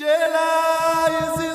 Jedi 0.00 1.40
is 1.42 1.49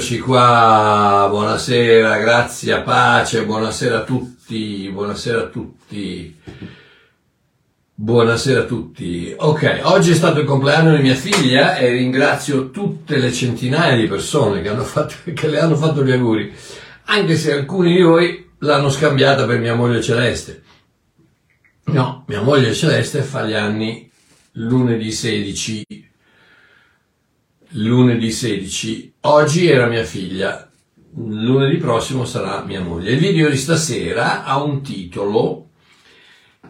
Eccoci 0.00 0.18
qua, 0.20 1.26
buonasera, 1.28 2.16
grazie, 2.16 2.80
pace, 2.80 3.44
buonasera 3.44 3.98
a 3.98 4.02
tutti, 4.02 4.88
buonasera 4.90 5.40
a 5.42 5.46
tutti, 5.48 6.40
buonasera 7.96 8.60
a 8.60 8.64
tutti. 8.64 9.34
Ok, 9.36 9.80
oggi 9.82 10.12
è 10.12 10.14
stato 10.14 10.40
il 10.40 10.46
compleanno 10.46 10.96
di 10.96 11.02
mia 11.02 11.14
figlia 11.14 11.76
e 11.76 11.90
ringrazio 11.90 12.70
tutte 12.70 13.18
le 13.18 13.30
centinaia 13.30 13.94
di 13.94 14.06
persone 14.06 14.62
che, 14.62 14.74
fatto, 14.76 15.16
che 15.34 15.48
le 15.48 15.60
hanno 15.60 15.76
fatto 15.76 16.02
gli 16.02 16.12
auguri, 16.12 16.50
anche 17.04 17.36
se 17.36 17.52
alcuni 17.52 17.96
di 17.96 18.00
voi 18.00 18.52
l'hanno 18.60 18.88
scambiata 18.88 19.44
per 19.44 19.58
mia 19.58 19.74
moglie 19.74 20.00
Celeste. 20.00 20.62
No, 21.88 22.24
mia 22.26 22.40
moglie 22.40 22.72
Celeste 22.72 23.20
fa 23.20 23.44
gli 23.44 23.52
anni 23.52 24.10
lunedì 24.52 25.12
16 25.12 26.09
lunedì 27.74 28.32
16. 28.32 29.14
Oggi 29.20 29.68
era 29.68 29.86
mia 29.86 30.04
figlia, 30.04 30.68
lunedì 31.14 31.76
prossimo 31.76 32.24
sarà 32.24 32.64
mia 32.64 32.80
moglie. 32.80 33.12
Il 33.12 33.18
video 33.18 33.48
di 33.48 33.56
stasera 33.56 34.44
ha 34.44 34.62
un 34.62 34.82
titolo 34.82 35.68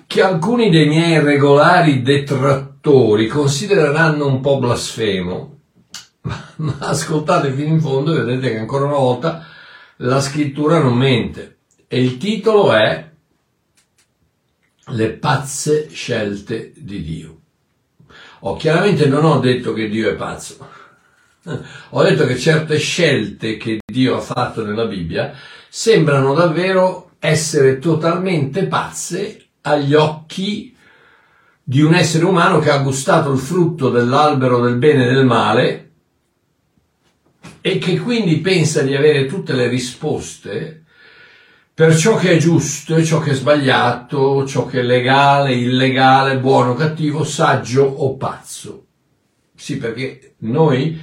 che 0.06 0.22
alcuni 0.22 0.70
dei 0.70 0.86
miei 0.86 1.20
regolari 1.20 2.02
detrattori 2.02 3.28
considereranno 3.28 4.26
un 4.26 4.40
po' 4.40 4.58
blasfemo, 4.58 5.58
ma 6.56 6.76
ascoltate 6.80 7.52
fino 7.52 7.68
in 7.68 7.80
fondo 7.80 8.12
e 8.12 8.22
vedete 8.22 8.50
che 8.52 8.58
ancora 8.58 8.84
una 8.84 8.96
volta 8.96 9.46
la 9.98 10.20
scrittura 10.20 10.80
non 10.80 10.96
mente. 10.96 11.58
E 11.86 12.02
il 12.02 12.18
titolo 12.18 12.72
è 12.72 13.08
Le 14.92 15.10
pazze 15.10 15.88
scelte 15.88 16.72
di 16.76 17.02
Dio. 17.02 17.38
Oh, 18.40 18.56
chiaramente 18.56 19.06
non 19.06 19.24
ho 19.24 19.38
detto 19.38 19.72
che 19.72 19.88
Dio 19.88 20.10
è 20.10 20.14
pazzo, 20.14 20.56
ho 21.90 22.02
detto 22.02 22.26
che 22.26 22.38
certe 22.38 22.78
scelte 22.78 23.56
che 23.56 23.78
Dio 23.84 24.16
ha 24.16 24.20
fatto 24.20 24.64
nella 24.64 24.84
Bibbia 24.84 25.32
sembrano 25.68 26.34
davvero 26.34 27.12
essere 27.18 27.78
totalmente 27.78 28.66
pazze 28.66 29.46
agli 29.62 29.94
occhi 29.94 30.76
di 31.62 31.80
un 31.80 31.94
essere 31.94 32.24
umano 32.24 32.58
che 32.58 32.70
ha 32.70 32.78
gustato 32.78 33.32
il 33.32 33.38
frutto 33.38 33.90
dell'albero 33.90 34.60
del 34.60 34.76
bene 34.76 35.06
e 35.06 35.12
del 35.12 35.24
male 35.24 35.90
e 37.60 37.78
che 37.78 37.98
quindi 37.98 38.38
pensa 38.38 38.82
di 38.82 38.94
avere 38.94 39.26
tutte 39.26 39.52
le 39.52 39.68
risposte 39.68 40.84
per 41.72 41.96
ciò 41.96 42.16
che 42.16 42.32
è 42.32 42.36
giusto 42.36 42.96
e 42.96 43.04
ciò 43.04 43.20
che 43.20 43.30
è 43.30 43.34
sbagliato, 43.34 44.46
ciò 44.46 44.66
che 44.66 44.80
è 44.80 44.82
legale, 44.82 45.54
illegale, 45.54 46.38
buono, 46.38 46.74
cattivo, 46.74 47.24
saggio 47.24 47.84
o 47.84 48.16
pazzo. 48.16 48.84
Sì, 49.54 49.78
perché 49.78 50.34
noi 50.40 51.00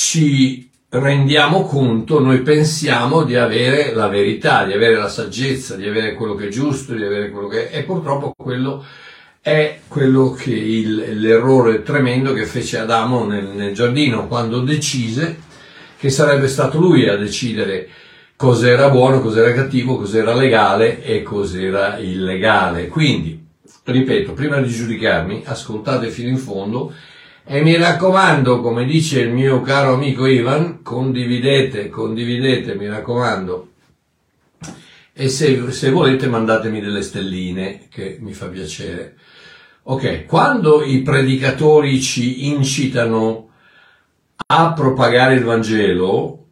ci 0.00 0.70
rendiamo 0.90 1.64
conto, 1.64 2.20
noi 2.20 2.42
pensiamo 2.42 3.24
di 3.24 3.34
avere 3.34 3.92
la 3.92 4.06
verità, 4.06 4.64
di 4.64 4.72
avere 4.72 4.94
la 4.94 5.08
saggezza, 5.08 5.74
di 5.74 5.88
avere 5.88 6.14
quello 6.14 6.36
che 6.36 6.46
è 6.46 6.50
giusto, 6.50 6.94
di 6.94 7.02
avere 7.02 7.30
quello 7.30 7.48
che 7.48 7.68
è, 7.68 7.78
e 7.78 7.82
purtroppo 7.82 8.32
quello 8.36 8.84
è 9.40 9.80
quello 9.88 10.30
che 10.30 10.52
il, 10.52 11.18
l'errore 11.20 11.82
tremendo 11.82 12.32
che 12.32 12.46
fece 12.46 12.78
Adamo 12.78 13.26
nel, 13.26 13.48
nel 13.48 13.74
giardino 13.74 14.28
quando 14.28 14.60
decise 14.60 15.40
che 15.98 16.10
sarebbe 16.10 16.46
stato 16.46 16.78
lui 16.78 17.08
a 17.08 17.16
decidere 17.16 17.88
cos'era 18.36 18.90
buono, 18.90 19.20
cos'era 19.20 19.52
cattivo, 19.52 19.96
cos'era 19.96 20.32
legale 20.32 21.02
e 21.02 21.24
cos'era 21.24 21.98
illegale. 21.98 22.86
Quindi, 22.86 23.44
ripeto, 23.82 24.32
prima 24.32 24.60
di 24.60 24.70
giudicarmi, 24.70 25.42
ascoltate 25.44 26.08
fino 26.10 26.28
in 26.28 26.38
fondo 26.38 26.94
e 27.50 27.62
mi 27.62 27.78
raccomando, 27.78 28.60
come 28.60 28.84
dice 28.84 29.20
il 29.20 29.32
mio 29.32 29.62
caro 29.62 29.94
amico 29.94 30.26
Ivan, 30.26 30.82
condividete, 30.82 31.88
condividete, 31.88 32.74
mi 32.74 32.86
raccomando. 32.86 33.68
E 35.14 35.28
se, 35.30 35.72
se 35.72 35.90
volete 35.90 36.26
mandatemi 36.26 36.78
delle 36.82 37.00
stelline, 37.00 37.86
che 37.88 38.18
mi 38.20 38.34
fa 38.34 38.48
piacere. 38.48 39.16
Ok, 39.84 40.26
quando 40.26 40.84
i 40.84 41.00
predicatori 41.00 42.02
ci 42.02 42.48
incitano 42.48 43.48
a 44.48 44.74
propagare 44.74 45.32
il 45.32 45.44
Vangelo, 45.44 46.48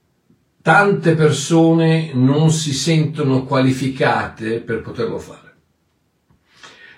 tante 0.63 1.15
persone 1.15 2.13
non 2.15 2.51
si 2.51 2.73
sentono 2.73 3.45
qualificate 3.45 4.61
per 4.61 4.81
poterlo 4.81 5.19
fare 5.19 5.46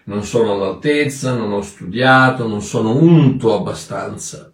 non 0.09 0.25
sono 0.25 0.53
all'altezza, 0.53 1.35
non 1.35 1.53
ho 1.53 1.61
studiato, 1.61 2.49
non 2.49 2.63
sono 2.63 2.97
unto 2.97 3.55
abbastanza. 3.55 4.51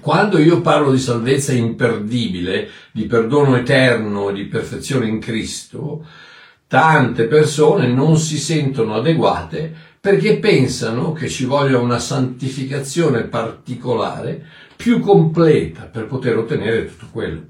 Quando 0.00 0.38
io 0.38 0.60
parlo 0.60 0.92
di 0.92 0.98
salvezza 0.98 1.52
imperdibile, 1.52 2.68
di 2.92 3.06
perdono 3.06 3.56
eterno 3.56 4.28
e 4.28 4.34
di 4.34 4.44
perfezione 4.44 5.08
in 5.08 5.20
Cristo, 5.20 6.04
tante 6.66 7.24
persone 7.24 7.88
non 7.88 8.18
si 8.18 8.38
sentono 8.38 8.94
adeguate 8.94 9.74
perché 10.00 10.38
pensano 10.38 11.12
che 11.12 11.28
ci 11.28 11.46
voglia 11.46 11.78
una 11.78 11.98
santificazione 11.98 13.24
particolare 13.24 14.44
più 14.76 15.00
completa 15.00 15.84
per 15.84 16.06
poter 16.06 16.36
ottenere 16.36 16.86
tutto 16.86 17.06
quello. 17.10 17.42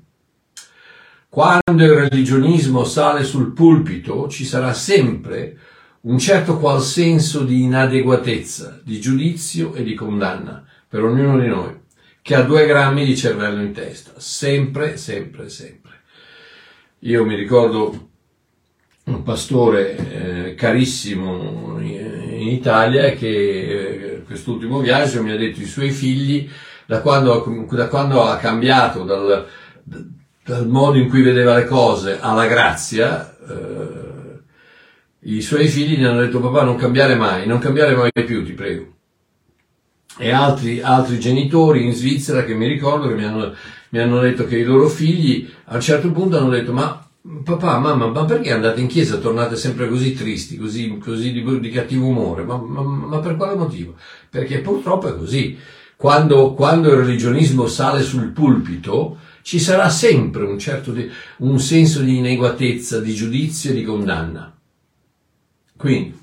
Quando 1.29 1.85
il 1.85 2.09
religionismo 2.09 2.85
sale 2.85 3.25
sul 3.25 3.53
pulpito 3.53 4.29
ci 4.29 4.45
sarà 4.45 4.73
sempre 4.73 5.59
un 6.03 6.19
certo 6.19 6.59
qual 6.59 6.81
senso 6.81 7.43
di 7.43 7.63
inadeguatezza, 7.63 8.81
di 8.85 9.01
giudizio 9.01 9.75
e 9.75 9.83
di 9.83 9.95
condanna 9.95 10.65
per 10.89 11.03
ognuno 11.03 11.39
di 11.39 11.49
noi, 11.49 11.75
che 12.23 12.35
ha 12.35 12.43
due 12.43 12.67
grammi 12.67 13.05
di 13.05 13.17
cervello 13.17 13.61
in 13.61 13.73
testa, 13.73 14.13
sempre, 14.17 14.97
sempre, 14.97 15.49
sempre. 15.49 16.03
Io 17.01 17.25
mi 17.25 17.35
ricordo 17.35 18.09
un 19.05 19.23
pastore 19.23 19.97
eh, 19.97 20.55
carissimo 20.55 21.79
in 21.81 22.49
Italia 22.49 23.13
che 23.13 23.29
eh, 23.29 24.23
quest'ultimo 24.25 24.81
viaggio 24.81 25.23
mi 25.23 25.31
ha 25.31 25.37
detto 25.37 25.61
i 25.61 25.67
suoi 25.67 25.91
figli, 25.91 26.49
da 26.87 27.01
quando, 27.01 27.67
da 27.71 27.89
quando 27.89 28.23
ha 28.23 28.37
cambiato 28.37 29.05
dal, 29.05 29.47
dal, 30.45 30.69
modo 30.69 30.99
in 30.99 31.09
cui 31.09 31.23
vedeva 31.23 31.57
le 31.57 31.67
cose 31.67 32.19
alla 32.21 32.47
grazia, 32.47 33.37
eh, 33.49 34.06
i 35.27 35.43
suoi 35.43 35.67
figli 35.67 35.99
gli 35.99 36.05
hanno 36.05 36.21
detto 36.21 36.41
papà 36.41 36.63
non 36.63 36.77
cambiare 36.77 37.17
mai, 37.17 37.47
non 37.47 37.59
cambiare 37.59 37.97
mai 37.97 38.11
più, 38.25 38.45
ti 38.45 38.53
prego. 38.53 38.95
E 40.19 40.31
altri, 40.31 40.81
altri 40.81 41.19
genitori 41.19 41.85
in 41.85 41.93
Svizzera 41.93 42.45
che 42.45 42.55
mi 42.55 42.67
ricordo 42.69 43.09
che 43.09 43.15
mi 43.15 43.25
hanno, 43.25 43.55
mi 43.91 43.99
hanno 43.99 44.21
detto 44.21 44.47
che 44.47 44.59
i 44.59 44.65
loro 44.65 44.89
figli 44.89 45.51
a 45.65 45.75
un 45.75 45.81
certo 45.81 46.11
punto 46.13 46.39
hanno 46.39 46.51
detto 46.51 46.73
ma 46.73 47.05
papà, 47.43 47.79
mamma, 47.79 48.07
ma 48.07 48.25
perché 48.25 48.53
andate 48.53 48.81
in 48.81 48.87
chiesa 48.87 49.17
tornate 49.17 49.57
sempre 49.57 49.89
così 49.89 50.15
tristi, 50.15 50.57
così, 50.57 50.97
così 50.99 51.33
di, 51.33 51.61
di, 51.61 51.71
cattivo 51.71 52.07
umore? 52.07 52.45
Ma, 52.45 52.57
ma, 52.57 52.83
ma, 52.83 53.19
per 53.19 53.37
quale 53.37 53.57
motivo? 53.57 53.95
Perché 54.31 54.61
purtroppo 54.61 55.09
è 55.09 55.17
così. 55.17 55.59
Quando, 55.97 56.53
quando 56.53 56.91
il 56.91 56.99
religionismo 56.99 57.67
sale 57.67 58.03
sul 58.03 58.29
pulpito, 58.29 59.19
ci 59.43 59.59
sarà 59.59 59.89
sempre 59.89 60.45
un 60.45 60.59
certo 60.59 60.93
di, 60.93 61.11
un 61.39 61.59
senso 61.59 62.01
di 62.01 62.19
inadeguatezza, 62.19 63.01
di 63.01 63.13
giudizio 63.13 63.71
e 63.71 63.75
di 63.75 63.83
condanna. 63.83 64.56
Quindi, 65.77 66.19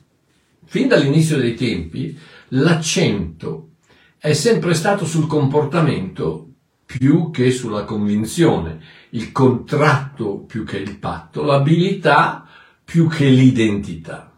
fin 0.65 0.87
dall'inizio 0.87 1.37
dei 1.37 1.53
tempi, 1.55 2.17
l'accento 2.49 3.69
è 4.17 4.33
sempre 4.33 4.73
stato 4.73 5.05
sul 5.05 5.27
comportamento 5.27 6.47
più 6.85 7.31
che 7.31 7.51
sulla 7.51 7.83
convinzione, 7.83 8.79
il 9.11 9.31
contratto 9.31 10.39
più 10.39 10.63
che 10.63 10.77
il 10.77 10.97
patto, 10.97 11.43
l'abilità 11.43 12.47
più 12.83 13.07
che 13.07 13.25
l'identità. 13.25 14.31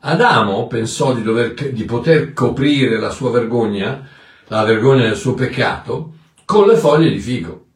Adamo 0.00 0.66
pensò 0.66 1.12
di, 1.14 1.22
dover, 1.22 1.72
di 1.72 1.84
poter 1.84 2.32
coprire 2.32 2.98
la 2.98 3.10
sua 3.10 3.30
vergogna, 3.30 4.08
la 4.48 4.64
vergogna 4.64 5.02
del 5.02 5.16
suo 5.16 5.34
peccato, 5.34 6.14
con 6.44 6.66
le 6.66 6.76
foglie 6.76 7.10
di 7.10 7.18
fico. 7.18 7.66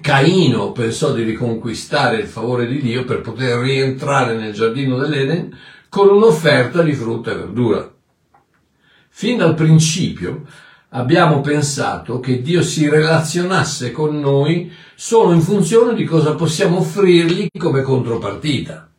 Caino 0.00 0.72
pensò 0.72 1.12
di 1.12 1.22
riconquistare 1.22 2.16
il 2.16 2.26
favore 2.26 2.66
di 2.66 2.80
Dio 2.80 3.04
per 3.04 3.20
poter 3.20 3.58
rientrare 3.58 4.36
nel 4.36 4.52
giardino 4.52 4.96
dell'Eden 4.96 5.56
con 5.88 6.08
un'offerta 6.08 6.82
di 6.82 6.94
frutta 6.94 7.32
e 7.32 7.36
verdura. 7.36 7.92
Fin 9.08 9.36
dal 9.36 9.54
principio 9.54 10.44
abbiamo 10.90 11.40
pensato 11.40 12.20
che 12.20 12.40
Dio 12.40 12.62
si 12.62 12.88
relazionasse 12.88 13.92
con 13.92 14.18
noi 14.18 14.72
solo 14.94 15.32
in 15.32 15.40
funzione 15.40 15.94
di 15.94 16.04
cosa 16.04 16.34
possiamo 16.34 16.78
offrirgli 16.78 17.48
come 17.58 17.82
contropartita. 17.82 18.90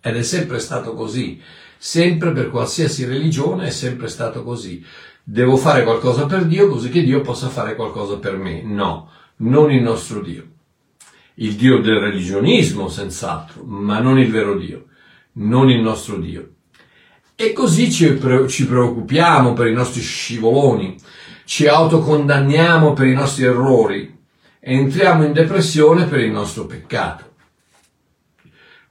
Ed 0.00 0.16
è 0.16 0.22
sempre 0.22 0.58
stato 0.58 0.94
così, 0.94 1.40
sempre 1.76 2.32
per 2.32 2.50
qualsiasi 2.50 3.04
religione 3.04 3.66
è 3.66 3.70
sempre 3.70 4.08
stato 4.08 4.42
così. 4.42 4.84
Devo 5.22 5.56
fare 5.56 5.84
qualcosa 5.84 6.26
per 6.26 6.46
Dio 6.46 6.68
così 6.68 6.88
che 6.88 7.02
Dio 7.02 7.20
possa 7.20 7.48
fare 7.48 7.74
qualcosa 7.74 8.16
per 8.16 8.36
me. 8.36 8.62
No, 8.62 9.10
non 9.38 9.70
il 9.70 9.82
nostro 9.82 10.20
Dio. 10.20 10.46
Il 11.34 11.54
Dio 11.54 11.80
del 11.80 12.00
religionismo, 12.00 12.88
senz'altro, 12.88 13.62
ma 13.64 14.00
non 14.00 14.18
il 14.18 14.30
vero 14.30 14.56
Dio, 14.56 14.86
non 15.34 15.70
il 15.70 15.80
nostro 15.80 16.16
Dio. 16.16 16.54
E 17.36 17.52
così 17.52 17.92
ci, 17.92 18.14
preoccupiamo 18.14 19.52
per 19.52 19.68
i 19.68 19.72
nostri 19.72 20.00
scivoloni, 20.00 20.96
ci 21.44 21.68
autocondanniamo 21.68 22.92
per 22.92 23.06
i 23.06 23.14
nostri 23.14 23.44
errori, 23.44 24.18
entriamo 24.58 25.24
in 25.24 25.32
depressione 25.32 26.06
per 26.06 26.18
il 26.18 26.32
nostro 26.32 26.66
peccato. 26.66 27.26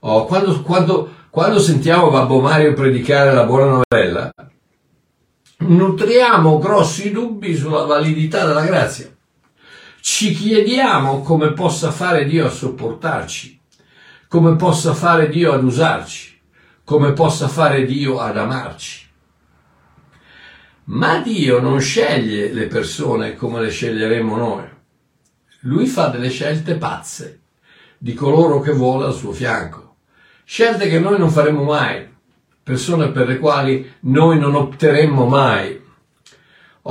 Oh, 0.00 0.24
quando, 0.24 0.62
quando, 0.62 1.14
quando 1.28 1.58
sentiamo 1.58 2.10
Babbo 2.10 2.40
Mario 2.40 2.72
predicare 2.72 3.34
la 3.34 3.44
buona 3.44 3.82
novella, 3.82 4.32
nutriamo 5.58 6.58
grossi 6.58 7.10
dubbi 7.10 7.54
sulla 7.54 7.84
validità 7.84 8.46
della 8.46 8.64
grazia. 8.64 9.14
Ci 10.10 10.32
chiediamo 10.32 11.20
come 11.20 11.52
possa 11.52 11.92
fare 11.92 12.24
Dio 12.24 12.46
a 12.46 12.50
sopportarci, 12.50 13.60
come 14.26 14.56
possa 14.56 14.92
fare 14.94 15.28
Dio 15.28 15.52
ad 15.52 15.62
usarci, 15.62 16.40
come 16.82 17.12
possa 17.12 17.46
fare 17.46 17.84
Dio 17.84 18.18
ad 18.18 18.36
amarci. 18.36 19.06
Ma 20.84 21.20
Dio 21.20 21.60
non 21.60 21.78
sceglie 21.78 22.52
le 22.52 22.66
persone 22.66 23.36
come 23.36 23.60
le 23.60 23.70
sceglieremo 23.70 24.36
noi. 24.36 24.64
Lui 25.60 25.86
fa 25.86 26.08
delle 26.08 26.30
scelte 26.30 26.76
pazze 26.76 27.42
di 27.98 28.14
coloro 28.14 28.60
che 28.60 28.72
vuole 28.72 29.04
al 29.04 29.14
suo 29.14 29.30
fianco. 29.32 29.96
Scelte 30.42 30.88
che 30.88 30.98
noi 30.98 31.18
non 31.18 31.30
faremo 31.30 31.62
mai, 31.62 32.08
persone 32.62 33.10
per 33.10 33.28
le 33.28 33.38
quali 33.38 33.88
noi 34.00 34.38
non 34.38 34.54
opteremmo 34.54 35.26
mai. 35.26 35.77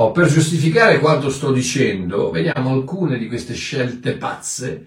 Oh, 0.00 0.12
per 0.12 0.28
giustificare 0.28 1.00
quanto 1.00 1.28
sto 1.28 1.50
dicendo, 1.50 2.30
vediamo 2.30 2.70
alcune 2.70 3.18
di 3.18 3.26
queste 3.26 3.54
scelte 3.54 4.12
pazze 4.12 4.86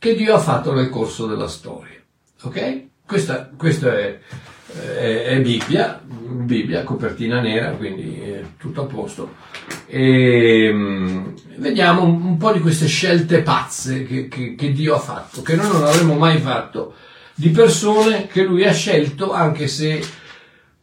che 0.00 0.16
Dio 0.16 0.34
ha 0.34 0.40
fatto 0.40 0.74
nel 0.74 0.88
corso 0.88 1.28
della 1.28 1.46
storia. 1.46 1.94
Ok? 2.42 2.86
Questa, 3.06 3.52
questa 3.56 3.96
è, 3.96 4.18
è, 4.80 5.22
è 5.26 5.40
Bibbia, 5.42 6.02
Bibbia, 6.04 6.82
copertina 6.82 7.40
nera, 7.40 7.70
quindi 7.70 8.20
tutto 8.56 8.82
a 8.82 8.86
posto. 8.86 9.34
E, 9.86 10.68
um, 10.72 11.34
vediamo 11.58 12.02
un, 12.02 12.20
un, 12.20 12.36
po' 12.36 12.50
di 12.50 12.58
queste 12.58 12.88
scelte 12.88 13.42
pazze 13.42 14.02
che, 14.02 14.26
che, 14.26 14.56
che, 14.56 14.72
Dio 14.72 14.96
ha 14.96 15.00
fatto, 15.00 15.40
che 15.40 15.54
noi 15.54 15.68
non 15.68 15.84
avremmo 15.84 16.14
mai 16.14 16.40
fatto, 16.40 16.94
di 17.32 17.50
persone 17.50 18.26
che 18.26 18.42
Lui 18.42 18.64
ha 18.64 18.72
scelto, 18.72 19.32
anche 19.32 19.68
se 19.68 20.02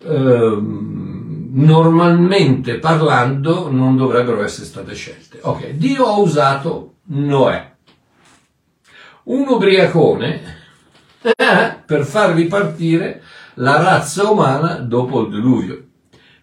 um, 0.03 1.24
normalmente 1.55 2.79
parlando 2.79 3.71
non 3.71 3.95
dovrebbero 3.95 4.43
essere 4.43 4.65
state 4.65 4.93
scelte. 4.95 5.39
Ok, 5.41 5.71
Dio 5.71 6.05
ha 6.05 6.17
usato 6.17 6.95
Noè, 7.07 7.73
un 9.23 9.47
ubriacone, 9.47 10.63
per 11.85 12.05
far 12.05 12.33
ripartire 12.33 13.21
la 13.55 13.81
razza 13.81 14.29
umana 14.29 14.75
dopo 14.75 15.21
il 15.21 15.29
diluvio. 15.29 15.83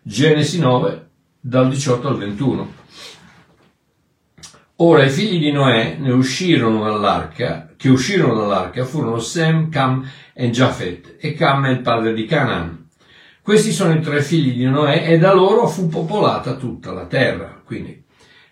Genesi 0.03 0.59
9, 0.59 1.09
dal 1.41 1.69
18 1.69 2.09
al 2.09 2.17
21. 2.17 2.81
Ora 4.77 5.05
i 5.05 5.11
figli 5.11 5.39
di 5.39 5.53
Noè 5.53 5.97
ne 5.99 6.11
uscirono 6.11 6.83
dall'arca, 6.83 7.73
che 7.77 7.89
uscirono 7.89 8.35
dall'arca 8.35 8.85
furono 8.85 9.19
Sem, 9.21 9.69
Cam 9.69 10.09
e 10.33 10.51
Jafet, 10.51 11.17
e 11.21 11.35
Cam 11.35 11.67
è 11.67 11.71
il 11.71 11.83
padre 11.83 12.15
di 12.15 12.25
Canaan. 12.25 12.82
Questi 13.43 13.73
sono 13.73 13.93
i 13.93 14.01
tre 14.01 14.23
figli 14.23 14.57
di 14.57 14.67
Noè 14.67 15.11
e 15.11 15.19
da 15.19 15.33
loro 15.33 15.67
fu 15.67 15.89
popolata 15.89 16.55
tutta 16.55 16.93
la 16.93 17.07
terra. 17.07 17.61
Quindi 17.65 18.01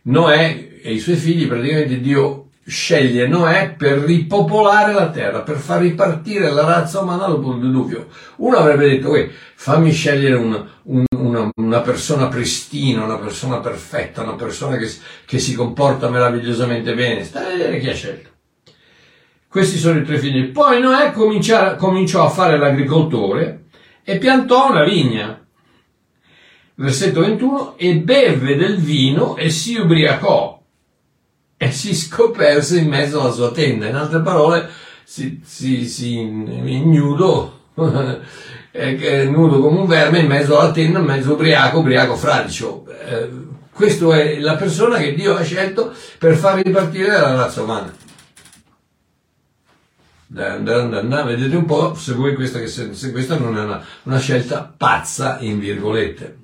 Noè 0.02 0.81
e 0.82 0.92
i 0.92 0.98
suoi 0.98 1.14
figli 1.14 1.46
praticamente 1.46 2.00
Dio 2.00 2.48
sceglie 2.66 3.28
Noè 3.28 3.76
per 3.78 3.98
ripopolare 3.98 4.92
la 4.92 5.10
terra, 5.10 5.42
per 5.42 5.58
far 5.58 5.82
ripartire 5.82 6.50
la 6.50 6.64
razza 6.64 6.98
umana 6.98 7.26
dopo 7.26 7.52
il 7.52 7.60
diluvio. 7.60 8.08
Uno 8.38 8.56
avrebbe 8.56 8.88
detto, 8.88 9.14
fammi 9.54 9.92
scegliere 9.92 10.34
un, 10.34 10.69
un, 10.82 11.04
una, 11.14 11.48
una, 11.54 11.81
persona 11.82 12.26
pristina, 12.26 13.04
una 13.04 13.19
persona 13.19 13.60
perfetta, 13.60 14.22
una 14.22 14.34
persona 14.34 14.76
che, 14.76 14.90
che 15.25 15.38
si 15.38 15.54
comporta 15.54 16.10
meravigliosamente 16.10 16.94
bene. 16.94 17.22
Stai 17.22 17.44
a 17.44 17.56
vedere 17.56 17.78
chi 17.78 17.88
ha 17.88 17.94
scelto. 17.94 18.28
Questi 19.46 19.78
sono 19.78 20.00
i 20.00 20.04
tre 20.04 20.19
figli. 20.19 20.46
Poi 20.46 20.81
Noè 20.81 21.12
cominciò, 21.12 21.76
a 22.25 22.28
fare 22.28 22.58
l'agricoltore 22.58 23.66
e 24.11 24.19
piantò 24.19 24.71
una 24.71 24.83
vigna. 24.83 25.41
Versetto 26.75 27.21
21, 27.21 27.75
e 27.77 27.95
beve 27.99 28.57
del 28.57 28.77
vino 28.79 29.37
e 29.37 29.51
si 29.51 29.77
ubriacò 29.77 30.61
e 31.57 31.71
si 31.71 31.95
scoperse 31.95 32.81
in 32.81 32.89
mezzo 32.89 33.21
alla 33.21 33.31
sua 33.31 33.53
tenda. 33.53 33.87
In 33.87 33.95
altre 33.95 34.21
parole, 34.21 34.69
si, 35.05 35.41
si, 35.45 35.87
si 35.87 36.19
ignudo, 36.19 37.67
nudo 37.75 39.61
come 39.61 39.79
un 39.79 39.87
verme 39.87 40.19
in 40.19 40.27
mezzo 40.27 40.59
alla 40.59 40.73
tenda, 40.73 40.99
in 40.99 41.05
mezzo 41.05 41.35
ubriaco, 41.35 41.79
ubriaco 41.79 42.17
fradicio. 42.17 42.87
Eh, 43.07 43.29
questa 43.73 44.19
è 44.19 44.41
la 44.41 44.57
persona 44.57 44.99
che 44.99 45.15
Dio 45.15 45.37
ha 45.37 45.43
scelto 45.43 45.93
per 46.19 46.35
far 46.35 46.61
ripartire 46.61 47.12
la 47.12 47.35
razza 47.35 47.62
umana. 47.62 47.95
Dan, 50.32 50.62
dan, 50.62 50.91
dan, 50.91 51.27
Vedete 51.27 51.56
un 51.56 51.65
po' 51.65 51.97
se 51.97 52.15
voi 52.15 52.37
questa, 52.37 52.65
se, 52.65 53.11
questa 53.11 53.37
non 53.37 53.59
è 53.59 53.65
una, 53.65 53.85
una 54.05 54.21
scelta 54.21 54.62
pazza, 54.77 55.41
in 55.41 55.59
virgolette. 55.59 56.38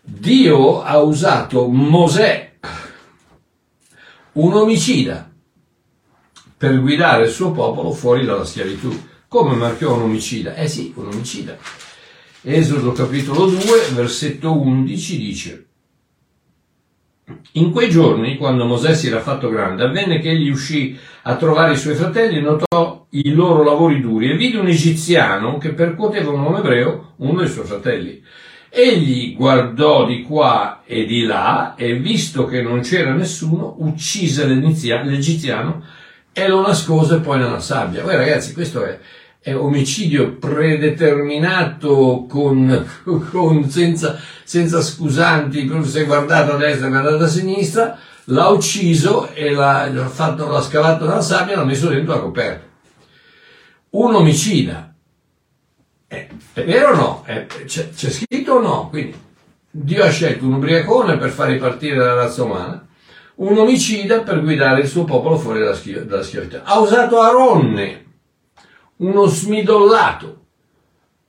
Dio 0.00 0.80
ha 0.80 0.98
usato 0.98 1.66
Mosè 1.66 2.52
un 4.34 4.52
omicida 4.52 5.28
per 6.56 6.80
guidare 6.80 7.24
il 7.24 7.32
suo 7.32 7.50
popolo 7.50 7.90
fuori 7.90 8.24
dalla 8.24 8.44
schiavitù. 8.44 8.96
Come 9.26 9.56
marchiò 9.56 9.96
un 9.96 10.02
omicida? 10.02 10.54
Eh 10.54 10.68
sì, 10.68 10.92
un 10.94 11.08
omicida. 11.08 11.58
Esodo 12.42 12.92
capitolo 12.92 13.46
2, 13.46 13.88
versetto 13.92 14.56
11 14.56 15.16
dice 15.18 15.67
In 17.52 17.70
quei 17.72 17.90
giorni, 17.90 18.36
quando 18.36 18.64
Mosè 18.64 18.94
si 18.94 19.08
era 19.08 19.20
fatto 19.20 19.50
grande, 19.50 19.84
avvenne 19.84 20.18
che 20.18 20.30
egli 20.30 20.48
uscì 20.48 20.98
a 21.22 21.36
trovare 21.36 21.74
i 21.74 21.76
suoi 21.76 21.94
fratelli 21.94 22.38
e 22.38 22.40
notò 22.40 23.06
i 23.10 23.32
loro 23.32 23.62
lavori 23.62 24.00
duri 24.00 24.30
e 24.30 24.36
vide 24.36 24.58
un 24.58 24.68
egiziano 24.68 25.58
che 25.58 25.74
percuoteva 25.74 26.30
un 26.30 26.40
uomo 26.40 26.58
ebreo, 26.58 27.14
uno 27.16 27.40
dei 27.40 27.48
suoi 27.48 27.66
fratelli. 27.66 28.22
Egli 28.70 29.34
guardò 29.34 30.06
di 30.06 30.22
qua 30.22 30.82
e 30.84 31.04
di 31.04 31.24
là 31.24 31.74
e 31.74 31.94
visto 31.94 32.46
che 32.46 32.62
non 32.62 32.80
c'era 32.80 33.12
nessuno, 33.12 33.76
uccise 33.78 34.46
l'egiziano 34.46 35.82
e 36.32 36.48
lo 36.48 36.60
nascose 36.60 37.20
poi 37.20 37.38
nella 37.38 37.60
sabbia. 37.60 38.02
Poi 38.02 38.16
ragazzi, 38.16 38.52
questo 38.52 38.84
è, 38.84 38.98
è 39.40 39.54
omicidio 39.54 40.36
predeterminato 40.36 42.26
con, 42.28 42.86
con, 43.30 43.70
senza, 43.70 44.20
senza 44.44 44.82
scusanti, 44.82 45.70
se 45.84 46.04
guardato 46.04 46.54
a 46.54 46.56
destra 46.56 46.86
e 46.86 46.90
guardato 46.90 47.24
a 47.24 47.28
sinistra, 47.28 47.98
l'ha 48.24 48.48
ucciso 48.48 49.32
e 49.32 49.50
l'ha, 49.50 49.90
fatto, 50.08 50.48
l'ha 50.48 50.60
scavato 50.60 51.06
nella 51.06 51.20
sabbia 51.20 51.54
e 51.54 51.56
l'ha 51.56 51.64
messo 51.64 51.88
dentro 51.88 52.14
la 52.14 52.20
coperta. 52.20 52.66
Un 53.90 54.14
omicida 54.14 54.94
eh, 56.08 56.28
è 56.54 56.64
vero 56.64 56.92
o 56.92 56.96
no? 56.96 57.24
Eh, 57.26 57.46
c'è, 57.64 57.90
c'è, 57.90 58.10
scritto 58.10 58.54
o 58.54 58.60
no? 58.60 58.88
Quindi 58.88 59.14
Dio 59.70 60.04
ha 60.04 60.10
scelto 60.10 60.44
un 60.46 60.54
ubriacone 60.54 61.16
per 61.16 61.30
far 61.30 61.48
ripartire 61.48 61.96
la 61.96 62.14
razza 62.14 62.44
umana, 62.44 62.86
un 63.36 63.58
omicida 63.58 64.20
per 64.20 64.40
guidare 64.42 64.80
il 64.80 64.88
suo 64.88 65.04
popolo 65.04 65.36
fuori 65.36 65.60
dalla, 65.60 65.78
dalla 66.04 66.22
schiavitù. 66.22 66.58
Ha 66.62 66.78
usato 66.80 67.20
Aronne, 67.20 68.06
uno 68.98 69.26
smidollato, 69.26 70.46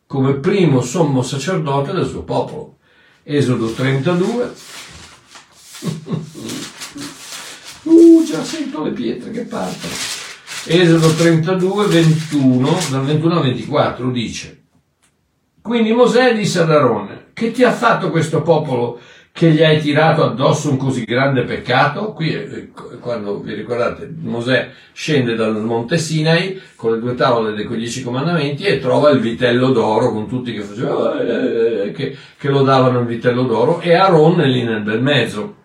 come 0.06 0.36
primo 0.36 0.82
sommo 0.82 1.22
sacerdote 1.22 1.92
del 1.92 2.08
suo 2.08 2.24
popolo. 2.24 2.78
Esodo 3.24 3.72
32. 3.72 4.54
uh, 7.84 8.24
già 8.24 8.44
sento 8.44 8.84
le 8.84 8.92
pietre 8.92 9.32
che 9.32 9.42
partono. 9.42 9.94
Esodo 10.66 11.14
32, 11.14 11.86
21, 11.88 12.78
dal 12.90 13.06
21 13.06 13.36
al 13.36 13.42
24 13.44 14.12
dice 14.12 14.60
quindi 15.70 15.94
Mosè 15.94 16.34
disse 16.36 16.62
ad 16.62 16.72
Aaron, 16.72 17.26
che 17.32 17.52
ti 17.52 17.64
ha 17.64 17.72
fatto 17.72 18.10
questo 18.10 18.42
popolo 18.42 19.00
che 19.32 19.52
gli 19.52 19.64
hai 19.64 19.80
tirato 19.80 20.24
addosso 20.24 20.70
un 20.70 20.78
così 20.78 21.06
grande 21.06 21.44
peccato? 21.44 22.14
Qui, 22.14 22.34
eh, 22.34 22.70
quando 23.00 23.40
vi 23.40 23.54
ricordate, 23.54 24.12
Mosè 24.22 24.70
scende 24.92 25.36
dal 25.36 25.56
monte 25.64 25.98
Sinai 25.98 26.62
con 26.76 26.94
le 26.94 27.00
due 27.00 27.16
tavole 27.16 27.54
dei 27.54 27.68
dieci 27.68 28.04
comandamenti 28.04 28.64
e 28.64 28.80
trova 28.80 29.10
il 29.12 29.20
vitello 29.20 29.72
d'oro 29.72 30.12
con 30.12 30.28
tutti 30.28 30.54
che 30.54 30.62
facevano, 30.62 31.20
eh, 31.20 31.88
eh, 31.88 31.92
che, 31.92 32.18
che 32.38 32.50
lo 32.50 32.64
davano 32.64 33.00
il 33.00 33.06
vitello 33.06 33.44
d'oro 33.44 33.80
e 33.80 33.94
Aaron 33.94 34.42
è 34.42 34.46
lì 34.46 34.64
nel 34.64 34.82
bel 34.82 35.02
mezzo. 35.02 35.56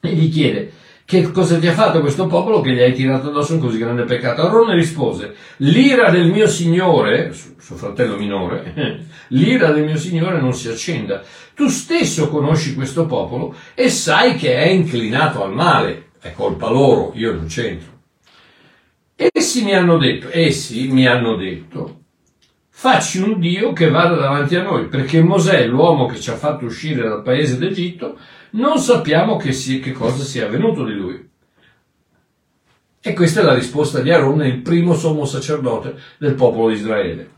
e 0.00 0.12
gli 0.12 0.30
chiede 0.30 0.78
che 1.10 1.32
cosa 1.32 1.58
ti 1.58 1.66
ha 1.66 1.72
fatto 1.72 2.00
questo 2.00 2.28
popolo 2.28 2.60
che 2.60 2.70
gli 2.70 2.78
hai 2.78 2.92
tirato 2.92 3.30
addosso 3.30 3.54
un 3.54 3.58
così 3.58 3.78
grande 3.78 4.04
peccato? 4.04 4.42
Arone 4.42 4.76
rispose, 4.76 5.34
l'ira 5.56 6.08
del 6.08 6.30
mio 6.30 6.46
signore, 6.46 7.32
suo 7.32 7.74
fratello 7.74 8.16
minore, 8.16 9.06
l'ira 9.30 9.72
del 9.72 9.86
mio 9.86 9.96
signore 9.96 10.40
non 10.40 10.54
si 10.54 10.68
accenda. 10.68 11.20
Tu 11.52 11.66
stesso 11.66 12.28
conosci 12.28 12.74
questo 12.74 13.06
popolo 13.06 13.56
e 13.74 13.90
sai 13.90 14.36
che 14.36 14.54
è 14.54 14.68
inclinato 14.68 15.42
al 15.42 15.52
male. 15.52 16.10
È 16.20 16.30
colpa 16.32 16.70
loro, 16.70 17.10
io 17.16 17.32
non 17.32 17.46
c'entro. 17.46 17.88
Essi 19.16 19.64
mi 19.64 19.74
hanno 19.74 19.98
detto, 19.98 20.28
essi 20.30 20.86
mi 20.92 21.08
hanno 21.08 21.34
detto, 21.34 21.99
facci 22.80 23.20
un 23.20 23.38
Dio 23.38 23.74
che 23.74 23.90
vada 23.90 24.14
davanti 24.14 24.56
a 24.56 24.62
noi, 24.62 24.86
perché 24.86 25.22
Mosè, 25.22 25.66
l'uomo 25.66 26.06
che 26.06 26.18
ci 26.18 26.30
ha 26.30 26.34
fatto 26.34 26.64
uscire 26.64 27.06
dal 27.06 27.20
paese 27.20 27.58
d'Egitto, 27.58 28.16
non 28.52 28.78
sappiamo 28.78 29.36
che, 29.36 29.52
sia, 29.52 29.80
che 29.80 29.92
cosa 29.92 30.24
sia 30.24 30.46
avvenuto 30.46 30.82
di 30.86 30.94
lui. 30.94 31.28
E 33.02 33.12
questa 33.12 33.42
è 33.42 33.44
la 33.44 33.52
risposta 33.52 34.00
di 34.00 34.10
Aaron, 34.10 34.46
il 34.46 34.62
primo 34.62 34.94
sommo 34.94 35.26
sacerdote 35.26 35.94
del 36.16 36.32
popolo 36.32 36.70
di 36.70 36.76
Israele. 36.76 37.30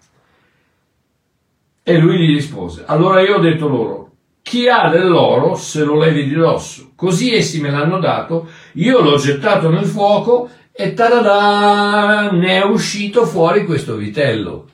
E 1.82 1.98
lui 1.98 2.18
gli 2.18 2.34
rispose, 2.34 2.84
allora 2.86 3.20
io 3.20 3.38
ho 3.38 3.40
detto 3.40 3.66
loro, 3.66 4.10
chi 4.42 4.68
ha 4.68 4.88
dell'oro 4.90 5.56
se 5.56 5.82
lo 5.82 5.98
levi 5.98 6.28
di 6.28 6.34
dosso. 6.34 6.92
Così 6.94 7.34
essi 7.34 7.60
me 7.60 7.72
l'hanno 7.72 7.98
dato, 7.98 8.48
io 8.74 9.00
l'ho 9.00 9.16
gettato 9.16 9.70
nel 9.70 9.86
fuoco 9.86 10.48
e 10.70 10.94
tarada, 10.94 12.30
ne 12.30 12.62
è 12.62 12.64
uscito 12.64 13.26
fuori 13.26 13.64
questo 13.64 13.96
vitello. 13.96 14.68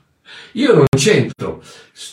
Io 0.52 0.74
non 0.74 0.86
c'entro, 0.96 1.62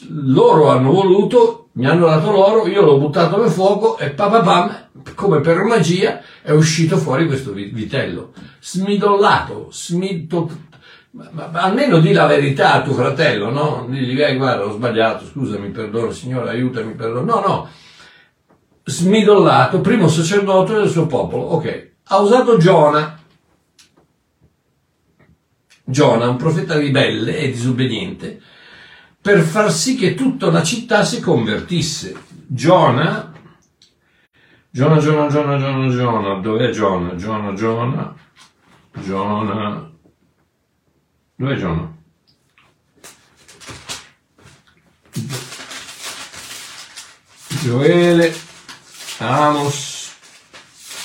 loro 0.10 0.70
hanno 0.70 0.92
voluto, 0.92 1.70
mi 1.74 1.86
hanno 1.86 2.08
dato 2.08 2.32
l'oro, 2.32 2.68
io 2.68 2.82
l'ho 2.82 2.98
buttato 2.98 3.42
nel 3.42 3.52
fuoco 3.52 3.98
e 3.98 4.12
papapam, 4.12 4.90
come 5.16 5.40
per 5.42 5.64
magia, 5.64 6.22
è 6.42 6.52
uscito 6.52 6.98
fuori 6.98 7.28
questo 7.28 7.52
vitello. 7.52 8.34
Smidollato, 8.60 9.70
smito, 9.72 10.50
ma, 11.12 11.50
almeno 11.54 12.00
di 12.00 12.12
la 12.12 12.26
verità 12.26 12.74
a 12.74 12.82
tuo 12.82 12.94
fratello, 12.94 13.50
no? 13.50 13.88
Digli, 13.90 14.20
eh, 14.22 14.36
guarda, 14.36 14.66
ho 14.66 14.72
sbagliato, 14.72 15.26
scusami, 15.26 15.70
perdono, 15.70 16.12
signore, 16.12 16.50
aiutami, 16.50 16.94
perdono. 16.94 17.24
No, 17.24 17.48
no. 17.48 17.70
Smidollato, 18.84 19.80
primo 19.80 20.08
sacerdote 20.08 20.74
del 20.74 20.90
suo 20.90 21.08
popolo. 21.08 21.44
Ok. 21.44 21.92
Ha 22.08 22.20
usato 22.20 22.58
Giona, 22.58 23.18
Giona, 25.88 26.28
un 26.28 26.36
profeta 26.36 26.78
ribelle 26.78 27.38
e 27.38 27.52
disobbediente, 27.52 28.42
per 29.22 29.42
far 29.42 29.72
sì 29.72 29.96
che 29.96 30.16
tutta 30.16 30.50
la 30.50 30.64
città 30.64 31.06
si 31.06 31.22
convertisse. 31.22 32.16
Giona, 32.48 33.32
Giona, 34.72 34.98
Giona, 34.98 35.28
Giona, 35.28 35.58
Giona, 35.58 35.90
Giona, 35.90 36.40
dov'è 36.40 36.70
Giona? 36.72 37.16
Giona, 37.16 37.54
Giona, 37.54 38.16
Giona, 39.00 39.92
dov'è 41.36 41.56
Giona? 41.56 41.94
Gioele, 47.62 48.36
Amos, 49.20 50.16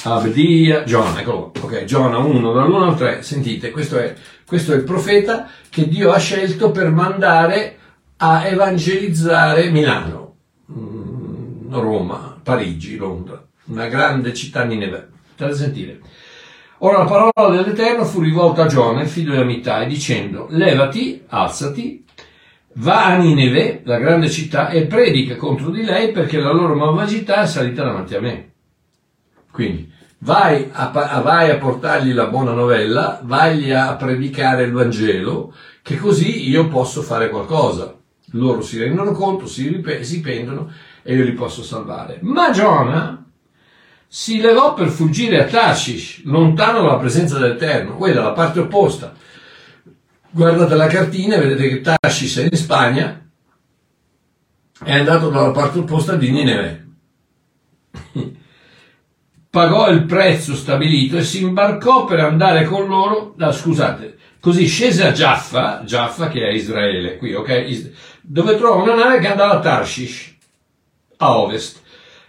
Abdia, 0.03 0.85
Giona, 0.85 1.21
eccolo, 1.21 1.53
ok, 1.61 1.85
Giona 1.85 2.19
1, 2.19 2.53
dall'1 2.53 2.83
al 2.83 2.97
3, 2.97 3.23
sentite, 3.23 3.71
questo 3.71 3.99
è, 3.99 4.15
questo 4.51 4.73
è 4.73 4.75
il 4.75 4.83
profeta 4.83 5.49
che 5.69 5.87
Dio 5.87 6.11
ha 6.11 6.19
scelto 6.19 6.73
per 6.73 6.91
mandare 6.91 7.79
a 8.17 8.49
evangelizzare 8.49 9.71
Milano, 9.71 10.39
mm, 10.73 11.73
Roma, 11.73 12.37
Parigi, 12.43 12.97
Londra, 12.97 13.41
una 13.67 13.87
grande 13.87 14.35
città 14.35 14.65
Nineveh. 14.65 15.07
State 15.35 15.53
a 15.53 15.55
sentire. 15.55 16.01
Ora 16.79 16.99
la 16.99 17.05
parola 17.05 17.63
dell'Eterno 17.63 18.05
fu 18.05 18.19
rivolta 18.19 18.65
a 18.65 18.67
Giona, 18.67 19.05
figlio 19.05 19.35
di 19.35 19.41
Amittai, 19.41 19.87
dicendo, 19.87 20.49
levati, 20.51 21.23
alzati, 21.29 22.05
va 22.73 23.05
a 23.05 23.19
Nineve, 23.19 23.83
la 23.85 23.99
grande 23.99 24.29
città, 24.29 24.71
e 24.71 24.87
predica 24.87 25.37
contro 25.37 25.71
di 25.71 25.85
lei 25.85 26.11
perché 26.11 26.41
la 26.41 26.51
loro 26.51 26.75
malvagità 26.75 27.43
è 27.43 27.47
salita 27.47 27.85
davanti 27.85 28.17
a 28.17 28.21
me. 28.21 28.51
Quindi 29.53 29.93
vai 30.21 30.69
a, 30.73 30.89
vai 31.23 31.51
a 31.51 31.59
portargli 31.59 32.13
la 32.13 32.27
buona 32.27 32.53
novella, 32.53 33.21
vai 33.23 33.73
a 33.73 33.95
predicare 33.97 34.65
il 34.65 34.73
Vangelo, 34.73 35.55
che 35.83 35.97
così 35.97 36.49
io 36.49 36.69
posso 36.69 37.03
fare 37.03 37.29
qualcosa. 37.29 37.97
Loro 38.33 38.61
si 38.63 38.79
rendono 38.79 39.13
conto, 39.13 39.47
si, 39.47 39.69
rip- 39.69 40.01
si 40.01 40.21
pentono 40.21 40.71
e 41.03 41.15
io 41.15 41.25
li 41.25 41.33
posso 41.33 41.63
salvare. 41.63 42.19
Ma 42.23 42.51
Giona 42.51 43.25
si 44.07 44.41
levò 44.41 44.75
per 44.75 44.89
fuggire 44.89 45.43
a 45.43 45.47
Tashish, 45.47 46.23
lontano 46.25 46.83
dalla 46.83 46.99
presenza 46.99 47.39
dell'Eterno. 47.39 47.97
Voi 47.97 48.13
dalla 48.13 48.33
parte 48.33 48.61
opposta. 48.61 49.15
Guardate 50.33 50.75
la 50.77 50.87
cartina 50.87 51.35
e 51.37 51.41
vedete 51.41 51.69
che 51.69 51.81
Tashish 51.81 52.39
è 52.39 52.49
in 52.49 52.57
Spagna, 52.57 53.29
è 54.85 54.93
andato 54.97 55.29
dalla 55.29 55.51
parte 55.51 55.81
opposta 55.81 56.15
di 56.15 56.31
Nineve 56.31 56.89
pagò 59.51 59.91
il 59.91 60.05
prezzo 60.05 60.55
stabilito 60.55 61.17
e 61.17 61.25
si 61.25 61.43
imbarcò 61.43 62.05
per 62.05 62.21
andare 62.21 62.65
con 62.65 62.87
loro, 62.87 63.35
no, 63.37 63.53
scusate, 63.53 64.17
così 64.39 64.67
scese 64.67 65.07
a 65.07 65.13
Jaffa, 65.13 65.83
Jaffa 65.85 66.29
che 66.29 66.47
è 66.47 66.53
Israele, 66.53 67.17
qui, 67.17 67.35
ok, 67.35 67.91
dove 68.21 68.57
trova 68.57 68.83
una 68.83 68.95
nave 68.95 69.19
che 69.19 69.27
andava 69.27 69.55
a 69.55 69.61
Tarshish, 69.61 70.37
a 71.17 71.37
ovest, 71.37 71.81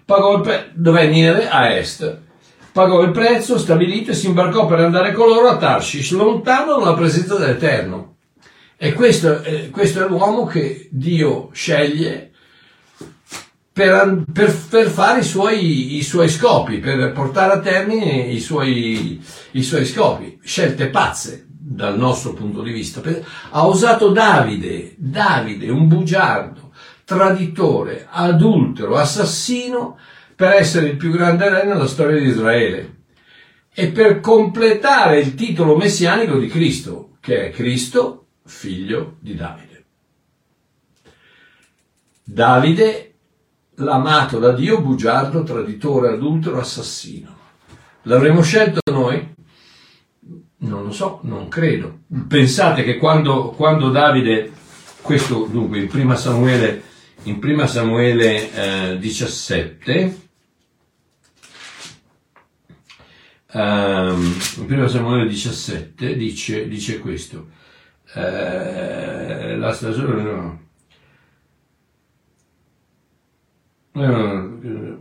pagò 0.03 0.37
il 0.37 0.41
pre- 0.41 0.71
dov'è 0.73 1.07
Nineve? 1.07 1.47
A 1.47 1.69
est, 1.69 2.19
pagò 2.73 3.03
il 3.03 3.11
prezzo 3.11 3.59
stabilito 3.59 4.11
e 4.11 4.15
si 4.15 4.25
imbarcò 4.25 4.65
per 4.65 4.79
andare 4.79 5.13
con 5.13 5.27
loro 5.27 5.47
a 5.49 5.57
Tarshish, 5.57 6.11
lontano 6.11 6.79
dalla 6.79 6.95
presenza 6.95 7.35
dell'Eterno. 7.35 8.15
E 8.77 8.93
questo, 8.93 9.43
eh, 9.43 9.69
questo 9.69 10.03
è 10.03 10.07
l'uomo 10.07 10.45
che 10.45 10.87
Dio 10.89 11.49
sceglie 11.53 12.30
per, 13.73 14.23
per, 14.31 14.55
per 14.69 14.87
fare 14.87 15.19
i 15.19 15.23
suoi, 15.23 15.97
i 15.97 16.03
suoi, 16.03 16.29
scopi, 16.29 16.79
per 16.79 17.11
portare 17.13 17.53
a 17.53 17.59
termine 17.59 18.21
i 18.23 18.39
suoi, 18.39 19.23
i 19.51 19.63
suoi 19.63 19.85
scopi. 19.85 20.39
Scelte 20.43 20.89
pazze 20.89 21.45
dal 21.47 21.97
nostro 21.97 22.33
punto 22.33 22.61
di 22.61 22.71
vista. 22.71 23.01
Ha 23.51 23.65
usato 23.65 24.11
Davide, 24.11 24.95
Davide, 24.97 25.69
un 25.69 25.87
bugiardo, 25.87 26.73
traditore, 27.05 28.07
adultero, 28.09 28.97
assassino, 28.97 29.97
per 30.35 30.53
essere 30.53 30.87
il 30.87 30.97
più 30.97 31.11
grande 31.11 31.49
re 31.49 31.65
nella 31.65 31.87
storia 31.87 32.19
di 32.19 32.25
Israele 32.25 32.95
e 33.73 33.89
per 33.89 34.19
completare 34.19 35.19
il 35.19 35.35
titolo 35.35 35.77
messianico 35.77 36.37
di 36.37 36.47
Cristo, 36.47 37.17
che 37.19 37.47
è 37.47 37.51
Cristo, 37.51 38.25
figlio 38.43 39.17
di 39.19 39.35
Davide. 39.35 39.85
Davide 42.23 43.10
l'amato 43.83 44.39
da 44.39 44.51
Dio, 44.51 44.81
bugiardo, 44.81 45.43
traditore, 45.43 46.09
adultero, 46.09 46.59
assassino. 46.59 47.35
L'avremmo 48.03 48.41
scelto 48.41 48.79
noi? 48.91 49.35
Non 50.57 50.83
lo 50.83 50.91
so, 50.91 51.19
non 51.23 51.47
credo. 51.47 52.00
Pensate 52.27 52.83
che 52.83 52.97
quando, 52.97 53.50
quando 53.50 53.89
Davide, 53.89 54.51
questo 55.01 55.47
dunque 55.50 55.79
in 55.79 55.88
prima 55.88 56.15
Samuele, 56.15 56.83
in 57.23 57.39
prima 57.39 57.67
Samuele 57.67 58.93
eh, 58.93 58.97
17, 58.97 60.29
Um, 63.53 64.33
in 64.59 64.71
1 64.71 64.88
Samuele 64.88 65.27
17 65.27 66.15
dice, 66.15 66.69
dice 66.69 67.00
questo 67.00 67.50
eh, 68.13 69.57
la 69.57 69.73
stagione 69.73 70.21
no, 70.21 70.60
Eh, 73.93 74.98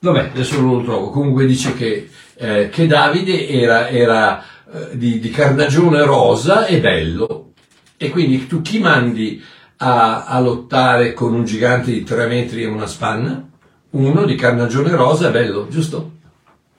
vabbè, 0.00 0.30
adesso 0.32 0.60
non 0.60 0.78
lo 0.78 0.82
trovo. 0.82 1.10
Comunque 1.10 1.46
dice 1.46 1.74
che, 1.74 2.08
eh, 2.34 2.68
che 2.70 2.86
Davide 2.86 3.48
era, 3.48 3.88
era 3.88 4.42
eh, 4.72 4.96
di, 4.96 5.18
di, 5.18 5.30
carnagione 5.30 6.02
rosa 6.04 6.66
e 6.66 6.80
bello. 6.80 7.52
E 7.96 8.10
quindi 8.10 8.46
tu 8.46 8.62
chi 8.62 8.78
mandi 8.78 9.42
a, 9.78 10.24
a, 10.24 10.40
lottare 10.40 11.12
con 11.12 11.34
un 11.34 11.44
gigante 11.44 11.90
di 11.90 12.02
tre 12.04 12.26
metri 12.26 12.62
e 12.62 12.66
una 12.66 12.86
spanna? 12.86 13.48
Uno 13.90 14.24
di 14.24 14.34
carnagione 14.34 14.90
rosa 14.90 15.28
e 15.28 15.32
bello, 15.32 15.68
giusto? 15.68 16.12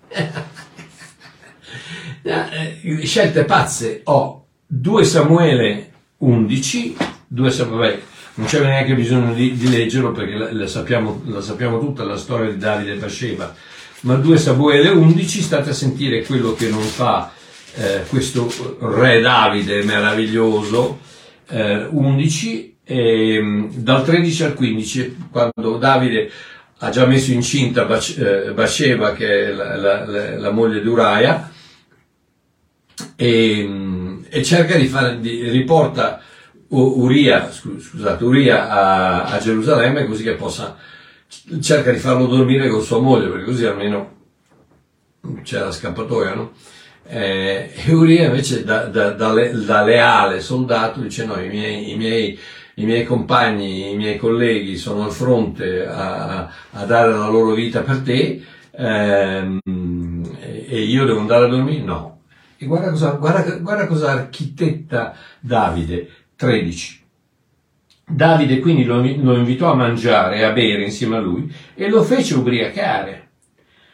Eh, 2.21 3.05
scelte 3.05 3.45
pazze. 3.45 4.01
Ho 4.03 4.45
2 4.67 5.03
Samuele 5.03 5.89
11, 6.19 6.97
2 7.27 7.51
Samuele, 7.51 8.01
non 8.39 8.47
c'è 8.47 8.61
neanche 8.61 8.95
bisogno 8.95 9.33
di, 9.33 9.53
di 9.57 9.69
leggerlo 9.69 10.13
perché 10.13 10.35
la, 10.35 10.53
la, 10.53 10.65
sappiamo, 10.65 11.21
la, 11.25 11.41
sappiamo, 11.41 11.77
tutta 11.77 12.05
la 12.05 12.15
storia 12.15 12.49
di 12.49 12.57
Davide 12.57 12.93
e 12.93 12.95
Bathsheba. 12.95 13.53
Ma 14.01 14.15
2 14.15 14.37
Samuele 14.37 14.87
11 14.87 15.41
state 15.41 15.71
a 15.71 15.73
sentire 15.73 16.23
quello 16.23 16.53
che 16.53 16.69
non 16.69 16.81
fa 16.81 17.33
eh, 17.75 18.03
questo 18.07 18.77
re 18.79 19.19
Davide 19.19 19.83
meraviglioso. 19.83 20.99
Eh, 21.49 21.85
11 21.89 22.77
e, 22.85 23.67
dal 23.73 24.05
13 24.05 24.43
al 24.43 24.53
15 24.53 25.17
quando 25.31 25.77
Davide 25.77 26.31
ha 26.77 26.89
già 26.91 27.05
messo 27.05 27.33
incinta 27.33 27.83
Baceva, 27.83 29.11
che 29.11 29.49
è 29.49 29.51
la, 29.51 29.75
la, 29.75 30.37
la, 30.37 30.51
moglie 30.51 30.81
di 30.81 30.87
Uraia, 30.87 31.51
e, 33.17 34.19
e, 34.29 34.43
cerca 34.43 34.77
di 34.77 34.87
fare, 34.87 35.19
di, 35.19 35.49
riporta 35.49 36.21
Uria, 36.69 37.49
scusate, 37.51 38.23
Uria 38.23 38.69
a, 38.69 39.23
a, 39.25 39.39
Gerusalemme 39.39 40.05
così 40.05 40.23
che 40.23 40.35
possa, 40.35 40.77
cerca 41.61 41.91
di 41.91 41.97
farlo 41.97 42.27
dormire 42.27 42.69
con 42.69 42.81
sua 42.81 42.99
moglie, 42.99 43.29
perché 43.29 43.45
così 43.45 43.65
almeno 43.65 44.17
c'è 45.43 45.59
la 45.59 45.71
scappatoia, 45.71 46.33
no? 46.35 46.51
Eh, 47.07 47.71
e 47.73 47.93
Uria 47.93 48.25
invece 48.25 48.63
da, 48.63 48.85
da, 48.85 49.11
da, 49.11 49.33
da, 49.33 49.83
leale 49.83 50.41
soldato 50.41 50.99
dice 50.99 51.25
no, 51.25 51.41
i 51.41 51.49
miei, 51.49 51.91
i 51.91 51.95
miei 51.97 52.39
i 52.79 52.85
miei 52.85 53.03
compagni, 53.03 53.91
i 53.91 53.95
miei 53.95 54.17
colleghi 54.17 54.77
sono 54.77 55.03
al 55.03 55.11
fronte 55.11 55.85
a, 55.85 56.49
a 56.71 56.85
dare 56.85 57.11
la 57.11 57.27
loro 57.27 57.53
vita 57.53 57.81
per 57.81 57.99
te 57.99 58.41
ehm, 58.71 59.59
e 60.67 60.81
io 60.83 61.05
devo 61.05 61.19
andare 61.19 61.45
a 61.45 61.49
dormire? 61.49 61.83
No. 61.83 62.21
E 62.57 62.65
guarda 62.65 62.89
cosa, 62.89 63.11
guarda, 63.11 63.55
guarda 63.57 63.87
cosa 63.87 64.11
architetta 64.11 65.15
Davide, 65.39 66.09
13. 66.39 67.05
Davide 68.07 68.59
quindi 68.59 68.85
lo, 68.85 69.01
lo 69.01 69.35
invitò 69.35 69.73
a 69.73 69.75
mangiare 69.75 70.37
e 70.37 70.43
a 70.43 70.53
bere 70.53 70.85
insieme 70.85 71.17
a 71.17 71.19
lui 71.19 71.53
e 71.75 71.89
lo 71.89 72.01
fece 72.01 72.35
ubriacare. 72.35 73.31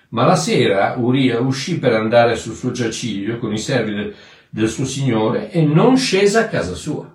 Ma 0.09 0.25
la 0.25 0.35
sera 0.35 0.93
Uria 0.95 1.39
uscì 1.39 1.79
per 1.79 1.93
andare 1.93 2.35
sul 2.35 2.53
suo 2.53 2.69
giaciglio 2.69 3.39
con 3.39 3.51
i 3.51 3.57
servi 3.57 3.95
del, 3.95 4.15
del 4.47 4.69
suo 4.69 4.85
signore 4.85 5.49
e 5.49 5.63
non 5.63 5.97
scese 5.97 6.37
a 6.37 6.47
casa 6.47 6.75
sua. 6.75 7.11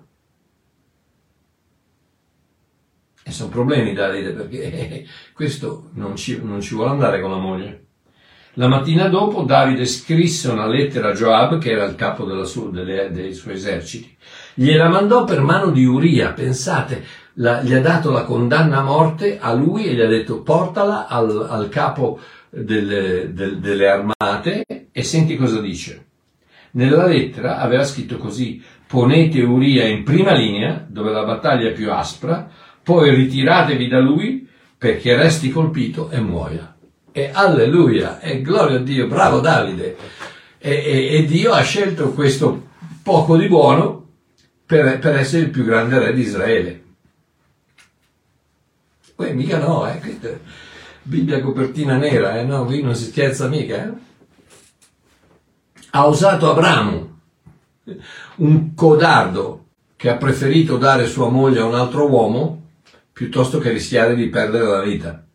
E 3.23 3.31
sono 3.31 3.49
problemi 3.49 3.93
Davide 3.93 4.31
perché 4.33 5.05
questo 5.33 5.91
non 5.93 6.17
ci, 6.17 6.41
non 6.43 6.59
ci 6.59 6.75
vuole 6.75 6.89
andare 6.89 7.21
con 7.21 7.31
la 7.31 7.37
moglie. 7.37 7.85
La 8.55 8.67
mattina 8.67 9.07
dopo 9.07 9.43
Davide 9.43 9.85
scrisse 9.85 10.49
una 10.49 10.67
lettera 10.67 11.11
a 11.11 11.13
Joab, 11.13 11.57
che 11.57 11.71
era 11.71 11.85
il 11.85 11.95
capo 11.95 12.43
sua, 12.43 12.69
delle, 12.69 13.09
dei 13.09 13.33
suoi 13.33 13.53
eserciti. 13.53 14.17
Gliela 14.53 14.89
mandò 14.89 15.23
per 15.23 15.41
mano 15.41 15.71
di 15.71 15.85
Uria, 15.85 16.33
pensate, 16.33 17.03
la, 17.35 17.61
gli 17.61 17.73
ha 17.73 17.79
dato 17.79 18.11
la 18.11 18.23
condanna 18.23 18.79
a 18.79 18.83
morte 18.83 19.39
a 19.39 19.53
lui 19.53 19.85
e 19.85 19.93
gli 19.93 20.01
ha 20.01 20.07
detto 20.07 20.41
portala 20.41 21.07
al, 21.07 21.47
al 21.49 21.69
capo 21.69 22.19
delle, 22.49 23.33
del, 23.33 23.59
delle 23.59 23.87
armate 23.87 24.65
e 24.91 25.03
senti 25.03 25.37
cosa 25.37 25.61
dice. 25.61 26.05
Nella 26.71 27.05
lettera 27.05 27.59
aveva 27.59 27.83
scritto 27.83 28.17
così, 28.17 28.61
ponete 28.87 29.41
Uria 29.41 29.85
in 29.85 30.03
prima 30.03 30.33
linea, 30.33 30.85
dove 30.87 31.11
la 31.11 31.23
battaglia 31.23 31.69
è 31.69 31.73
più 31.73 31.91
aspra, 31.91 32.49
poi 32.83 33.13
ritiratevi 33.13 33.87
da 33.87 33.99
lui 33.99 34.47
perché 34.77 35.15
resti 35.15 35.49
colpito 35.49 36.09
e 36.09 36.19
muoia. 36.19 36.75
E 37.13 37.29
alleluia, 37.33 38.19
e 38.19 38.41
gloria 38.41 38.77
a 38.77 38.81
Dio, 38.81 39.07
bravo 39.07 39.39
Davide. 39.39 39.95
E, 40.57 40.71
e, 40.71 41.17
e 41.17 41.25
Dio 41.25 41.51
ha 41.51 41.61
scelto 41.61 42.11
questo 42.11 42.69
poco 43.03 43.35
di 43.35 43.47
buono 43.47 44.00
per, 44.71 44.99
per, 44.99 45.17
essere 45.17 45.43
il 45.43 45.49
più 45.49 45.65
grande 45.65 45.99
re 45.99 46.13
di 46.13 46.21
Israele. 46.21 46.83
Poi 49.13 49.33
mica 49.33 49.57
no, 49.59 49.85
eh, 49.85 50.39
Bibbia 51.03 51.41
copertina 51.41 51.97
nera, 51.97 52.39
eh, 52.39 52.45
no, 52.45 52.63
qui 52.63 52.81
non 52.81 52.95
si 52.95 53.09
scherza 53.09 53.49
mica. 53.49 53.83
Eh? 53.83 53.93
Ha 55.89 56.07
usato 56.07 56.49
Abramo, 56.49 57.19
un 58.37 58.73
codardo 58.73 59.65
che 59.97 60.07
ha 60.07 60.15
preferito 60.15 60.77
dare 60.77 61.05
sua 61.05 61.27
moglie 61.27 61.59
a 61.59 61.65
un 61.65 61.75
altro 61.75 62.07
uomo 62.07 62.69
piuttosto 63.11 63.59
che 63.59 63.71
rischiare 63.71 64.15
di 64.15 64.29
perdere 64.29 64.67
la 64.67 64.81
vita. 64.81 65.25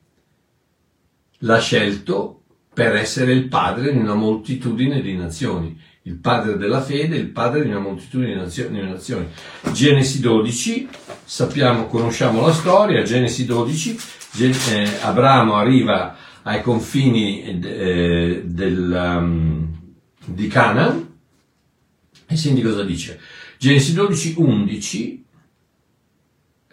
L'ha 1.41 1.59
scelto 1.59 2.41
per 2.73 2.97
essere 2.97 3.33
il 3.33 3.49
padre 3.49 3.93
di 3.93 3.99
una 3.99 4.15
moltitudine 4.15 5.03
di 5.03 5.15
nazioni, 5.15 5.79
il 6.07 6.15
padre 6.15 6.57
della 6.57 6.81
fede, 6.81 7.17
il 7.17 7.31
padre 7.31 7.63
di 7.63 7.69
una 7.69 7.81
moltitudine 7.81 8.49
di 8.49 8.81
nazioni. 8.81 9.27
Genesi 9.73 10.21
12, 10.21 10.89
sappiamo, 11.25 11.87
conosciamo 11.87 12.47
la 12.47 12.53
storia, 12.53 13.03
Genesi 13.03 13.45
12, 13.45 13.99
eh, 14.39 14.89
Abramo 15.03 15.57
arriva 15.57 16.17
ai 16.43 16.63
confini 16.63 17.61
eh, 17.61 18.43
del, 18.45 19.17
um, 19.19 19.77
di 20.25 20.47
Canaan 20.47 21.15
e 22.29 22.37
senti 22.37 22.63
cosa 22.63 22.85
dice. 22.85 23.19
Genesi 23.59 23.93
12, 23.93 24.35
11, 24.37 25.25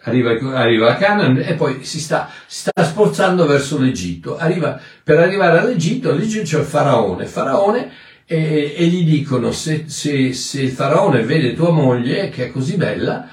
arriva, 0.02 0.30
arriva 0.56 0.92
a 0.92 0.96
Canaan 0.96 1.38
e 1.38 1.54
poi 1.54 1.82
si 1.82 1.98
sta, 1.98 2.30
sta 2.46 2.70
sforzando 2.84 3.46
verso 3.46 3.80
l'Egitto. 3.80 4.36
Arriva, 4.36 4.80
per 5.02 5.18
arrivare 5.18 5.58
all'Egitto, 5.58 6.10
all'Egitto 6.10 6.44
c'è 6.44 6.58
il 6.60 6.66
faraone. 6.66 7.26
Faraone 7.26 7.90
e, 8.26 8.74
e 8.76 8.86
gli 8.86 9.04
dicono 9.04 9.52
se, 9.52 9.84
se, 9.86 10.32
se, 10.32 10.62
il 10.62 10.70
faraone 10.70 11.22
vede 11.22 11.54
tua 11.54 11.70
moglie 11.70 12.30
che 12.30 12.46
è 12.46 12.50
così 12.50 12.76
bella, 12.76 13.28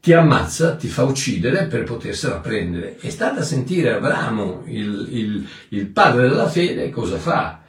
ti 0.00 0.12
ammazza, 0.12 0.74
ti 0.74 0.88
fa 0.88 1.04
uccidere 1.04 1.66
per 1.66 1.84
potersela 1.84 2.40
prendere. 2.40 2.98
E 3.00 3.10
state 3.10 3.40
a 3.40 3.44
sentire 3.44 3.94
Abramo, 3.94 4.64
il, 4.66 5.08
il, 5.10 5.48
il 5.68 5.86
padre 5.86 6.28
della 6.28 6.48
fede, 6.48 6.90
cosa 6.90 7.18
fa? 7.18 7.61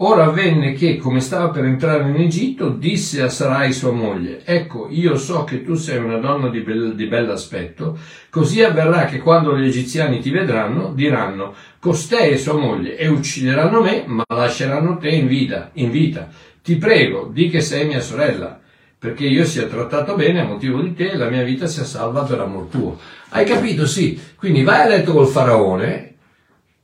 Ora 0.00 0.26
avvenne 0.26 0.74
che, 0.74 0.96
come 0.96 1.18
stava 1.18 1.48
per 1.48 1.64
entrare 1.64 2.08
in 2.08 2.14
Egitto, 2.14 2.68
disse 2.68 3.20
a 3.20 3.28
Sarai 3.28 3.72
sua 3.72 3.90
moglie, 3.90 4.42
ecco, 4.44 4.86
io 4.88 5.16
so 5.16 5.42
che 5.42 5.64
tu 5.64 5.74
sei 5.74 5.98
una 5.98 6.18
donna 6.18 6.50
di, 6.50 6.60
bel, 6.60 6.94
di 6.94 7.06
bell'aspetto, 7.06 7.98
così 8.30 8.62
avverrà 8.62 9.06
che 9.06 9.18
quando 9.18 9.58
gli 9.58 9.66
egiziani 9.66 10.20
ti 10.20 10.30
vedranno, 10.30 10.92
diranno, 10.94 11.52
costei 11.80 12.30
è 12.30 12.36
sua 12.36 12.52
moglie, 12.52 12.96
e 12.96 13.08
uccideranno 13.08 13.82
me, 13.82 14.04
ma 14.06 14.22
lasceranno 14.28 14.98
te 14.98 15.08
in 15.08 15.26
vita, 15.26 15.70
in 15.72 15.90
vita. 15.90 16.28
Ti 16.62 16.76
prego, 16.76 17.28
di 17.32 17.48
che 17.48 17.60
sei 17.60 17.84
mia 17.88 18.00
sorella, 18.00 18.60
perché 18.96 19.24
io 19.24 19.44
sia 19.44 19.66
trattato 19.66 20.14
bene 20.14 20.42
a 20.42 20.44
motivo 20.44 20.80
di 20.80 20.94
te 20.94 21.10
e 21.10 21.16
la 21.16 21.28
mia 21.28 21.42
vita 21.42 21.66
sia 21.66 21.82
salva 21.82 22.22
per 22.22 22.38
amor 22.38 22.66
tuo. 22.66 22.98
Hai 23.30 23.44
capito? 23.44 23.84
Sì. 23.84 24.20
Quindi 24.36 24.62
vai 24.62 24.82
a 24.82 24.88
letto 24.88 25.12
col 25.12 25.26
faraone, 25.26 26.07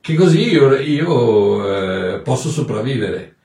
che 0.05 0.13
così 0.13 0.51
io, 0.51 0.75
io 0.75 2.13
eh, 2.13 2.19
posso 2.19 2.49
sopravvivere. 2.49 3.37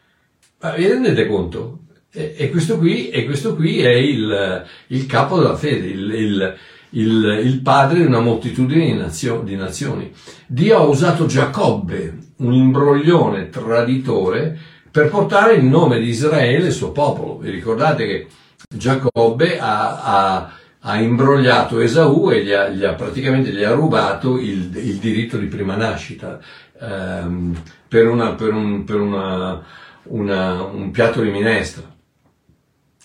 Ma 0.61 0.75
vi 0.75 0.89
rendete 0.89 1.27
conto? 1.27 1.85
E, 2.13 2.35
e, 2.37 2.51
questo, 2.51 2.77
qui, 2.77 3.09
e 3.09 3.25
questo 3.25 3.57
qui, 3.57 3.81
è 3.81 3.95
il, 3.95 4.67
il 4.89 5.07
capo 5.07 5.39
della 5.39 5.57
fede, 5.57 5.87
il, 5.87 6.55
il, 6.91 7.41
il, 7.45 7.61
padre 7.63 8.01
di 8.01 8.05
una 8.05 8.21
moltitudine 8.21 8.85
di, 8.85 8.93
nazio, 8.93 9.41
di 9.41 9.57
nazioni. 9.57 10.13
Dio 10.47 10.77
ha 10.77 10.83
usato 10.83 11.25
Giacobbe, 11.25 12.19
un 12.37 12.53
imbroglione 12.53 13.49
traditore, 13.49 14.59
per 14.91 15.09
portare 15.09 15.55
il 15.55 15.65
nome 15.65 15.99
di 15.99 16.09
Israele, 16.09 16.67
il 16.67 16.73
suo 16.75 16.93
popolo. 16.93 17.39
Vi 17.39 17.49
ricordate 17.49 18.05
che 18.05 18.27
Giacobbe 18.69 19.59
ha, 19.59 20.03
ha 20.03 20.53
ha 20.83 21.01
imbrogliato 21.01 21.81
Esaù 21.81 22.31
e 22.31 22.45
gli 22.45 22.53
ha, 22.53 22.69
gli 22.69 22.85
ha, 22.85 22.95
praticamente 22.95 23.51
gli 23.51 23.63
ha 23.63 23.73
rubato 23.73 24.39
il, 24.39 24.75
il 24.77 24.97
diritto 24.97 25.37
di 25.37 25.47
prima 25.47 25.77
nascita 25.77 26.41
ehm, 26.81 27.63
per, 27.87 28.09
una, 28.09 28.33
per, 28.33 28.55
un, 28.55 28.85
per 28.85 29.01
una, 29.01 29.63
una, 30.05 30.63
un 30.63 30.91
piatto 30.91 31.21
di 31.21 31.31
minestra. 31.31 31.83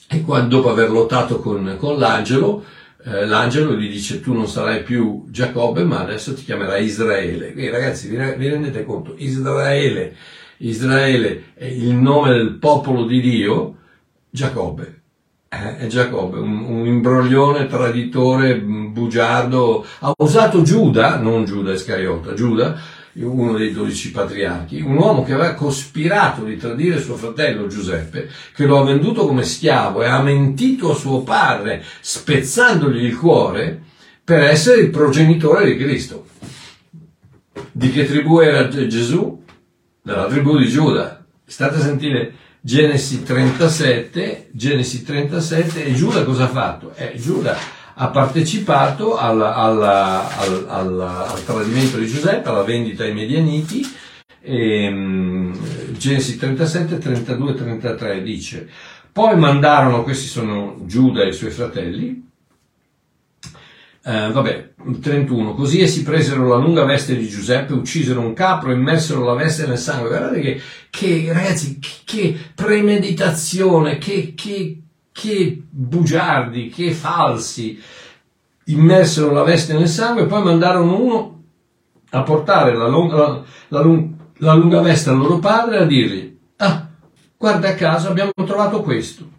E 0.08 0.22
quando, 0.22 0.58
dopo 0.58 0.70
aver 0.70 0.90
lottato 0.90 1.40
con, 1.40 1.76
con 1.78 1.98
l'angelo, 1.98 2.64
eh, 3.04 3.26
l'angelo 3.26 3.76
gli 3.76 3.90
dice 3.90 4.22
tu 4.22 4.34
non 4.34 4.48
sarai 4.48 4.84
più 4.84 5.26
Giacobbe 5.28 5.84
ma 5.84 6.00
adesso 6.00 6.34
ti 6.34 6.44
chiamerai 6.44 6.86
Israele. 6.86 7.52
Quindi 7.52 7.72
ragazzi 7.72 8.08
vi, 8.08 8.16
vi 8.16 8.50
rendete 8.50 8.86
conto, 8.86 9.16
Israele, 9.18 10.16
Israele 10.58 11.52
è 11.56 11.66
il 11.66 11.94
nome 11.94 12.32
del 12.32 12.54
popolo 12.54 13.04
di 13.06 13.20
Dio, 13.20 13.76
Giacobbe 14.30 15.04
è 15.78 15.88
Giacobbe, 15.88 16.40
un, 16.40 16.64
un, 16.64 16.86
imbroglione, 16.86 17.68
traditore, 17.68 18.60
bugiardo. 18.60 19.86
Ha 20.00 20.14
usato 20.18 20.62
Giuda, 20.62 21.18
non 21.18 21.46
Giuda 21.46 21.74
Iscariota, 21.74 22.34
Giuda, 22.34 22.80
uno 23.14 23.58
dei 23.58 23.72
dodici 23.72 24.12
patriarchi, 24.12 24.82
un 24.82 24.98
uomo 24.98 25.24
che 25.24 25.34
aveva 25.34 25.54
cospirato 25.54 26.44
di 26.44 26.58
tradire 26.58 27.00
suo 27.00 27.16
fratello 27.16 27.68
Giuseppe, 27.68 28.30
che 28.54 28.66
lo 28.66 28.80
ha 28.80 28.84
venduto 28.84 29.26
come 29.26 29.44
schiavo 29.44 30.04
e 30.04 30.08
ha 30.08 30.22
mentito 30.22 30.92
a 30.92 30.96
suo 30.96 31.22
padre, 31.22 31.84
spezzandogli 32.02 33.04
il 33.04 33.18
cuore, 33.18 33.82
per 34.24 34.42
essere 34.42 34.82
il 34.82 34.90
progenitore 34.90 35.66
di 35.66 35.78
Cristo. 35.78 36.26
Di 37.72 37.92
che 37.92 38.06
tribù 38.06 38.40
era 38.40 38.68
Gesù? 38.68 39.44
Della 40.02 40.26
tribù 40.26 40.58
di 40.58 40.68
Giuda. 40.68 41.26
State 41.46 41.76
a 41.76 41.82
sentire 41.82 42.34
Genesi 42.66 43.22
37, 43.22 44.48
Genesi 44.50 45.04
37 45.04 45.86
e 45.86 45.94
Giuda 45.94 46.24
cosa 46.24 46.46
ha 46.46 46.48
fatto? 46.48 46.96
Eh, 46.96 47.14
Giuda 47.16 47.56
ha 47.94 48.08
partecipato 48.08 49.16
alla, 49.18 49.54
alla, 49.54 50.36
al, 50.36 50.66
al, 50.68 51.00
al, 51.00 51.46
tradimento 51.46 52.00
di 52.00 52.08
Giuseppe, 52.08 52.50
alla 52.50 52.64
vendita 52.64 53.04
ai 53.04 53.14
Medianiti. 53.14 53.86
E, 54.42 54.88
um, 54.88 55.56
Genesi 55.96 56.40
37, 56.40 56.98
32 56.98 57.54
33 57.54 58.24
dice: 58.24 58.68
Poi 59.12 59.38
mandarono, 59.38 60.02
questi 60.02 60.26
sono 60.26 60.78
Giuda 60.86 61.22
e 61.22 61.28
i 61.28 61.34
suoi 61.34 61.52
fratelli, 61.52 62.28
eh, 64.08 64.32
vabbè, 64.32 64.74
31. 65.02 65.56
Così 65.56 65.82
essi 65.82 66.04
presero 66.04 66.48
la 66.48 66.58
lunga 66.58 66.86
veste 66.86 67.16
di 67.16 67.28
Giuseppe, 67.28 67.74
uccisero 67.74 68.20
un 68.20 68.34
capro, 68.34 68.72
immersero 68.72 69.24
la 69.24 69.34
veste 69.34 69.66
nel 69.66 69.80
sangue. 69.80 70.10
Guardate 70.10 70.42
che, 70.42 70.62
che 70.92 71.34
ragazzi, 71.34 71.80
che, 71.80 71.90
che 72.06 72.38
premeditazione, 72.54 73.98
che, 73.98 74.34
che, 74.36 74.82
che 75.12 75.64
bugiardi, 75.68 76.70
che 76.70 76.92
falsi. 76.92 77.82
Immersero 78.66 79.32
la 79.32 79.44
veste 79.44 79.74
nel 79.74 79.88
sangue 79.88 80.24
e 80.24 80.28
poi 80.28 80.44
mandarono 80.44 81.02
uno 81.02 81.44
a 82.12 82.22
portare 82.22 82.76
la 82.76 82.88
lunga, 82.88 83.16
la, 83.16 83.44
la, 83.70 84.04
la 84.38 84.54
lunga 84.54 84.82
veste 84.82 85.10
al 85.10 85.18
loro 85.18 85.40
padre 85.40 85.78
e 85.78 85.82
a 85.82 85.86
dirgli, 85.86 86.38
ah, 86.58 86.88
guarda 87.36 87.74
caso 87.74 88.10
abbiamo 88.10 88.32
trovato 88.46 88.82
questo. 88.82 89.34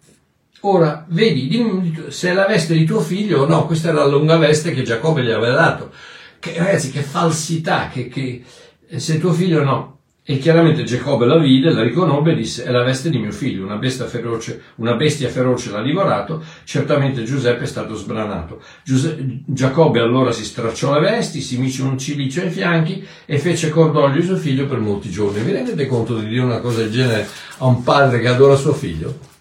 Ora, 0.60 1.04
vedi, 1.08 1.48
dimmi 1.48 2.06
se 2.08 2.30
è 2.30 2.32
la 2.32 2.46
veste 2.46 2.74
di 2.74 2.84
tuo 2.84 3.00
figlio 3.00 3.42
o 3.42 3.46
no, 3.46 3.66
questa 3.66 3.90
è 3.90 3.92
la 3.92 4.06
lunga 4.06 4.36
veste 4.36 4.72
che 4.72 4.82
Giacobbe 4.82 5.22
gli 5.22 5.30
aveva 5.30 5.54
dato. 5.54 5.92
Che, 6.38 6.54
ragazzi, 6.56 6.90
che 6.90 7.02
falsità, 7.02 7.88
che, 7.92 8.08
che 8.08 8.42
se 8.96 9.18
tuo 9.18 9.32
figlio 9.32 9.62
no. 9.62 9.94
E 10.28 10.38
chiaramente 10.38 10.82
Giacobbe 10.82 11.24
la 11.24 11.38
vide, 11.38 11.70
la 11.70 11.84
riconobbe 11.84 12.32
e 12.32 12.34
disse, 12.34 12.64
è 12.64 12.72
la 12.72 12.82
veste 12.82 13.10
di 13.10 13.18
mio 13.18 13.30
figlio, 13.30 13.64
una 13.64 13.76
bestia 13.76 14.06
feroce, 14.06 14.60
una 14.76 14.94
bestia 14.96 15.28
feroce 15.28 15.70
l'ha 15.70 15.82
divorato, 15.82 16.42
certamente 16.64 17.22
Giuseppe 17.22 17.62
è 17.62 17.66
stato 17.66 17.94
sbranato. 17.94 18.60
Giuse- 18.82 19.16
Giacobbe 19.46 20.00
allora 20.00 20.32
si 20.32 20.44
stracciò 20.44 20.92
le 20.94 21.08
vesti, 21.08 21.40
si 21.40 21.58
mise 21.58 21.82
un 21.82 21.96
cilicio 21.96 22.40
ai 22.40 22.50
fianchi 22.50 23.06
e 23.24 23.38
fece 23.38 23.68
cordoglio 23.68 24.18
di 24.18 24.26
suo 24.26 24.36
figlio 24.36 24.66
per 24.66 24.78
molti 24.78 25.10
giorni. 25.10 25.44
Vi 25.44 25.52
rendete 25.52 25.86
conto 25.86 26.18
di 26.18 26.26
dire 26.26 26.42
una 26.42 26.58
cosa 26.58 26.80
del 26.80 26.90
genere 26.90 27.28
a 27.58 27.66
un 27.66 27.84
padre 27.84 28.18
che 28.18 28.26
adora 28.26 28.56
suo 28.56 28.72
figlio? 28.72 29.35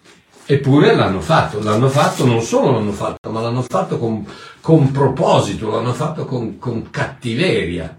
Eppure 0.47 0.95
l'hanno 0.95 1.21
fatto, 1.21 1.59
l'hanno 1.59 1.89
fatto, 1.89 2.23
non 2.23 2.39
solo 2.41 2.71
l'hanno 2.71 2.91
fatto, 2.91 3.31
ma 3.31 3.41
l'hanno 3.41 3.63
fatto 3.63 3.97
con, 3.97 4.23
con 4.61 4.91
proposito, 4.91 5.71
l'hanno 5.71 5.93
fatto 5.93 6.25
con, 6.25 6.59
con, 6.59 6.91
cattiveria. 6.91 7.97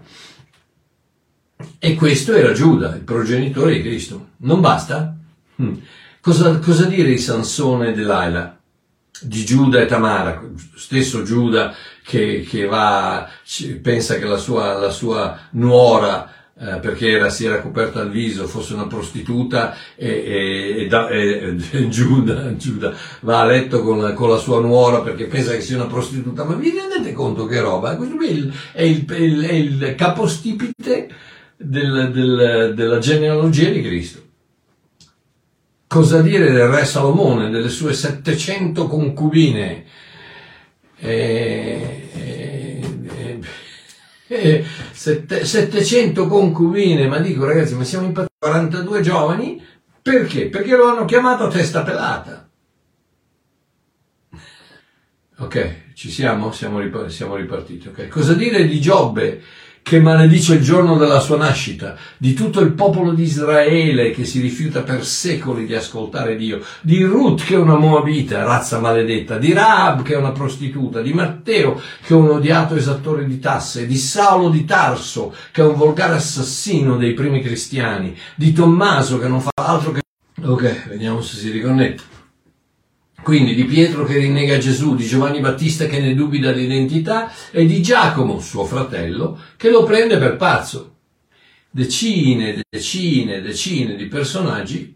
E 1.77 1.95
questo 1.95 2.33
era 2.33 2.53
Giuda, 2.53 2.95
il 2.95 3.01
progenitore 3.01 3.73
di 3.73 3.81
Cristo. 3.81 4.27
Non 4.37 4.61
basta? 4.61 5.13
Hm. 5.55 5.73
Cosa, 6.21 6.57
cosa, 6.59 6.85
dire 6.85 7.09
di 7.09 7.17
Sansone 7.17 7.89
e 7.89 7.93
Delilah? 7.93 8.57
Di 9.19 9.43
Giuda 9.43 9.81
e 9.81 9.85
Tamara, 9.85 10.41
stesso 10.75 11.23
Giuda 11.23 11.73
che, 12.03 12.45
che 12.47 12.65
va, 12.65 13.27
pensa 13.81 14.17
che 14.17 14.25
la 14.25 14.37
sua, 14.37 14.77
la 14.77 14.91
sua 14.91 15.37
nuora 15.51 16.36
eh, 16.59 16.79
perché 16.79 17.09
era, 17.09 17.29
si 17.29 17.45
era 17.45 17.61
coperta 17.61 18.01
il 18.01 18.09
viso, 18.09 18.47
fosse 18.47 18.73
una 18.73 18.87
prostituta 18.87 19.75
e, 19.95 20.87
e, 20.89 20.89
e, 20.89 21.57
e 21.71 21.87
Giuda, 21.89 22.55
Giuda, 22.55 22.95
va 23.21 23.41
a 23.41 23.45
letto 23.45 23.83
con 23.83 24.01
la, 24.01 24.13
con 24.13 24.29
la, 24.29 24.37
sua 24.37 24.59
nuora 24.59 25.01
perché 25.01 25.25
pensa 25.25 25.51
che 25.51 25.61
sia 25.61 25.75
una 25.75 25.85
prostituta. 25.85 26.43
Ma 26.43 26.55
vi 26.55 26.71
rendete 26.71 27.13
conto 27.13 27.45
che 27.45 27.59
roba? 27.59 27.95
Questo 27.95 28.15
qui 28.15 28.27
è 28.27 28.31
il, 28.31 28.53
è 28.73 28.81
il, 28.81 29.05
è 29.07 29.19
il, 29.19 29.41
è 29.45 29.53
il 29.53 29.95
capostipite 29.95 31.09
del, 31.57 32.11
del, 32.11 32.73
della 32.75 32.97
genealogia 32.97 33.69
di 33.69 33.81
Cristo. 33.83 34.21
Cosa 35.85 36.21
dire 36.21 36.51
del 36.51 36.67
re 36.67 36.85
Salomone, 36.85 37.51
delle 37.51 37.69
sue 37.69 37.93
700 37.93 38.87
concubine? 38.87 39.85
E, 40.99 42.09
eh, 44.27 44.63
700 44.91 46.27
concubine, 46.27 47.07
ma 47.07 47.19
dico 47.19 47.45
ragazzi, 47.45 47.75
ma 47.75 47.83
siamo 47.83 48.07
in 48.07 48.27
42 48.37 49.01
giovani, 49.01 49.63
perché? 50.01 50.47
Perché 50.47 50.75
lo 50.75 50.87
hanno 50.87 51.05
chiamato 51.05 51.47
testa 51.47 51.83
pelata. 51.83 52.49
Ok, 55.39 55.93
ci 55.93 56.09
siamo? 56.09 56.51
Siamo, 56.51 56.79
ripar- 56.79 57.09
siamo 57.09 57.35
ripartiti. 57.35 57.89
Okay. 57.89 58.07
Cosa 58.07 58.33
dire 58.33 58.65
di 58.65 58.81
Giobbe? 58.81 59.41
Che 59.87 60.01
maledice 60.01 60.55
il 60.55 60.61
giorno 60.61 60.97
della 60.97 61.21
sua 61.21 61.37
nascita, 61.37 61.95
di 62.17 62.33
tutto 62.33 62.59
il 62.59 62.73
popolo 62.73 63.13
di 63.13 63.23
Israele 63.23 64.11
che 64.11 64.25
si 64.25 64.41
rifiuta 64.41 64.81
per 64.81 65.05
secoli 65.05 65.65
di 65.65 65.75
ascoltare 65.75 66.35
Dio, 66.35 66.59
di 66.81 67.01
Ruth 67.03 67.45
che 67.45 67.53
è 67.53 67.57
una 67.57 67.77
moabita, 67.77 68.43
razza 68.43 68.79
maledetta, 68.79 69.37
di 69.37 69.53
Raab 69.53 70.01
che 70.01 70.15
è 70.15 70.17
una 70.17 70.33
prostituta, 70.33 71.01
di 71.01 71.13
Matteo 71.13 71.79
che 72.05 72.13
è 72.13 72.17
un 72.17 72.31
odiato 72.31 72.75
esattore 72.75 73.25
di 73.25 73.39
tasse, 73.39 73.87
di 73.87 73.95
Saulo 73.95 74.49
di 74.49 74.65
Tarso 74.65 75.33
che 75.53 75.61
è 75.61 75.65
un 75.65 75.75
volgare 75.75 76.15
assassino 76.15 76.97
dei 76.97 77.13
primi 77.13 77.41
cristiani, 77.41 78.13
di 78.35 78.51
Tommaso 78.51 79.17
che 79.17 79.29
non 79.29 79.39
fa 79.39 79.51
altro 79.55 79.93
che... 79.93 80.01
Ok, 80.43 80.89
vediamo 80.89 81.21
se 81.21 81.37
si 81.37 81.49
riconnette. 81.49 82.16
Quindi 83.21 83.55
di 83.55 83.65
Pietro 83.65 84.05
che 84.05 84.17
rinnega 84.17 84.57
Gesù, 84.57 84.95
di 84.95 85.05
Giovanni 85.05 85.39
Battista 85.39 85.85
che 85.85 85.99
ne 85.99 86.13
dubita 86.13 86.51
l'identità 86.51 87.31
e 87.51 87.65
di 87.65 87.81
Giacomo, 87.81 88.39
suo 88.39 88.63
fratello, 88.65 89.39
che 89.57 89.69
lo 89.69 89.83
prende 89.83 90.17
per 90.17 90.37
pazzo. 90.37 90.95
Decine, 91.69 92.63
decine, 92.69 93.41
decine 93.41 93.95
di 93.95 94.05
personaggi 94.07 94.95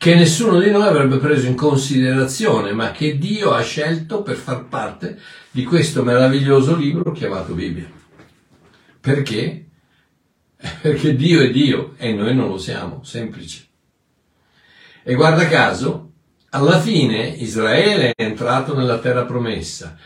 che 0.00 0.14
nessuno 0.14 0.58
di 0.58 0.70
noi 0.70 0.86
avrebbe 0.86 1.18
preso 1.18 1.46
in 1.46 1.54
considerazione, 1.54 2.72
ma 2.72 2.90
che 2.90 3.18
Dio 3.18 3.52
ha 3.52 3.60
scelto 3.60 4.22
per 4.22 4.36
far 4.36 4.64
parte 4.64 5.20
di 5.50 5.62
questo 5.62 6.02
meraviglioso 6.02 6.74
libro 6.74 7.12
chiamato 7.12 7.52
Bibbia. 7.52 7.84
Perché? 8.98 9.66
Perché 10.80 11.14
Dio 11.14 11.42
è 11.42 11.50
Dio 11.50 11.94
e 11.98 12.14
noi 12.14 12.34
non 12.34 12.48
lo 12.48 12.56
siamo, 12.56 13.04
semplice. 13.04 13.66
E 15.02 15.14
guarda 15.14 15.46
caso, 15.48 16.09
alla 16.50 16.80
fine 16.80 17.28
Israele 17.28 18.12
è 18.14 18.22
entrato 18.22 18.74
nella 18.74 18.98
terra 18.98 19.24
promessa, 19.24 19.96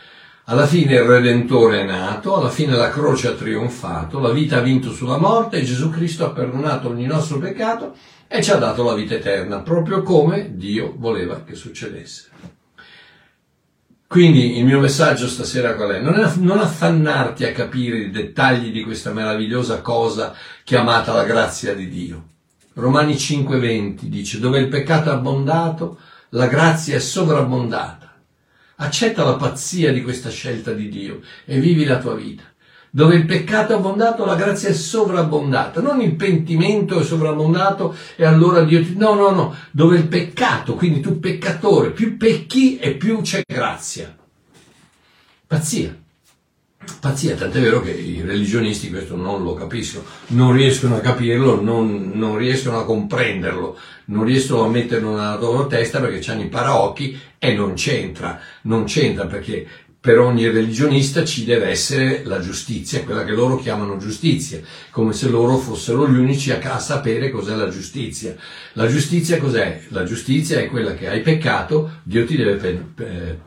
alla 0.45 0.67
fine 0.67 0.93
il 0.93 1.01
Redentore 1.01 1.81
è 1.81 1.85
nato, 1.85 2.35
alla 2.35 2.49
fine 2.49 2.75
la 2.75 2.89
croce 2.89 3.29
ha 3.29 3.33
trionfato, 3.33 4.19
la 4.19 4.31
vita 4.31 4.57
ha 4.57 4.61
vinto 4.61 4.91
sulla 4.91 5.17
morte 5.17 5.57
e 5.57 5.63
Gesù 5.63 5.89
Cristo 5.89 6.25
ha 6.25 6.31
perdonato 6.31 6.89
ogni 6.89 7.07
nostro 7.07 7.39
peccato 7.39 7.95
e 8.27 8.43
ci 8.43 8.51
ha 8.51 8.57
dato 8.57 8.83
la 8.83 8.93
vita 8.93 9.15
eterna, 9.15 9.61
proprio 9.61 10.03
come 10.03 10.55
Dio 10.55 10.93
voleva 10.97 11.41
che 11.43 11.55
succedesse. 11.55 12.29
Quindi 14.07 14.59
il 14.59 14.65
mio 14.65 14.79
messaggio 14.79 15.27
stasera 15.27 15.73
qual 15.73 15.93
è? 15.93 15.99
Non, 15.99 16.31
non 16.37 16.59
affannarti 16.59 17.43
a 17.43 17.51
capire 17.51 17.97
i 17.97 18.11
dettagli 18.11 18.71
di 18.71 18.83
questa 18.83 19.11
meravigliosa 19.11 19.81
cosa 19.81 20.35
chiamata 20.63 21.11
la 21.11 21.23
grazia 21.23 21.73
di 21.73 21.89
Dio. 21.89 22.23
Romani 22.73 23.15
5:20 23.15 24.03
dice, 24.03 24.39
dove 24.39 24.59
il 24.59 24.67
peccato 24.67 25.09
è 25.09 25.13
abbondato, 25.13 25.97
la 26.29 26.47
grazia 26.47 26.95
è 26.95 26.99
sovrabbondata. 26.99 28.13
Accetta 28.77 29.23
la 29.23 29.35
pazzia 29.35 29.93
di 29.93 30.01
questa 30.01 30.29
scelta 30.29 30.71
di 30.73 30.89
Dio 30.89 31.21
e 31.45 31.59
vivi 31.59 31.85
la 31.85 31.97
tua 31.99 32.15
vita. 32.15 32.43
Dove 32.89 33.15
il 33.15 33.25
peccato 33.25 33.73
è 33.73 33.75
abbondato, 33.75 34.23
la 34.23 34.35
grazia 34.35 34.69
è 34.69 34.73
sovrabbondata. 34.73 35.81
Non 35.81 35.99
il 36.01 36.15
pentimento 36.15 36.99
è 36.99 37.03
sovrabbondato 37.03 37.95
e 38.15 38.25
allora 38.25 38.63
Dio 38.63 38.81
ti... 38.83 38.95
No, 38.95 39.13
no, 39.13 39.31
no. 39.31 39.55
Dove 39.71 39.97
il 39.97 40.07
peccato, 40.07 40.75
quindi 40.75 41.01
tu 41.01 41.19
peccatore, 41.19 41.91
più 41.91 42.15
pecchi 42.15 42.77
e 42.77 42.95
più 42.95 43.19
c'è 43.21 43.41
grazia. 43.45 44.15
Pazzia. 45.45 46.04
Pazzia, 46.99 47.35
tant'è 47.35 47.59
vero 47.59 47.81
che 47.81 47.91
i 47.91 48.21
religionisti 48.21 48.89
questo 48.89 49.15
non 49.15 49.43
lo 49.43 49.53
capiscono, 49.53 50.05
non 50.27 50.53
riescono 50.53 50.95
a 50.95 50.99
capirlo, 50.99 51.61
non, 51.61 52.11
non 52.13 52.37
riescono 52.37 52.79
a 52.79 52.85
comprenderlo, 52.85 53.77
non 54.05 54.23
riescono 54.23 54.63
a 54.63 54.69
metterlo 54.69 55.11
nella 55.11 55.37
loro 55.37 55.67
testa 55.67 55.99
perché 55.99 56.31
hanno 56.31 56.43
i 56.43 56.47
paraocchi 56.47 57.19
e 57.37 57.53
non 57.53 57.73
c'entra, 57.73 58.39
non 58.63 58.85
c'entra 58.85 59.27
perché 59.27 59.67
per 60.05 60.19
ogni 60.19 60.47
religionista 60.47 61.25
ci 61.25 61.45
deve 61.45 61.69
essere 61.69 62.21
la 62.25 62.39
giustizia, 62.39 63.03
quella 63.03 63.25
che 63.25 63.31
loro 63.31 63.57
chiamano 63.57 63.97
giustizia, 63.97 64.59
come 64.91 65.13
se 65.13 65.29
loro 65.29 65.57
fossero 65.57 66.07
gli 66.07 66.15
unici 66.15 66.51
a, 66.51 66.59
a 66.61 66.77
sapere 66.77 67.31
cos'è 67.31 67.55
la 67.55 67.69
giustizia. 67.69 68.35
La 68.73 68.85
giustizia 68.85 69.39
cos'è? 69.39 69.81
La 69.87 70.03
giustizia 70.03 70.59
è 70.59 70.67
quella 70.67 70.93
che 70.93 71.09
hai 71.09 71.21
peccato, 71.21 72.01
Dio 72.03 72.23
ti 72.23 72.35
deve 72.35 72.87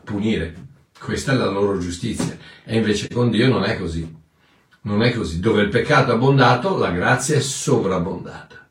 punire. 0.03 0.67
Questa 0.99 1.31
è 1.31 1.35
la 1.35 1.49
loro 1.49 1.77
giustizia. 1.77 2.37
E 2.71 2.77
invece 2.77 3.07
con 3.07 3.31
Dio 3.31 3.47
non 3.47 3.63
è 3.63 3.79
così. 3.79 4.15
Non 4.81 5.01
è 5.01 5.11
così. 5.11 5.39
Dove 5.39 5.63
il 5.63 5.69
peccato 5.69 6.11
è 6.11 6.13
abbondato, 6.13 6.77
la 6.77 6.91
grazia 6.91 7.35
è 7.35 7.39
sovrabbondata. 7.39 8.69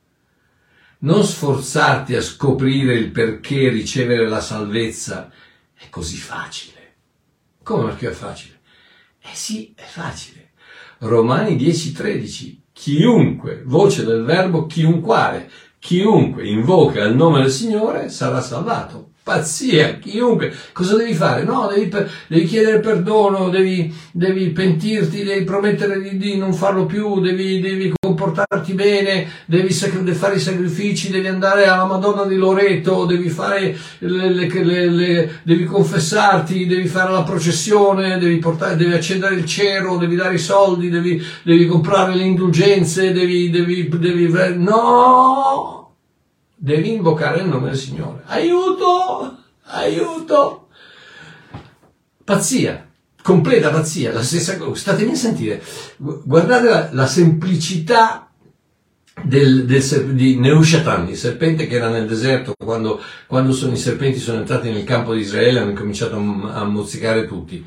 Non 0.98 1.24
sforzarti 1.24 2.14
a 2.14 2.22
scoprire 2.22 2.94
il 2.94 3.10
perché 3.10 3.68
ricevere 3.70 4.28
la 4.28 4.40
salvezza 4.40 5.32
è 5.74 5.88
così 5.90 6.16
facile. 6.16 6.94
Come 7.64 7.86
perché 7.86 8.10
è 8.10 8.12
facile? 8.12 8.60
Eh 9.20 9.34
sì, 9.34 9.72
è 9.74 9.82
facile. 9.82 10.52
Romani 10.98 11.56
10:13. 11.56 12.56
Chiunque, 12.72 13.64
voce 13.64 14.04
del 14.04 14.22
verbo 14.22 14.66
chiunquare, 14.66 15.50
chiunque 15.80 16.46
invoca 16.46 17.02
il 17.02 17.16
nome 17.16 17.40
del 17.40 17.50
Signore 17.50 18.10
sarà 18.10 18.40
salvato. 18.40 19.07
Pazzia, 19.28 19.98
chiunque, 19.98 20.54
cosa 20.72 20.96
devi 20.96 21.12
fare? 21.12 21.44
No, 21.44 21.70
devi, 21.70 21.90
devi 22.28 22.46
chiedere 22.46 22.80
perdono, 22.80 23.50
devi, 23.50 23.94
devi, 24.10 24.48
pentirti, 24.48 25.22
devi 25.22 25.44
promettere 25.44 26.00
di, 26.00 26.16
di 26.16 26.38
non 26.38 26.54
farlo 26.54 26.86
più, 26.86 27.20
devi, 27.20 27.60
devi 27.60 27.92
comportarti 28.00 28.72
bene, 28.72 29.28
devi 29.44 29.70
fare 29.70 30.36
i 30.36 30.40
sacrifici, 30.40 31.10
devi 31.10 31.26
andare 31.26 31.66
alla 31.66 31.84
Madonna 31.84 32.24
di 32.24 32.36
Loreto, 32.36 33.04
devi 33.04 33.28
fare 33.28 33.76
le, 33.98 34.30
le, 34.30 34.88
le, 34.88 35.40
devi 35.42 35.64
confessarti, 35.66 36.66
devi 36.66 36.86
fare 36.86 37.12
la 37.12 37.22
processione, 37.22 38.16
devi, 38.16 38.38
portare, 38.38 38.76
devi 38.76 38.94
accendere 38.94 39.34
il 39.34 39.44
cero, 39.44 39.98
devi 39.98 40.16
dare 40.16 40.36
i 40.36 40.38
soldi, 40.38 40.88
devi, 40.88 41.22
devi 41.42 41.66
comprare 41.66 42.14
le 42.14 42.22
indulgenze, 42.24 43.12
devi, 43.12 43.50
devi, 43.50 43.90
devi, 43.90 44.32
no! 44.56 45.87
Devi 46.60 46.92
invocare 46.92 47.40
il 47.40 47.48
nome 47.48 47.68
del 47.68 47.78
Signore. 47.78 48.22
Aiuto! 48.26 49.36
Aiuto! 49.62 50.68
Pazzia 52.24 52.88
completa 53.28 53.68
pazzia, 53.68 54.10
la 54.10 54.22
stessa 54.22 54.56
cosa. 54.56 54.74
Statemi 54.74 55.10
a 55.10 55.14
sentire, 55.14 55.62
guardate 55.96 56.68
la, 56.68 56.88
la 56.92 57.06
semplicità 57.06 58.30
del, 59.22 59.66
del, 59.66 60.14
di 60.14 60.38
Neushatan, 60.38 61.08
il 61.08 61.16
serpente 61.16 61.66
che 61.66 61.76
era 61.76 61.90
nel 61.90 62.06
deserto 62.06 62.54
quando, 62.56 63.02
quando 63.26 63.52
sono, 63.52 63.72
i 63.72 63.76
serpenti 63.76 64.18
sono 64.18 64.38
entrati 64.38 64.70
nel 64.70 64.84
campo 64.84 65.12
di 65.12 65.20
Israele 65.20 65.58
e 65.58 65.62
hanno 65.62 65.72
cominciato 65.74 66.16
a, 66.16 66.54
a 66.54 66.64
mozzicare 66.64 67.26
tutti. 67.26 67.66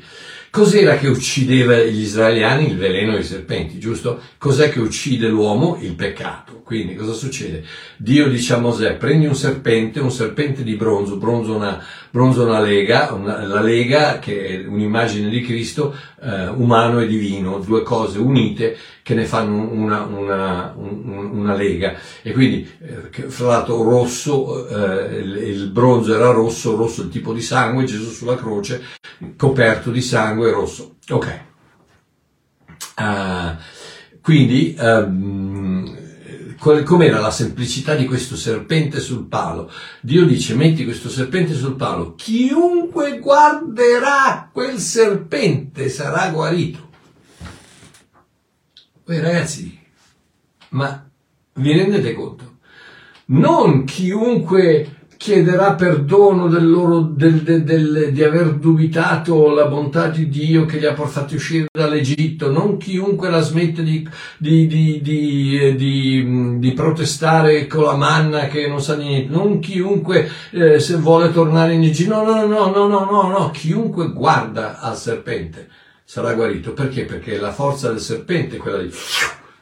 Cos'era 0.52 0.98
che 0.98 1.08
uccideva 1.08 1.78
gli 1.78 2.02
israeliani? 2.02 2.68
Il 2.68 2.76
veleno 2.76 3.12
dei 3.12 3.24
serpenti, 3.24 3.78
giusto? 3.78 4.20
Cos'è 4.36 4.68
che 4.68 4.80
uccide 4.80 5.26
l'uomo? 5.26 5.78
Il 5.80 5.94
peccato. 5.94 6.60
Quindi 6.60 6.94
cosa 6.94 7.14
succede? 7.14 7.64
Dio 7.96 8.28
dice 8.28 8.52
a 8.52 8.58
Mosè, 8.58 8.96
prendi 8.96 9.24
un 9.24 9.34
serpente, 9.34 9.98
un 10.00 10.10
serpente 10.10 10.62
di 10.62 10.74
bronzo, 10.76 11.16
bronzo 11.16 11.56
una, 11.56 11.82
bronzo 12.12 12.44
una 12.44 12.60
lega, 12.60 13.10
una, 13.14 13.46
la 13.46 13.62
lega 13.62 14.18
che 14.18 14.46
è 14.46 14.66
un'immagine 14.66 15.30
di 15.30 15.40
Cristo, 15.40 15.96
eh, 16.20 16.48
umano 16.48 17.00
e 17.00 17.06
divino, 17.06 17.58
due 17.58 17.82
cose 17.82 18.18
unite 18.18 18.76
che 19.02 19.14
ne 19.14 19.24
fanno 19.24 19.70
una, 19.72 20.02
una, 20.02 20.74
una 20.76 21.54
lega. 21.54 21.94
E 22.20 22.32
quindi, 22.32 22.70
eh, 22.80 23.30
fra 23.30 23.46
l'altro, 23.46 23.82
rosso, 23.82 24.68
eh, 24.68 25.16
il, 25.16 25.70
bronzo 25.70 26.14
era 26.14 26.30
rosso, 26.30 26.76
rosso 26.76 27.00
il 27.00 27.08
tipo 27.08 27.32
di 27.32 27.40
sangue, 27.40 27.84
Gesù 27.84 28.10
sulla 28.10 28.36
croce, 28.36 28.82
coperto 29.36 29.90
di 29.90 30.02
sangue 30.02 30.50
rosso. 30.50 30.96
Ok. 31.08 31.40
Uh, 32.94 33.56
quindi, 34.20 34.76
um, 34.78 35.81
com'era 36.84 37.18
la 37.18 37.32
semplicità 37.32 37.96
di 37.96 38.04
questo 38.06 38.36
serpente 38.36 39.00
sul 39.00 39.26
palo. 39.26 39.70
Dio 40.00 40.24
dice, 40.24 40.54
metti 40.54 40.84
questo 40.84 41.08
serpente 41.08 41.54
sul 41.54 41.74
palo, 41.74 42.14
chiunque 42.14 43.18
guarderà 43.18 44.48
quel 44.52 44.78
serpente 44.78 45.88
sarà 45.88 46.30
guarito. 46.30 46.90
Poi 49.04 49.20
ragazzi, 49.20 49.76
ma 50.70 51.10
vi 51.54 51.72
rendete 51.72 52.12
conto? 52.14 52.58
Non 53.26 53.84
chiunque 53.84 55.01
chiederà 55.22 55.74
perdono 55.74 56.48
del 56.48 56.68
loro, 56.68 56.98
del, 57.02 57.42
del, 57.42 57.62
del, 57.62 58.10
di 58.10 58.24
aver 58.24 58.54
dubitato 58.54 59.54
la 59.54 59.66
bontà 59.66 60.08
di 60.08 60.28
Dio 60.28 60.64
che 60.64 60.78
li 60.78 60.84
ha 60.84 60.94
portati 60.94 61.36
uscire 61.36 61.68
dall'Egitto, 61.72 62.50
non 62.50 62.76
chiunque 62.76 63.30
la 63.30 63.40
smette 63.40 63.84
di, 63.84 64.04
di, 64.36 64.66
di, 64.66 66.58
di, 66.58 66.72
protestare 66.72 67.68
con 67.68 67.84
la 67.84 67.94
manna 67.94 68.48
che 68.48 68.66
non 68.66 68.82
sa 68.82 68.96
niente, 68.96 69.32
non 69.32 69.60
chiunque 69.60 70.28
eh, 70.50 70.80
se 70.80 70.96
vuole 70.96 71.30
tornare 71.30 71.74
in 71.74 71.84
Egitto, 71.84 72.20
no, 72.20 72.24
no, 72.24 72.44
no, 72.44 72.72
no, 72.72 72.88
no, 72.88 73.08
no, 73.08 73.28
no, 73.28 73.50
chiunque 73.50 74.10
guarda 74.10 74.80
al 74.80 74.96
serpente 74.96 75.68
sarà 76.04 76.34
guarito. 76.34 76.72
Perché? 76.72 77.04
Perché 77.04 77.38
la 77.38 77.52
forza 77.52 77.90
del 77.90 78.00
serpente 78.00 78.56
è 78.56 78.58
quella 78.58 78.82
di 78.82 78.90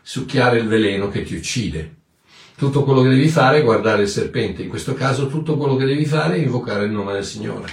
succhiare 0.01 0.59
il 0.59 0.69
veleno 0.69 1.09
che 1.09 1.23
ti 1.23 1.35
uccide. 1.35 1.97
Tutto 2.61 2.85
quello 2.85 3.01
che 3.01 3.09
devi 3.09 3.29
fare 3.29 3.61
è 3.61 3.63
guardare 3.63 4.03
il 4.03 4.09
serpente, 4.09 4.61
in 4.61 4.69
questo 4.69 4.93
caso 4.93 5.29
tutto 5.29 5.57
quello 5.57 5.77
che 5.77 5.87
devi 5.87 6.05
fare 6.05 6.35
è 6.35 6.41
invocare 6.41 6.85
il 6.85 6.91
nome 6.91 7.15
del 7.15 7.25
Signore. 7.25 7.71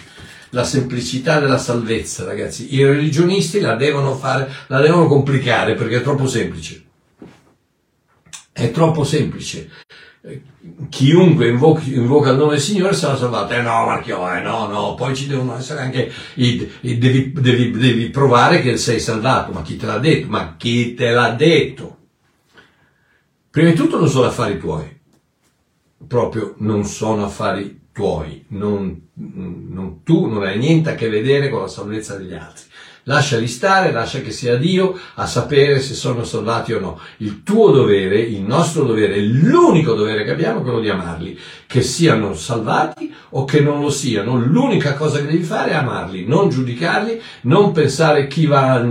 La 0.51 0.63
semplicità 0.63 1.41
della 1.41 1.57
salvezza, 1.57 2.23
ragazzi. 2.23 2.73
I 2.73 2.85
religionisti 2.85 3.59
la 3.59 3.75
devono 3.75 4.15
fare, 4.15 4.49
la 4.67 4.79
devono 4.79 5.07
complicare 5.07 5.73
perché 5.73 5.97
è 5.97 6.01
troppo 6.01 6.25
semplice. 6.25 6.85
È 8.53 8.71
troppo 8.71 9.03
semplice. 9.03 9.69
Chiunque 10.87 11.49
invochi, 11.49 11.93
invoca 11.93 12.29
il 12.29 12.37
nome 12.37 12.51
del 12.51 12.61
Signore 12.61 12.93
sarà 12.93 13.17
salvato. 13.17 13.55
Eh 13.55 13.61
no, 13.61 13.87
Marchio, 13.87 14.33
eh 14.33 14.39
no, 14.39 14.67
no, 14.67 14.95
poi 14.95 15.13
ci 15.13 15.27
devono 15.27 15.57
essere 15.57 15.81
anche 15.81 16.09
i, 16.35 16.65
i 16.79 16.97
devi, 16.97 17.33
devi, 17.33 17.71
devi 17.71 18.09
provare 18.09 18.61
che 18.61 18.77
sei 18.77 19.01
salvato. 19.01 19.51
Ma 19.51 19.63
chi 19.63 19.75
te 19.75 19.85
l'ha 19.85 19.99
detto? 19.99 20.27
Ma 20.29 20.55
chi 20.55 20.93
te 20.93 21.09
l'ha 21.09 21.31
detto? 21.31 21.96
Prima 23.57 23.71
di 23.71 23.75
tutto 23.75 23.97
non 23.97 24.07
sono 24.07 24.27
affari 24.27 24.59
tuoi, 24.59 24.85
proprio 26.05 26.53
non 26.57 26.85
sono 26.85 27.25
affari 27.25 27.87
tuoi, 27.91 28.45
non, 28.49 29.09
non, 29.13 30.03
tu 30.03 30.27
non 30.27 30.43
hai 30.43 30.59
niente 30.59 30.91
a 30.91 30.93
che 30.93 31.09
vedere 31.09 31.49
con 31.49 31.61
la 31.61 31.67
salvezza 31.67 32.15
degli 32.17 32.35
altri. 32.35 32.65
Lasciali 33.07 33.47
stare, 33.47 33.93
lascia 33.93 34.19
che 34.19 34.31
sia 34.31 34.57
Dio 34.57 34.99
a 35.15 35.25
sapere 35.25 35.79
se 35.79 35.93
sono 35.93 36.25
salvati 36.25 36.73
o 36.73 36.79
no. 36.81 36.99
Il 37.17 37.41
tuo 37.41 37.71
dovere, 37.71 38.19
il 38.19 38.41
nostro 38.41 38.83
dovere, 38.83 39.21
l'unico 39.21 39.93
dovere 39.93 40.25
che 40.25 40.31
abbiamo 40.31 40.59
è 40.59 40.61
quello 40.61 40.81
di 40.81 40.89
amarli, 40.89 41.39
che 41.67 41.81
siano 41.81 42.33
salvati 42.33 43.13
o 43.29 43.45
che 43.45 43.61
non 43.61 43.79
lo 43.79 43.89
siano. 43.89 44.37
L'unica 44.37 44.95
cosa 44.95 45.19
che 45.19 45.25
devi 45.27 45.43
fare 45.43 45.71
è 45.71 45.75
amarli, 45.75 46.25
non 46.27 46.49
giudicarli, 46.49 47.21
non 47.43 47.71
pensare 47.71 48.27
chi, 48.27 48.45
va, 48.45 48.85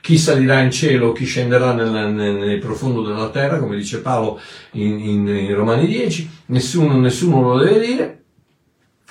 chi 0.00 0.18
salirà 0.18 0.58
in 0.58 0.72
cielo 0.72 1.08
o 1.08 1.12
chi 1.12 1.24
scenderà 1.24 1.72
nel, 1.72 1.90
nel, 1.90 2.12
nel, 2.12 2.58
profondo 2.58 3.02
della 3.02 3.28
terra, 3.28 3.58
come 3.58 3.76
dice 3.76 4.00
Paolo 4.00 4.40
in, 4.72 4.98
in, 4.98 5.28
in 5.28 5.54
Romani 5.54 5.86
10. 5.86 6.30
Nessuno, 6.46 6.98
nessuno 6.98 7.40
lo 7.40 7.62
deve 7.62 7.86
dire 7.86 8.19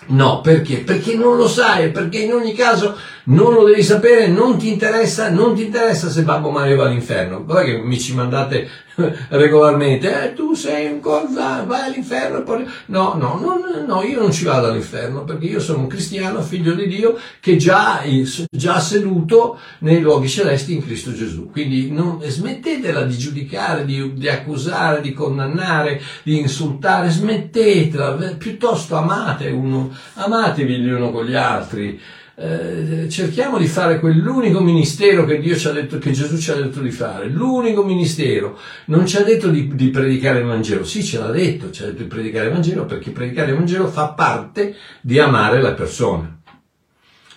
No, 0.08 0.42
perché? 0.42 0.78
Perché 0.78 1.16
non 1.16 1.38
lo 1.38 1.48
sai, 1.48 1.92
perché 1.92 2.20
in 2.20 2.34
ogni 2.34 2.54
caso 2.54 2.98
non 3.26 3.54
lo 3.54 3.64
devi 3.64 3.84
sapere, 3.84 4.28
non 4.28 4.58
ti 4.58 4.70
interessa, 4.70 5.30
non 5.30 5.54
ti 5.54 5.66
interessa 5.66 6.10
se 6.10 6.24
Babbo 6.24 6.50
Mario 6.50 6.78
va 6.78 6.86
all'inferno. 6.86 7.44
Guarda 7.44 7.70
che 7.70 7.78
mi 7.78 8.00
ci 8.00 8.16
mandate 8.16 8.68
regolarmente, 9.30 10.24
eh, 10.24 10.34
tu 10.34 10.54
sei 10.54 10.92
un 10.92 11.00
cosa, 11.00 11.64
vai 11.64 11.90
all'inferno. 11.90 12.44
Poi... 12.44 12.66
No, 12.88 13.16
no, 13.18 13.40
no, 13.40 13.86
no, 13.86 14.04
io 14.04 14.20
non 14.20 14.32
ci 14.32 14.46
vado 14.46 14.68
all'inferno 14.68 15.24
perché 15.24 15.46
io 15.46 15.60
sono 15.60 15.80
un 15.80 15.88
cristiano, 15.88 16.42
figlio 16.42 16.74
di 16.74 16.88
Dio, 16.88 17.18
che 17.40 17.58
già, 17.58 18.02
già 18.50 18.80
seduto 18.80 19.60
nei 19.80 20.02
luoghi 20.02 20.28
celesti 20.28 20.74
in 20.74 20.84
Cristo 20.84 21.14
Gesù. 21.14 21.50
Quindi 21.50 21.92
non, 21.92 22.22
smettetela 22.24 23.04
di 23.04 23.18
giudicare, 23.18 23.86
di, 23.86 24.14
di 24.14 24.28
accusare, 24.28 25.02
di 25.02 25.14
condannare, 25.14 26.02
di 26.24 26.40
insultare, 26.40 27.10
smettetela, 27.10 28.14
piuttosto 28.38 28.96
amate 28.96 29.50
uno, 29.50 29.89
amatevi 30.16 30.80
gli 30.80 30.90
uno 30.90 31.12
con 31.12 31.26
gli 31.26 31.36
altri. 31.36 32.00
Eh, 32.36 33.10
cerchiamo 33.10 33.58
di 33.58 33.68
fare 33.68 34.00
quell'unico 34.00 34.62
ministero 34.62 35.26
che 35.26 35.40
Dio 35.40 35.58
ci 35.58 35.68
ha 35.68 35.72
detto, 35.72 35.98
che 35.98 36.12
Gesù 36.12 36.38
ci 36.38 36.52
ha 36.52 36.56
detto 36.56 36.80
di 36.80 36.92
fare, 36.92 37.28
l'unico 37.28 37.84
ministero. 37.84 38.58
Non 38.86 39.06
ci 39.06 39.18
ha 39.18 39.24
detto 39.24 39.50
di, 39.50 39.76
di 39.76 39.90
predicare 39.90 40.40
il 40.40 40.46
Vangelo, 40.46 40.86
sì, 40.86 41.04
ce 41.04 41.20
l'ha 41.20 41.32
detto, 41.32 41.70
ci 41.72 41.84
ha 41.84 41.88
detto 41.88 42.04
di 42.04 42.08
predicare 42.08 42.48
il 42.48 42.54
Vangelo 42.54 42.86
perché 42.86 43.12
predicare 43.12 43.52
il 43.52 43.58
Vangelo 43.58 43.88
fa 43.88 44.10
parte 44.10 44.76
di 45.02 45.20
amare 45.20 45.62
la 45.62 45.74
persona. 45.74 46.40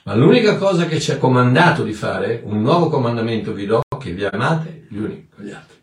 Ma 0.05 0.15
l'unica 0.15 0.57
cosa 0.57 0.87
che 0.87 1.01
ci 1.01 1.11
ha 1.11 1.19
comandato 1.19 1.83
di 1.83 1.93
fare, 1.93 2.41
un 2.45 2.61
nuovo 2.61 2.89
comandamento 2.89 3.53
vi 3.53 3.67
do, 3.67 3.83
che 4.01 4.13
vi 4.13 4.25
amate 4.25 4.87
gli 4.89 4.99
uni 4.99 5.29
con 5.35 5.45
gli 5.45 5.51
altri 5.51 5.82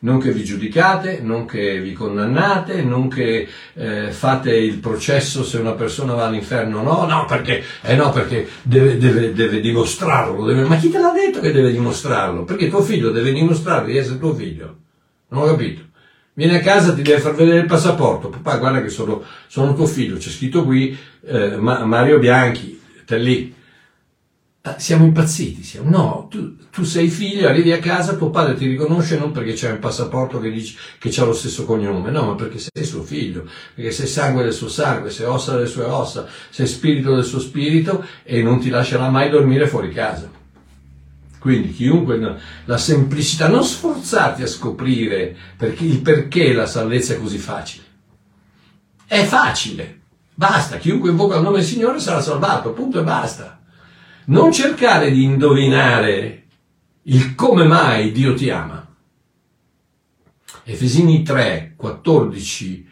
non 0.00 0.18
che 0.18 0.32
vi 0.32 0.44
giudicate, 0.44 1.20
non 1.20 1.44
che 1.44 1.80
vi 1.80 1.92
condannate, 1.92 2.82
non 2.82 3.08
che 3.08 3.48
eh, 3.74 4.10
fate 4.10 4.54
il 4.54 4.78
processo 4.78 5.42
se 5.42 5.58
una 5.58 5.72
persona 5.72 6.14
va 6.14 6.26
all'inferno 6.26 6.80
o 6.80 6.82
no, 6.82 7.06
no 7.06 7.24
perché, 7.24 7.62
eh 7.82 7.96
no, 7.96 8.10
perché 8.10 8.48
deve, 8.62 8.98
deve, 8.98 9.32
deve 9.32 9.60
dimostrarlo, 9.60 10.44
deve, 10.44 10.64
ma 10.64 10.76
chi 10.76 10.90
te 10.90 10.98
l'ha 10.98 11.12
detto 11.12 11.40
che 11.40 11.52
deve 11.52 11.72
dimostrarlo? 11.72 12.44
Perché 12.44 12.68
tuo 12.68 12.82
figlio 12.82 13.10
deve 13.10 13.32
dimostrare 13.32 13.86
di 13.86 13.96
essere 13.96 14.18
tuo 14.18 14.34
figlio, 14.34 14.76
non 15.28 15.42
ho 15.42 15.46
capito. 15.46 15.86
Vieni 16.34 16.54
a 16.54 16.60
casa, 16.60 16.94
ti 16.94 17.02
deve 17.02 17.18
far 17.18 17.34
vedere 17.34 17.58
il 17.58 17.66
passaporto, 17.66 18.28
papà 18.28 18.58
guarda 18.58 18.80
che 18.80 18.90
sono, 18.90 19.24
sono 19.48 19.74
tuo 19.74 19.86
figlio, 19.86 20.18
c'è 20.18 20.30
scritto 20.30 20.64
qui 20.64 20.96
eh, 21.26 21.56
Mario 21.56 22.20
Bianchi, 22.20 22.80
te 23.04 23.18
lì, 23.18 23.52
siamo 24.76 25.04
impazziti, 25.04 25.62
siamo, 25.62 25.88
no, 25.88 26.26
tu, 26.28 26.56
tu, 26.70 26.84
sei 26.84 27.08
figlio, 27.08 27.48
arrivi 27.48 27.72
a 27.72 27.78
casa, 27.78 28.16
tuo 28.16 28.30
padre 28.30 28.54
ti 28.54 28.66
riconosce 28.66 29.16
non 29.16 29.30
perché 29.30 29.52
c'è 29.52 29.70
un 29.70 29.78
passaporto 29.78 30.40
che 30.40 30.50
dice 30.50 30.76
che 30.98 31.12
ha 31.20 31.24
lo 31.24 31.32
stesso 31.32 31.64
cognome, 31.64 32.10
no, 32.10 32.24
ma 32.24 32.34
perché 32.34 32.58
sei 32.58 32.84
suo 32.84 33.02
figlio, 33.02 33.48
perché 33.74 33.90
sei 33.90 34.06
sangue 34.06 34.42
del 34.42 34.52
suo 34.52 34.68
sangue, 34.68 35.10
sei 35.10 35.26
ossa 35.26 35.54
delle 35.54 35.66
sue 35.66 35.84
ossa, 35.84 36.26
sei 36.50 36.66
spirito 36.66 37.14
del 37.14 37.24
suo 37.24 37.38
spirito 37.38 38.04
e 38.24 38.42
non 38.42 38.60
ti 38.60 38.68
lascerà 38.68 39.08
mai 39.08 39.30
dormire 39.30 39.66
fuori 39.66 39.90
casa. 39.92 40.36
Quindi 41.38 41.72
chiunque, 41.72 42.36
la 42.64 42.78
semplicità, 42.78 43.48
non 43.48 43.64
sforzarti 43.64 44.42
a 44.42 44.46
scoprire 44.46 45.36
perché, 45.56 45.84
il 45.84 46.00
perché 46.00 46.52
la 46.52 46.66
salvezza 46.66 47.14
è 47.14 47.20
così 47.20 47.38
facile. 47.38 47.84
È 49.06 49.22
facile, 49.24 50.00
basta, 50.34 50.78
chiunque 50.78 51.10
invoca 51.10 51.36
il 51.36 51.42
nome 51.42 51.58
del 51.58 51.66
Signore 51.66 52.00
sarà 52.00 52.20
salvato, 52.20 52.72
punto 52.72 52.98
e 53.00 53.04
basta. 53.04 53.57
Non 54.30 54.52
cercare 54.52 55.10
di 55.10 55.22
indovinare 55.22 56.44
il 57.04 57.34
come 57.34 57.64
mai 57.64 58.12
Dio 58.12 58.34
ti 58.34 58.50
ama. 58.50 58.86
Efesini 60.64 61.22
3, 61.22 61.72
14 61.74 62.88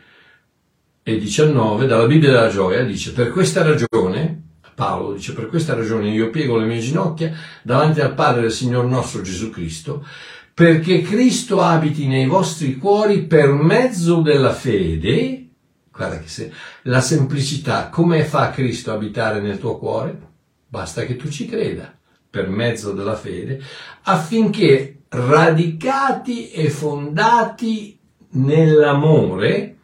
e 1.02 1.18
19 1.18 1.86
dalla 1.86 2.06
Bibbia 2.06 2.30
della 2.30 2.48
gioia 2.48 2.82
dice 2.84 3.12
per 3.12 3.30
questa 3.32 3.62
ragione 3.62 4.44
Paolo 4.74 5.12
dice 5.12 5.34
per 5.34 5.48
questa 5.48 5.74
ragione 5.74 6.08
io 6.08 6.30
piego 6.30 6.56
le 6.56 6.64
mie 6.64 6.80
ginocchia 6.80 7.32
davanti 7.62 8.00
al 8.00 8.14
Padre 8.14 8.40
del 8.40 8.50
Signor 8.50 8.86
nostro 8.86 9.20
Gesù 9.20 9.50
Cristo 9.50 10.06
perché 10.54 11.02
Cristo 11.02 11.60
abiti 11.60 12.06
nei 12.06 12.26
vostri 12.26 12.76
cuori 12.76 13.26
per 13.26 13.52
mezzo 13.52 14.22
della 14.22 14.54
fede 14.54 15.48
guarda 15.92 16.18
che 16.18 16.28
se 16.28 16.50
la 16.84 17.02
semplicità 17.02 17.90
come 17.90 18.24
fa 18.24 18.50
Cristo 18.50 18.90
abitare 18.92 19.40
nel 19.40 19.58
tuo 19.58 19.78
cuore 19.78 20.34
basta 20.66 21.04
che 21.04 21.16
tu 21.16 21.28
ci 21.28 21.46
creda 21.46 21.96
per 22.28 22.48
mezzo 22.48 22.92
della 22.92 23.16
fede 23.16 23.60
affinché 24.02 25.02
radicati 25.08 26.50
e 26.50 26.68
fondati 26.68 27.98
nell'amore 28.30 29.76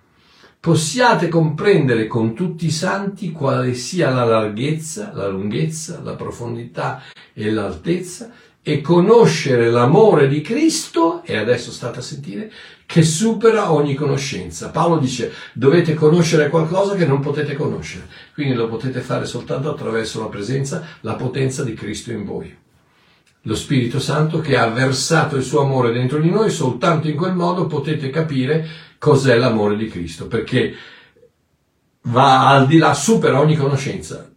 possiate 0.61 1.27
comprendere 1.29 2.07
con 2.07 2.35
tutti 2.35 2.67
i 2.67 2.71
santi 2.71 3.33
quale 3.33 3.75
sia 3.75 4.11
la 4.11 4.25
larghezza, 4.25 5.11
la 5.13 5.27
lunghezza, 5.27 6.01
la 6.03 6.15
profondità 6.15 7.03
e 7.33 7.51
l'altezza 7.51 8.31
e 8.63 8.81
conoscere 8.81 9.73
l'amore 9.73 10.29
di 10.29 10.41
Cristo, 10.41 11.25
e 11.25 11.37
adesso 11.37 11.73
state 11.73 11.99
a 11.99 12.03
sentire, 12.03 12.53
che 12.87 13.03
supera 13.03 13.73
ogni 13.73 13.95
conoscenza. 13.95 14.71
Paolo 14.71 14.99
dice 14.99 15.33
dovete 15.53 15.95
conoscere 15.95 16.49
qualcosa 16.49 16.95
che 16.95 17.07
non 17.07 17.19
potete 17.19 17.55
conoscere, 17.55 18.07
quindi 18.35 18.55
lo 18.55 18.69
potete 18.69 19.01
fare 19.01 19.27
soltanto 19.27 19.71
attraverso 19.71 20.21
la 20.21 20.29
presenza, 20.29 20.85
la 21.01 21.15
potenza 21.15 21.63
di 21.63 21.75
Cristo 21.75 22.13
in 22.13 22.25
voi. 22.25 22.57
Lo 23.43 23.55
Spirito 23.55 23.99
Santo 23.99 24.41
che 24.41 24.57
ha 24.57 24.69
versato 24.69 25.37
il 25.37 25.43
suo 25.43 25.61
amore 25.61 25.93
dentro 25.93 26.19
di 26.19 26.31
noi, 26.31 26.51
soltanto 26.51 27.09
in 27.09 27.17
quel 27.17 27.35
modo 27.35 27.67
potete 27.67 28.09
capire 28.11 28.67
cos'è 28.99 29.37
l'amore 29.37 29.77
di 29.77 29.89
Cristo, 29.89 30.29
perché 30.29 30.75
va 32.03 32.49
al 32.49 32.67
di 32.67 32.79
là, 32.79 32.95
supera 32.95 33.41
ogni 33.41 33.57
conoscenza. 33.57 34.31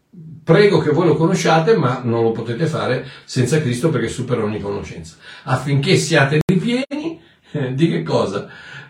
Prego 0.44 0.80
che 0.80 0.92
voi 0.92 1.08
lo 1.08 1.16
conosciate, 1.16 1.76
ma 1.76 2.02
non 2.04 2.24
lo 2.24 2.32
potete 2.32 2.68
fare 2.68 3.08
senza 3.26 3.62
Cristo 3.62 3.90
perché 3.90 4.10
supera 4.10 4.44
ogni 4.44 4.60
conoscenza. 4.60 5.16
Affinché 5.44 5.98
siate 5.98 6.40
ripieni 6.46 7.20
di 7.74 7.90
che 7.90 8.04
cosa? 8.04 8.48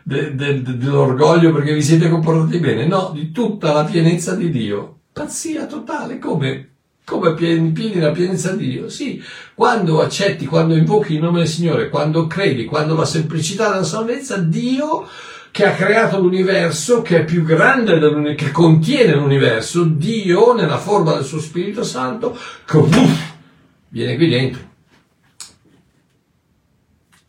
De, 0.07 0.35
de, 0.35 0.61
de, 0.61 0.77
dell'orgoglio 0.77 1.51
perché 1.51 1.73
vi 1.73 1.81
siete 1.81 2.09
comportati 2.09 2.59
bene? 2.59 2.85
No, 2.85 3.09
di 3.11 3.31
tutta 3.31 3.73
la 3.73 3.85
pienezza 3.85 4.35
di 4.35 4.51
Dio. 4.51 4.99
Pazzia 5.11 5.65
totale, 5.65 6.19
come? 6.19 6.73
Come 7.03 7.33
pieni 7.33 7.99
la 7.99 8.11
pienezza 8.11 8.51
di 8.51 8.69
Dio? 8.69 8.87
Sì, 8.87 9.19
quando 9.55 10.03
accetti, 10.03 10.45
quando 10.45 10.75
invochi 10.75 11.15
il 11.15 11.21
nome 11.21 11.39
del 11.39 11.47
Signore, 11.47 11.89
quando 11.89 12.27
credi, 12.27 12.65
quando 12.65 12.95
la 12.95 13.03
semplicità 13.03 13.69
della 13.69 13.83
salvezza, 13.83 14.37
Dio 14.37 15.07
che 15.49 15.65
ha 15.65 15.73
creato 15.73 16.19
l'universo, 16.19 17.01
che 17.01 17.21
è 17.21 17.23
più 17.23 17.43
grande, 17.43 18.35
che 18.35 18.51
contiene 18.51 19.15
l'universo, 19.15 19.85
Dio 19.85 20.53
nella 20.53 20.77
forma 20.77 21.15
del 21.15 21.23
suo 21.23 21.39
Spirito 21.39 21.83
Santo, 21.83 22.37
che 22.63 22.77
uff, 22.77 23.33
viene 23.87 24.17
qui 24.17 24.29
dentro. 24.29 24.61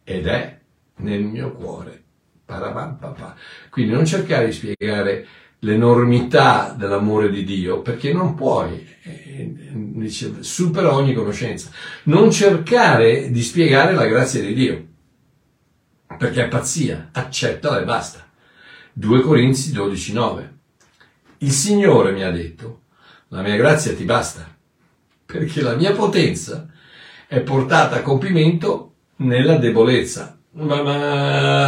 Ed 0.05 0.27
è 0.27 0.59
nel 0.97 1.23
mio 1.23 1.53
cuore. 1.53 2.05
Quindi 3.71 3.93
non 3.93 4.07
cercare 4.07 4.47
di 4.47 4.53
spiegare 4.53 5.27
l'enormità 5.61 6.75
dell'amore 6.77 7.31
di 7.31 7.45
Dio, 7.45 7.83
perché 7.83 8.13
non 8.13 8.35
puoi, 8.35 8.87
eh, 9.03 10.09
supera 10.41 10.95
ogni 10.95 11.13
conoscenza. 11.13 11.71
Non 12.05 12.31
cercare 12.31 13.31
di 13.31 13.43
spiegare 13.43 13.93
la 13.95 14.07
grazia 14.07 14.41
di 14.41 14.55
Dio 14.55 14.87
perché 16.17 16.45
è 16.45 16.49
pazzia, 16.49 17.11
accettala 17.13 17.81
e 17.81 17.85
basta. 17.85 18.25
2 18.93 19.21
Corinzi 19.21 19.73
12, 19.73 20.13
9. 20.13 20.55
Il 21.39 21.51
Signore 21.51 22.13
mi 22.13 22.23
ha 22.23 22.31
detto, 22.31 22.81
la 23.29 23.43
mia 23.43 23.57
grazia 23.57 23.95
ti 23.95 24.05
basta, 24.05 24.47
perché 25.27 25.61
la 25.61 25.75
mia 25.75 25.93
potenza 25.93 26.67
è 27.27 27.41
portata 27.41 27.97
a 27.97 28.03
compimento 28.03 28.95
nella 29.17 29.57
debolezza. 29.57 30.39
Ma, 30.53 30.83
ma 30.83 31.66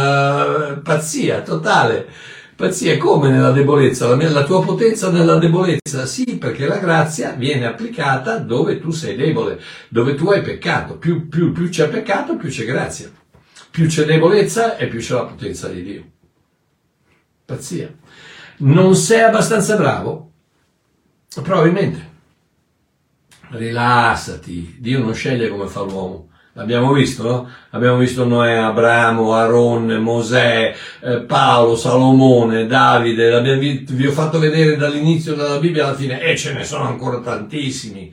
pazzia 0.89 1.41
totale. 1.41 2.09
Pazzia 2.55 2.97
come 2.97 3.29
nella 3.29 3.51
debolezza? 3.51 4.07
La, 4.07 4.29
la 4.29 4.43
tua 4.43 4.63
potenza 4.63 5.11
nella 5.11 5.37
debolezza? 5.37 6.07
Sì, 6.07 6.37
perché 6.37 6.65
la 6.65 6.79
grazia 6.79 7.33
viene 7.33 7.67
applicata 7.67 8.39
dove 8.39 8.79
tu 8.79 8.89
sei 8.89 9.15
debole, 9.15 9.61
dove 9.87 10.15
tu 10.15 10.29
hai 10.31 10.41
peccato. 10.41 10.97
Più, 10.97 11.29
più, 11.29 11.51
più 11.51 11.69
c'è 11.69 11.87
peccato, 11.89 12.35
più 12.37 12.49
c'è 12.49 12.65
grazia. 12.65 13.11
Più 13.69 13.85
c'è 13.85 14.03
debolezza 14.03 14.77
e 14.77 14.87
più 14.87 14.99
c'è 14.99 15.13
la 15.13 15.25
potenza 15.25 15.67
di 15.67 15.83
Dio. 15.83 16.03
Pazzia. 17.45 17.93
Non 18.57 18.95
sei 18.95 19.21
abbastanza 19.21 19.75
bravo? 19.75 20.31
Probabilmente. 21.35 22.07
Rilassati. 23.51 24.77
Dio 24.79 24.99
non 24.99 25.13
sceglie 25.13 25.49
come 25.49 25.67
fa 25.67 25.81
l'uomo. 25.81 26.28
L'abbiamo 26.53 26.91
visto? 26.93 27.49
Abbiamo 27.71 27.97
visto 27.97 28.25
Noè, 28.25 28.53
Abramo, 28.53 29.33
Aaron, 29.33 29.85
Mosè, 30.01 30.75
eh, 31.01 31.19
Paolo, 31.21 31.75
Salomone, 31.75 32.65
Davide, 32.65 33.85
vi 33.89 34.07
ho 34.07 34.11
fatto 34.11 34.39
vedere 34.39 34.75
dall'inizio 34.75 35.35
della 35.35 35.59
Bibbia 35.59 35.85
alla 35.85 35.95
fine 35.95 36.21
e 36.21 36.35
ce 36.35 36.53
ne 36.53 36.63
sono 36.63 36.87
ancora 36.87 37.19
tantissimi 37.19 38.11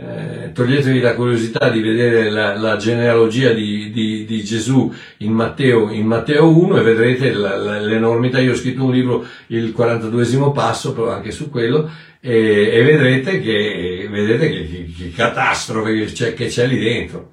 eh, 0.00 0.52
toglietevi 0.52 1.00
la 1.00 1.16
curiosità 1.16 1.68
di 1.70 1.80
vedere 1.80 2.30
la, 2.30 2.56
la 2.56 2.76
genealogia 2.76 3.52
di, 3.52 3.90
di, 3.90 4.24
di, 4.24 4.44
Gesù 4.44 4.94
in 5.18 5.32
Matteo, 5.32 5.90
in 5.90 6.06
Matteo 6.06 6.56
1 6.56 6.78
e 6.78 6.82
vedrete 6.82 7.32
la, 7.32 7.56
la, 7.56 7.80
l'enormità. 7.80 8.38
Io 8.38 8.52
ho 8.52 8.56
scritto 8.56 8.84
un 8.84 8.92
libro, 8.92 9.26
il 9.48 9.74
42esimo 9.76 10.52
passo, 10.52 10.92
però 10.92 11.10
anche 11.10 11.32
su 11.32 11.50
quello, 11.50 11.90
e, 12.20 12.70
e 12.72 12.82
vedrete 12.84 13.40
che, 13.40 14.06
vedete 14.08 14.48
che, 14.48 14.68
che, 14.68 14.92
che 14.96 15.10
catastrofe 15.10 15.92
che 15.92 16.04
c'è, 16.04 16.34
che 16.34 16.46
c'è 16.46 16.68
lì 16.68 16.78
dentro. 16.78 17.32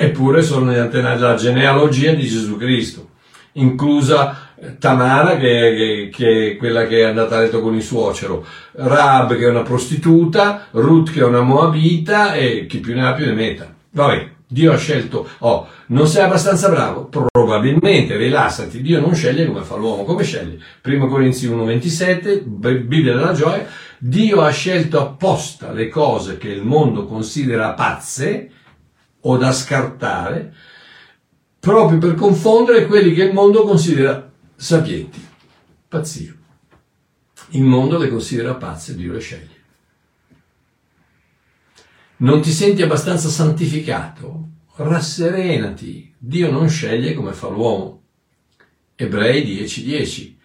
Eppure 0.00 0.42
sono 0.42 0.70
la 0.70 1.34
genealogia 1.34 2.12
di 2.12 2.24
Gesù 2.24 2.56
Cristo, 2.56 3.08
inclusa 3.54 4.52
Tamara 4.78 5.36
che, 5.36 5.74
che, 5.76 6.10
che, 6.12 6.52
è 6.52 6.56
quella 6.56 6.86
che 6.86 7.00
è 7.00 7.02
andata 7.02 7.36
a 7.36 7.40
letto 7.40 7.60
con 7.60 7.74
il 7.74 7.82
suocero, 7.82 8.46
Rab 8.74 9.34
che 9.34 9.44
è 9.44 9.48
una 9.48 9.62
prostituta, 9.62 10.68
Ruth 10.70 11.10
che 11.10 11.18
è 11.18 11.24
una 11.24 11.40
moabita 11.40 12.34
e 12.34 12.66
chi 12.66 12.78
più 12.78 12.94
ne 12.94 13.08
ha 13.08 13.12
più 13.12 13.26
ne 13.26 13.32
metta. 13.32 13.74
Vabbè, 13.90 14.28
Dio 14.46 14.72
ha 14.72 14.76
scelto, 14.76 15.26
oh, 15.38 15.66
non 15.86 16.06
sei 16.06 16.22
abbastanza 16.22 16.68
bravo? 16.68 17.06
Probabilmente, 17.06 18.16
rilassati, 18.16 18.80
Dio 18.80 19.00
non 19.00 19.16
sceglie 19.16 19.46
come 19.46 19.62
fa 19.62 19.74
l'uomo, 19.74 20.04
come 20.04 20.22
sceglie? 20.22 20.60
1 20.84 21.08
Corinzi 21.08 21.48
1,27, 21.48 22.44
Bibbia 22.44 23.16
della 23.16 23.32
gioia, 23.32 23.66
Dio 23.98 24.42
ha 24.42 24.50
scelto 24.50 25.00
apposta 25.00 25.72
le 25.72 25.88
cose 25.88 26.38
che 26.38 26.50
il 26.50 26.62
mondo 26.62 27.04
considera 27.04 27.72
pazze 27.72 28.50
o 29.20 29.36
da 29.36 29.52
scartare, 29.52 30.54
proprio 31.58 31.98
per 31.98 32.14
confondere 32.14 32.86
quelli 32.86 33.14
che 33.14 33.24
il 33.24 33.32
mondo 33.32 33.64
considera 33.64 34.30
sapienti, 34.54 35.24
pazzia. 35.88 36.34
Il 37.50 37.64
mondo 37.64 37.98
le 37.98 38.08
considera 38.08 38.54
pazze, 38.54 38.94
Dio 38.94 39.12
le 39.12 39.20
sceglie. 39.20 39.56
Non 42.18 42.40
ti 42.40 42.50
senti 42.50 42.82
abbastanza 42.82 43.28
santificato? 43.28 44.48
Rasserenati, 44.74 46.14
Dio 46.18 46.50
non 46.50 46.68
sceglie 46.68 47.14
come 47.14 47.32
fa 47.32 47.48
l'uomo. 47.48 48.02
Ebrei 48.96 49.44
10:10. 49.44 50.36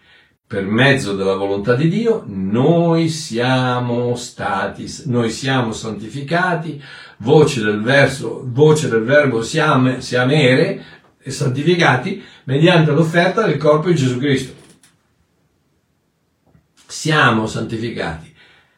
Per 0.45 0.65
mezzo 0.65 1.15
della 1.15 1.35
volontà 1.35 1.73
di 1.73 1.89
Dio 1.89 2.23
noi 2.27 3.09
siamo 3.09 4.15
stati, 4.15 4.85
noi 5.05 5.31
siamo 5.31 5.73
santificati, 5.73 6.81
voce 7.23 7.63
del 7.63 7.81
verso, 7.81 8.43
voce 8.45 8.89
del 8.89 9.03
verbo 9.03 9.41
siam, 9.41 9.99
siamere, 9.99 10.83
e 11.25 11.31
santificati 11.31 12.21
mediante 12.43 12.91
l'offerta 12.91 13.45
del 13.45 13.57
corpo 13.57 13.87
di 13.87 13.95
Gesù 13.95 14.19
Cristo. 14.19 14.53
Siamo 16.85 17.47
santificati. 17.47 18.31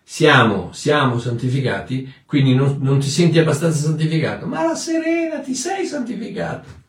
Siamo, 0.08 0.70
siamo 0.72 1.18
santificati, 1.18 2.14
quindi 2.28 2.54
non, 2.54 2.78
non 2.80 3.00
ti 3.00 3.10
senti 3.10 3.40
abbastanza 3.40 3.80
santificato. 3.80 4.46
Ma 4.46 4.64
la 4.64 4.76
serena, 4.76 5.40
ti 5.40 5.56
sei 5.56 5.88
santificato. 5.88 6.84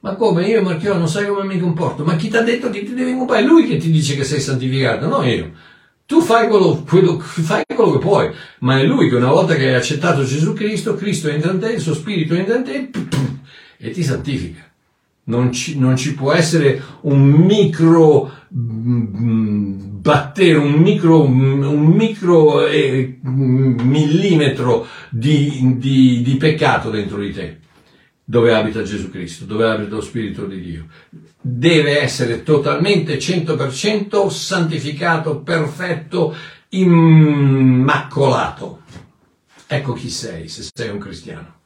Ma 0.00 0.14
come? 0.14 0.46
Io 0.46 0.62
Marchio 0.62 0.96
non 0.96 1.08
sai 1.08 1.26
come 1.26 1.44
mi 1.44 1.60
comporto. 1.60 2.02
Ma 2.02 2.16
chi 2.16 2.30
ti 2.30 2.36
ha 2.38 2.42
detto 2.42 2.70
che 2.70 2.84
ti 2.84 2.94
devi 2.94 3.14
comprare? 3.14 3.42
È 3.42 3.46
lui 3.46 3.66
che 3.66 3.76
ti 3.76 3.90
dice 3.90 4.16
che 4.16 4.24
sei 4.24 4.40
santificato, 4.40 5.06
non 5.06 5.28
io. 5.28 5.52
Tu 6.10 6.20
fai 6.20 6.48
quello, 6.48 6.82
quello, 6.88 7.20
fai 7.20 7.62
quello, 7.72 7.92
che 7.92 7.98
puoi, 7.98 8.28
ma 8.60 8.80
è 8.80 8.84
lui 8.84 9.08
che 9.08 9.14
una 9.14 9.30
volta 9.30 9.54
che 9.54 9.68
hai 9.68 9.74
accettato 9.74 10.24
Gesù 10.24 10.54
Cristo, 10.54 10.96
Cristo 10.96 11.28
entra 11.28 11.52
in 11.52 11.60
te, 11.60 11.70
il 11.70 11.80
suo 11.80 11.94
spirito 11.94 12.34
entra 12.34 12.56
in 12.56 12.64
te 12.64 12.90
e 13.76 13.90
ti 13.90 14.02
santifica. 14.02 14.68
Non 15.26 15.52
ci, 15.52 15.78
non 15.78 15.96
ci 15.96 16.14
può 16.14 16.32
essere 16.32 16.82
un 17.02 17.22
micro 17.22 18.28
mm, 18.52 20.00
battere, 20.00 20.56
un 20.56 20.72
micro, 20.72 21.22
un 21.22 21.94
micro 21.96 22.66
eh, 22.66 23.20
millimetro 23.22 24.88
di, 25.10 25.76
di, 25.76 26.22
di 26.22 26.36
peccato 26.38 26.90
dentro 26.90 27.20
di 27.20 27.32
te. 27.32 27.58
Dove 28.30 28.54
abita 28.54 28.84
Gesù 28.84 29.10
Cristo, 29.10 29.44
dove 29.44 29.68
abita 29.68 29.96
lo 29.96 30.00
Spirito 30.00 30.46
di 30.46 30.60
Dio. 30.60 30.86
Deve 31.40 32.00
essere 32.00 32.44
totalmente 32.44 33.18
100% 33.18 34.28
santificato, 34.28 35.40
perfetto, 35.40 36.32
immacolato. 36.68 38.02
Ecco 39.66 39.94
chi 39.94 40.10
sei, 40.10 40.46
se 40.46 40.64
sei 40.72 40.90
un 40.90 41.00
cristiano. 41.00 41.62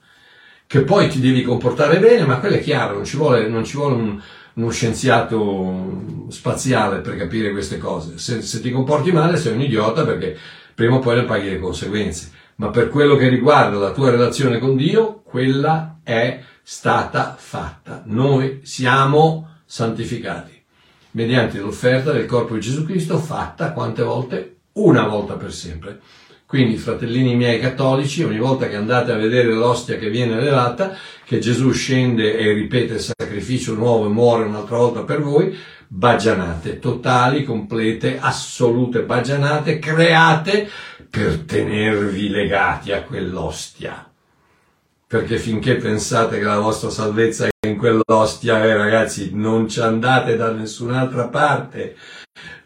Che 0.66 0.80
poi 0.80 1.10
ti 1.10 1.20
devi 1.20 1.42
comportare 1.42 1.98
bene, 1.98 2.24
ma 2.24 2.38
quello 2.38 2.56
è 2.56 2.62
chiaro, 2.62 2.94
non 2.94 3.04
ci 3.04 3.18
vuole, 3.18 3.46
non 3.46 3.66
ci 3.66 3.76
vuole 3.76 3.94
un, 3.96 4.18
uno 4.54 4.70
scienziato 4.70 6.26
spaziale 6.28 7.00
per 7.00 7.18
capire 7.18 7.50
queste 7.52 7.76
cose. 7.76 8.16
Se, 8.16 8.40
se 8.40 8.62
ti 8.62 8.70
comporti 8.70 9.12
male 9.12 9.36
sei 9.36 9.52
un 9.52 9.60
idiota 9.60 10.06
perché 10.06 10.34
prima 10.74 10.94
o 10.94 11.00
poi 11.00 11.16
ne 11.16 11.24
paghi 11.24 11.50
le 11.50 11.58
conseguenze. 11.58 12.30
Ma 12.56 12.70
per 12.70 12.88
quello 12.88 13.16
che 13.16 13.28
riguarda 13.28 13.76
la 13.76 13.92
tua 13.92 14.10
relazione 14.10 14.58
con 14.58 14.76
Dio, 14.76 15.20
quella 15.24 15.98
è 16.02 16.40
stata 16.66 17.36
fatta. 17.38 18.02
Noi 18.06 18.60
siamo 18.62 19.58
santificati 19.66 20.62
mediante 21.10 21.58
l'offerta 21.58 22.10
del 22.10 22.24
corpo 22.24 22.54
di 22.54 22.60
Gesù 22.60 22.84
Cristo 22.84 23.18
fatta 23.18 23.72
quante 23.72 24.02
volte? 24.02 24.56
Una 24.72 25.06
volta 25.06 25.34
per 25.34 25.52
sempre. 25.52 26.00
Quindi, 26.46 26.76
fratellini 26.76 27.36
miei 27.36 27.60
cattolici, 27.60 28.22
ogni 28.22 28.38
volta 28.38 28.68
che 28.68 28.76
andate 28.76 29.12
a 29.12 29.16
vedere 29.16 29.52
l'ostia 29.52 29.98
che 29.98 30.10
viene 30.10 30.36
elevata, 30.36 30.96
che 31.24 31.38
Gesù 31.38 31.70
scende 31.70 32.36
e 32.36 32.52
ripete 32.52 32.94
il 32.94 33.00
sacrificio 33.00 33.74
nuovo 33.74 34.06
e 34.06 34.10
muore 34.10 34.44
un'altra 34.44 34.76
volta 34.76 35.02
per 35.02 35.20
voi, 35.20 35.56
bagianate, 35.86 36.78
totali, 36.78 37.44
complete, 37.44 38.18
assolute 38.18 39.02
bagianate, 39.02 39.78
create 39.78 40.68
per 41.08 41.38
tenervi 41.40 42.28
legati 42.28 42.92
a 42.92 43.02
quell'ostia 43.02 44.13
perché 45.14 45.38
finché 45.38 45.76
pensate 45.76 46.38
che 46.38 46.44
la 46.44 46.58
vostra 46.58 46.90
salvezza 46.90 47.46
è 47.46 47.68
in 47.68 47.76
quell'ostia, 47.76 48.64
eh, 48.64 48.76
ragazzi, 48.76 49.30
non 49.32 49.68
ci 49.68 49.78
andate 49.78 50.34
da 50.34 50.50
nessun'altra 50.50 51.28
parte, 51.28 51.94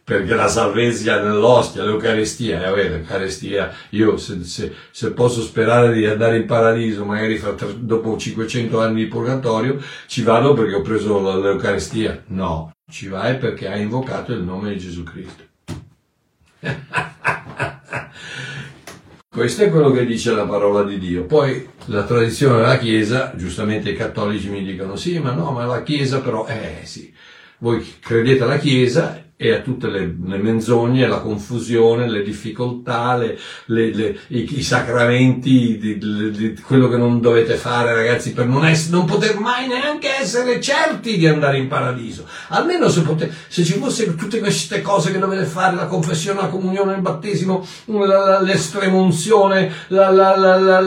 perché 0.03 0.35
la 0.35 0.49
salvezza 0.49 1.21
è 1.21 1.23
nell'ostia, 1.23 1.85
l'Eucaristia, 1.85 2.65
eh, 2.65 2.71
vabbè, 2.71 2.89
l'Eucaristia, 2.89 3.71
io 3.91 4.17
se, 4.17 4.43
se, 4.45 4.73
se, 4.91 5.13
posso 5.13 5.43
sperare 5.43 5.93
di 5.93 6.07
andare 6.07 6.39
in 6.39 6.47
paradiso, 6.47 7.05
magari 7.05 7.37
fra, 7.37 7.55
dopo 7.77 8.17
500 8.17 8.81
anni 8.81 9.03
di 9.03 9.09
purgatorio, 9.09 9.79
ci 10.07 10.23
vado 10.23 10.55
perché 10.55 10.75
ho 10.77 10.81
preso 10.81 11.39
l'Eucaristia. 11.39 12.23
No, 12.29 12.73
ci 12.91 13.09
vai 13.09 13.37
perché 13.37 13.69
hai 13.69 13.83
invocato 13.83 14.33
il 14.33 14.41
nome 14.41 14.71
di 14.71 14.79
Gesù 14.79 15.03
Cristo. 15.03 15.43
Questo 19.39 19.63
è 19.63 19.71
quello 19.71 19.93
che 19.93 20.05
dice 20.05 20.33
la 20.33 20.47
parola 20.47 20.83
di 20.83 20.99
Dio. 20.99 21.23
Poi 21.23 21.65
la 21.85 22.03
tradizione 22.03 22.57
della 22.57 22.77
Chiesa, 22.77 23.33
giustamente 23.37 23.91
i 23.91 23.95
cattolici 23.95 24.49
mi 24.49 24.65
dicono 24.65 24.97
sì, 24.97 25.21
ma 25.21 25.31
no, 25.31 25.53
ma 25.53 25.65
la 25.65 25.85
Chiesa 25.85 26.21
però, 26.21 26.45
eh 26.49 26.81
sì, 26.83 27.15
voi 27.59 27.87
credete 28.01 28.43
alla 28.43 28.59
Chiesa 28.59 29.28
e 29.41 29.53
a 29.53 29.61
tutte 29.61 29.87
le, 29.87 30.17
le, 30.21 30.39
menzogne, 30.39 31.07
la 31.07 31.21
confusione, 31.21 32.11
le 32.11 32.25
difficoltà, 32.25 33.17
le, 33.17 33.39
le, 33.67 34.19
i, 34.27 34.59
i, 34.59 34.63
sacramenti, 34.65 35.79
di, 35.79 35.97
di, 35.97 36.31
di, 36.33 36.61
quello 36.61 36.89
che 36.89 36.97
non 36.97 37.21
dovete 37.21 37.55
fare 37.55 37.95
ragazzi 37.95 38.33
per 38.33 38.47
non, 38.47 38.67
essere, 38.67 38.97
non, 38.97 39.07
poter 39.07 39.39
mai 39.39 39.69
neanche 39.69 40.09
essere 40.09 40.61
certi 40.61 41.17
di 41.17 41.29
andare 41.29 41.59
in 41.59 41.69
paradiso. 41.69 42.27
Almeno 42.49 42.89
se, 42.89 43.03
pote, 43.03 43.33
se 43.47 43.63
ci 43.63 43.75
fossero 43.75 44.17
tutte 44.17 44.41
queste 44.41 44.83
cose 44.83 45.13
che 45.13 45.21
dovete 45.21 45.45
fare, 45.45 45.77
la 45.77 45.87
confessione, 45.87 46.41
la 46.41 46.49
comunione, 46.49 46.95
il 46.95 47.01
battesimo, 47.01 47.65
l'estremunzione, 48.43 49.71
la, 49.87 50.11
la, 50.11 50.37
la, 50.37 50.59
la 50.59 50.81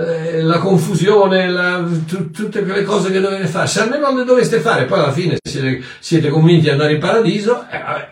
eh, 0.00 0.42
la 0.42 0.58
confusione, 0.58 1.48
la, 1.48 1.84
t- 2.06 2.30
tutte 2.30 2.62
quelle 2.62 2.84
cose 2.84 3.10
che 3.10 3.20
dovete 3.20 3.46
fare, 3.46 3.66
se 3.66 3.80
almeno 3.80 4.16
le 4.16 4.24
doveste 4.24 4.60
fare, 4.60 4.86
poi 4.86 4.98
alla 5.00 5.12
fine 5.12 5.36
siete, 5.42 5.82
siete 5.98 6.28
convinti 6.28 6.62
di 6.62 6.70
andare 6.70 6.94
in 6.94 7.00
paradiso, 7.00 7.66
eh, 7.70 8.09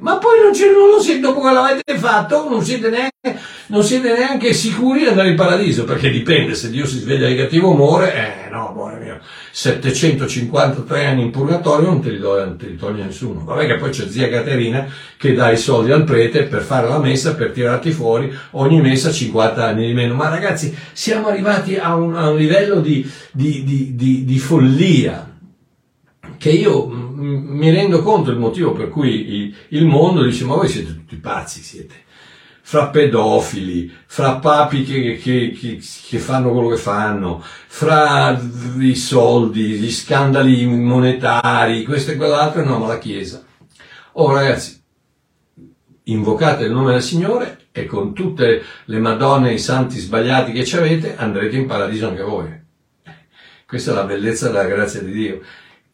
ma 0.00 0.18
poi 0.18 0.40
non, 0.40 0.52
non 0.72 0.90
lo 0.90 1.00
siete, 1.00 1.20
dopo 1.20 1.40
che 1.42 1.52
l'avete 1.52 1.98
fatto, 1.98 2.48
non 2.48 2.64
siete, 2.64 2.88
neanche, 2.88 3.40
non 3.66 3.82
siete 3.82 4.16
neanche 4.16 4.52
sicuri 4.52 5.00
di 5.00 5.06
andare 5.06 5.28
in 5.28 5.36
paradiso, 5.36 5.84
perché 5.84 6.10
dipende, 6.10 6.54
se 6.54 6.70
Dio 6.70 6.86
si 6.86 6.98
sveglia 6.98 7.28
di 7.28 7.36
cattivo 7.36 7.70
umore, 7.70 8.14
eh 8.14 8.50
no, 8.50 8.72
buono 8.72 8.96
mio, 8.96 9.20
753 9.50 11.04
anni 11.04 11.22
in 11.22 11.30
purgatorio 11.30 11.88
non 11.88 12.00
te 12.00 12.10
li, 12.10 12.18
do, 12.18 12.42
non 12.42 12.56
te 12.56 12.66
li 12.66 12.76
toglie 12.76 13.04
nessuno. 13.04 13.44
Vabbè 13.44 13.66
che 13.66 13.76
poi 13.76 13.90
c'è 13.90 14.08
zia 14.08 14.28
Caterina 14.28 14.86
che 15.16 15.34
dà 15.34 15.50
i 15.50 15.56
soldi 15.56 15.92
al 15.92 16.04
prete 16.04 16.44
per 16.44 16.62
fare 16.62 16.88
la 16.88 16.98
messa, 16.98 17.34
per 17.34 17.50
tirarti 17.50 17.90
fuori, 17.90 18.32
ogni 18.52 18.80
messa 18.80 19.10
50 19.10 19.64
anni 19.64 19.86
di 19.86 19.92
meno. 19.92 20.14
Ma 20.14 20.28
ragazzi, 20.28 20.74
siamo 20.92 21.28
arrivati 21.28 21.76
a 21.76 21.94
un, 21.94 22.14
a 22.14 22.30
un 22.30 22.36
livello 22.36 22.80
di, 22.80 23.08
di, 23.32 23.64
di, 23.64 24.24
di 24.24 24.38
follia 24.38 25.26
che 26.38 26.50
io 26.50 27.07
mi 27.18 27.70
rendo 27.70 28.02
conto 28.02 28.30
il 28.30 28.38
motivo 28.38 28.72
per 28.72 28.88
cui 28.88 29.54
il 29.68 29.84
mondo 29.84 30.22
dice 30.22 30.44
ma 30.44 30.54
voi 30.54 30.68
siete 30.68 30.94
tutti 30.94 31.16
pazzi, 31.16 31.62
siete 31.62 32.06
fra 32.68 32.88
pedofili, 32.88 33.90
fra 34.04 34.36
papi 34.36 34.84
che, 34.84 35.16
che, 35.16 35.56
che, 35.58 35.80
che, 36.06 36.18
fanno 36.18 36.52
quello 36.52 36.68
che 36.68 36.76
fanno, 36.76 37.42
fra 37.42 38.38
i 38.78 38.94
soldi, 38.94 39.78
gli 39.78 39.90
scandali 39.90 40.66
monetari, 40.66 41.82
questo 41.84 42.10
e 42.10 42.16
quell'altro, 42.16 42.62
no, 42.62 42.78
ma 42.78 42.88
la 42.88 42.98
Chiesa. 42.98 43.42
Oh 44.12 44.34
ragazzi, 44.34 44.82
invocate 46.02 46.64
il 46.64 46.72
nome 46.72 46.92
del 46.92 47.02
Signore 47.02 47.68
e 47.72 47.86
con 47.86 48.12
tutte 48.12 48.62
le 48.84 48.98
madonne 48.98 49.48
e 49.48 49.54
i 49.54 49.58
santi 49.58 49.98
sbagliati 49.98 50.52
che 50.52 50.66
ci 50.66 50.76
avete 50.76 51.16
andrete 51.16 51.56
in 51.56 51.64
paradiso 51.64 52.08
anche 52.08 52.22
voi. 52.22 52.66
Questa 53.66 53.92
è 53.92 53.94
la 53.94 54.04
bellezza 54.04 54.48
della 54.48 54.64
grazia 54.64 55.00
di 55.00 55.12
Dio 55.12 55.40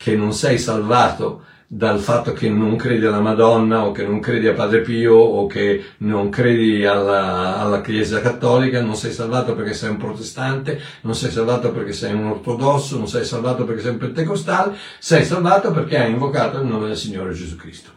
che 0.04 0.16
non 0.16 0.34
sei 0.34 0.58
salvato 0.58 1.44
dal 1.66 1.98
fatto 1.98 2.34
che 2.34 2.50
non 2.50 2.76
credi 2.76 3.06
alla 3.06 3.22
Madonna 3.22 3.86
o 3.86 3.90
che 3.90 4.04
non 4.04 4.20
credi 4.20 4.46
a 4.46 4.52
Padre 4.52 4.82
Pio 4.82 5.14
o 5.14 5.46
che 5.46 5.82
non 6.00 6.28
credi 6.28 6.84
alla, 6.84 7.56
alla, 7.56 7.80
Chiesa 7.80 8.20
Cattolica, 8.20 8.82
non 8.82 8.96
sei 8.96 9.12
salvato 9.12 9.54
perché 9.54 9.72
sei 9.72 9.88
un 9.88 9.96
protestante, 9.96 10.78
non 11.00 11.14
sei 11.14 11.30
salvato 11.30 11.72
perché 11.72 11.94
sei 11.94 12.12
un 12.12 12.26
ortodosso, 12.26 12.98
non 12.98 13.08
sei 13.08 13.24
salvato 13.24 13.64
perché 13.64 13.80
sei 13.80 13.92
un 13.92 13.96
pentecostale, 13.96 14.76
sei 14.98 15.24
salvato 15.24 15.70
perché 15.70 15.96
hai 15.96 16.10
invocato 16.10 16.60
il 16.60 16.66
nome 16.66 16.88
del 16.88 16.98
Signore 16.98 17.32
Gesù 17.32 17.56
Cristo. 17.56 17.90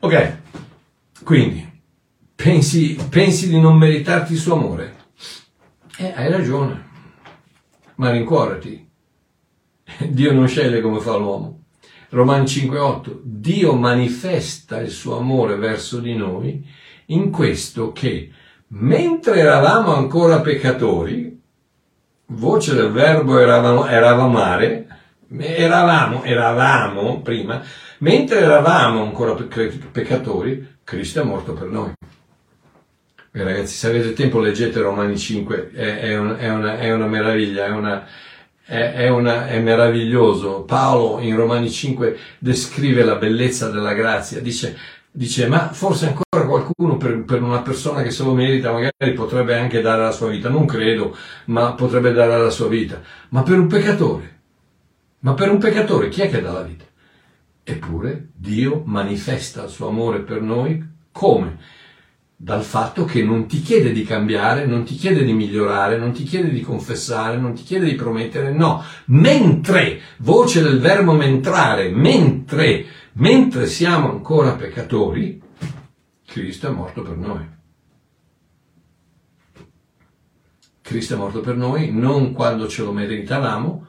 Ok, 0.00 0.36
quindi 1.24 1.66
pensi, 2.34 2.98
pensi 3.08 3.48
di 3.48 3.58
non 3.58 3.78
meritarti 3.78 4.34
il 4.34 4.38
suo 4.38 4.56
amore? 4.56 4.94
Eh, 5.96 6.12
hai 6.14 6.30
ragione, 6.30 6.84
ma 7.94 8.10
rincuorati 8.10 8.90
Dio 10.08 10.32
non 10.32 10.46
sceglie 10.46 10.80
come 10.80 11.00
fa 11.00 11.16
l'uomo. 11.16 11.64
Romani 12.10 12.44
5:8. 12.44 13.20
Dio 13.22 13.74
manifesta 13.74 14.80
il 14.80 14.90
suo 14.90 15.16
amore 15.16 15.56
verso 15.56 15.98
di 15.98 16.14
noi 16.14 16.64
in 17.06 17.30
questo 17.30 17.92
che 17.92 18.30
mentre 18.68 19.38
eravamo 19.38 19.94
ancora 19.94 20.40
peccatori, 20.40 21.40
voce 22.26 22.74
del 22.74 22.90
verbo 22.90 23.38
eravamo, 23.38 23.86
eravamare, 23.86 24.86
eravamo, 25.38 26.22
eravamo 26.22 27.20
prima, 27.20 27.62
mentre 27.98 28.40
eravamo 28.40 29.02
ancora 29.02 29.34
peccatori, 29.34 30.78
Cristo 30.84 31.20
è 31.20 31.24
morto 31.24 31.52
per 31.52 31.68
noi. 31.68 31.92
E 33.34 33.42
ragazzi, 33.42 33.74
se 33.74 33.88
avete 33.88 34.12
tempo 34.12 34.40
leggete 34.40 34.80
Romani 34.80 35.16
5, 35.16 35.70
è, 35.72 36.00
è, 36.00 36.18
un, 36.18 36.36
è, 36.38 36.50
una, 36.50 36.78
è 36.78 36.92
una 36.92 37.06
meraviglia, 37.06 37.64
è 37.64 37.70
una, 37.70 38.06
è, 38.64 38.92
è, 38.92 39.08
una, 39.08 39.48
è, 39.48 39.60
meraviglioso. 39.60 40.62
Paolo 40.62 41.20
in 41.20 41.36
Romani 41.36 41.70
5 41.70 42.18
descrive 42.38 43.04
la 43.04 43.16
bellezza 43.16 43.70
della 43.70 43.92
grazia, 43.92 44.40
dice, 44.40 44.76
dice 45.10 45.46
ma 45.46 45.72
forse 45.72 46.06
ancora 46.06 46.46
qualcuno 46.46 46.96
per, 46.96 47.24
per, 47.24 47.42
una 47.42 47.60
persona 47.60 48.02
che 48.02 48.10
se 48.10 48.22
lo 48.22 48.34
merita 48.34 48.72
magari 48.72 49.12
potrebbe 49.14 49.58
anche 49.58 49.80
dare 49.80 50.02
la 50.02 50.12
sua 50.12 50.28
vita, 50.28 50.48
non 50.48 50.66
credo, 50.66 51.16
ma 51.46 51.72
potrebbe 51.74 52.12
dare 52.12 52.40
la 52.40 52.50
sua 52.50 52.68
vita, 52.68 53.00
ma 53.30 53.42
per 53.42 53.58
un 53.58 53.66
peccatore, 53.66 54.40
ma 55.20 55.34
per 55.34 55.50
un 55.50 55.58
peccatore 55.58 56.08
chi 56.08 56.22
è 56.22 56.30
che 56.30 56.40
dà 56.40 56.52
la 56.52 56.62
vita? 56.62 56.84
Eppure 57.64 58.28
Dio 58.34 58.82
manifesta 58.84 59.64
il 59.64 59.70
suo 59.70 59.88
amore 59.88 60.20
per 60.20 60.40
noi 60.40 60.84
come? 61.12 61.58
Dal 62.42 62.64
fatto 62.64 63.04
che 63.04 63.22
non 63.22 63.46
ti 63.46 63.62
chiede 63.62 63.92
di 63.92 64.02
cambiare, 64.02 64.66
non 64.66 64.82
ti 64.82 64.96
chiede 64.96 65.22
di 65.22 65.32
migliorare, 65.32 65.96
non 65.96 66.10
ti 66.10 66.24
chiede 66.24 66.50
di 66.50 66.60
confessare, 66.60 67.36
non 67.36 67.54
ti 67.54 67.62
chiede 67.62 67.86
di 67.86 67.94
promettere, 67.94 68.50
no, 68.50 68.82
mentre, 69.06 70.00
voce 70.18 70.60
del 70.60 70.80
verbo 70.80 71.12
mentrare, 71.12 71.88
mentre, 71.90 72.84
mentre 73.12 73.66
siamo 73.66 74.10
ancora 74.10 74.56
peccatori, 74.56 75.40
Cristo 76.26 76.66
è 76.66 76.70
morto 76.72 77.02
per 77.02 77.16
noi. 77.16 77.48
Cristo 80.80 81.14
è 81.14 81.16
morto 81.16 81.38
per 81.42 81.54
noi 81.54 81.92
non 81.92 82.32
quando 82.32 82.66
ce 82.66 82.82
lo 82.82 82.90
meritavamo, 82.90 83.86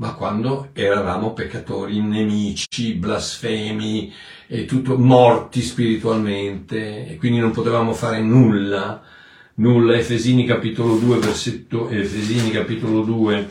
ma 0.00 0.14
quando 0.14 0.70
eravamo 0.72 1.34
peccatori, 1.34 2.00
nemici, 2.00 2.94
blasfemi, 2.94 4.10
e 4.46 4.64
tutto 4.64 4.96
morti 4.96 5.60
spiritualmente, 5.60 7.06
e 7.06 7.16
quindi 7.18 7.38
non 7.38 7.50
potevamo 7.50 7.92
fare 7.92 8.22
nulla, 8.22 9.02
nulla. 9.56 9.94
Efesini 9.94 10.46
capitolo 10.46 10.96
2, 10.96 11.18
versetto, 11.18 11.90
Efesini 11.90 12.50
capitolo 12.50 13.02
2, 13.02 13.50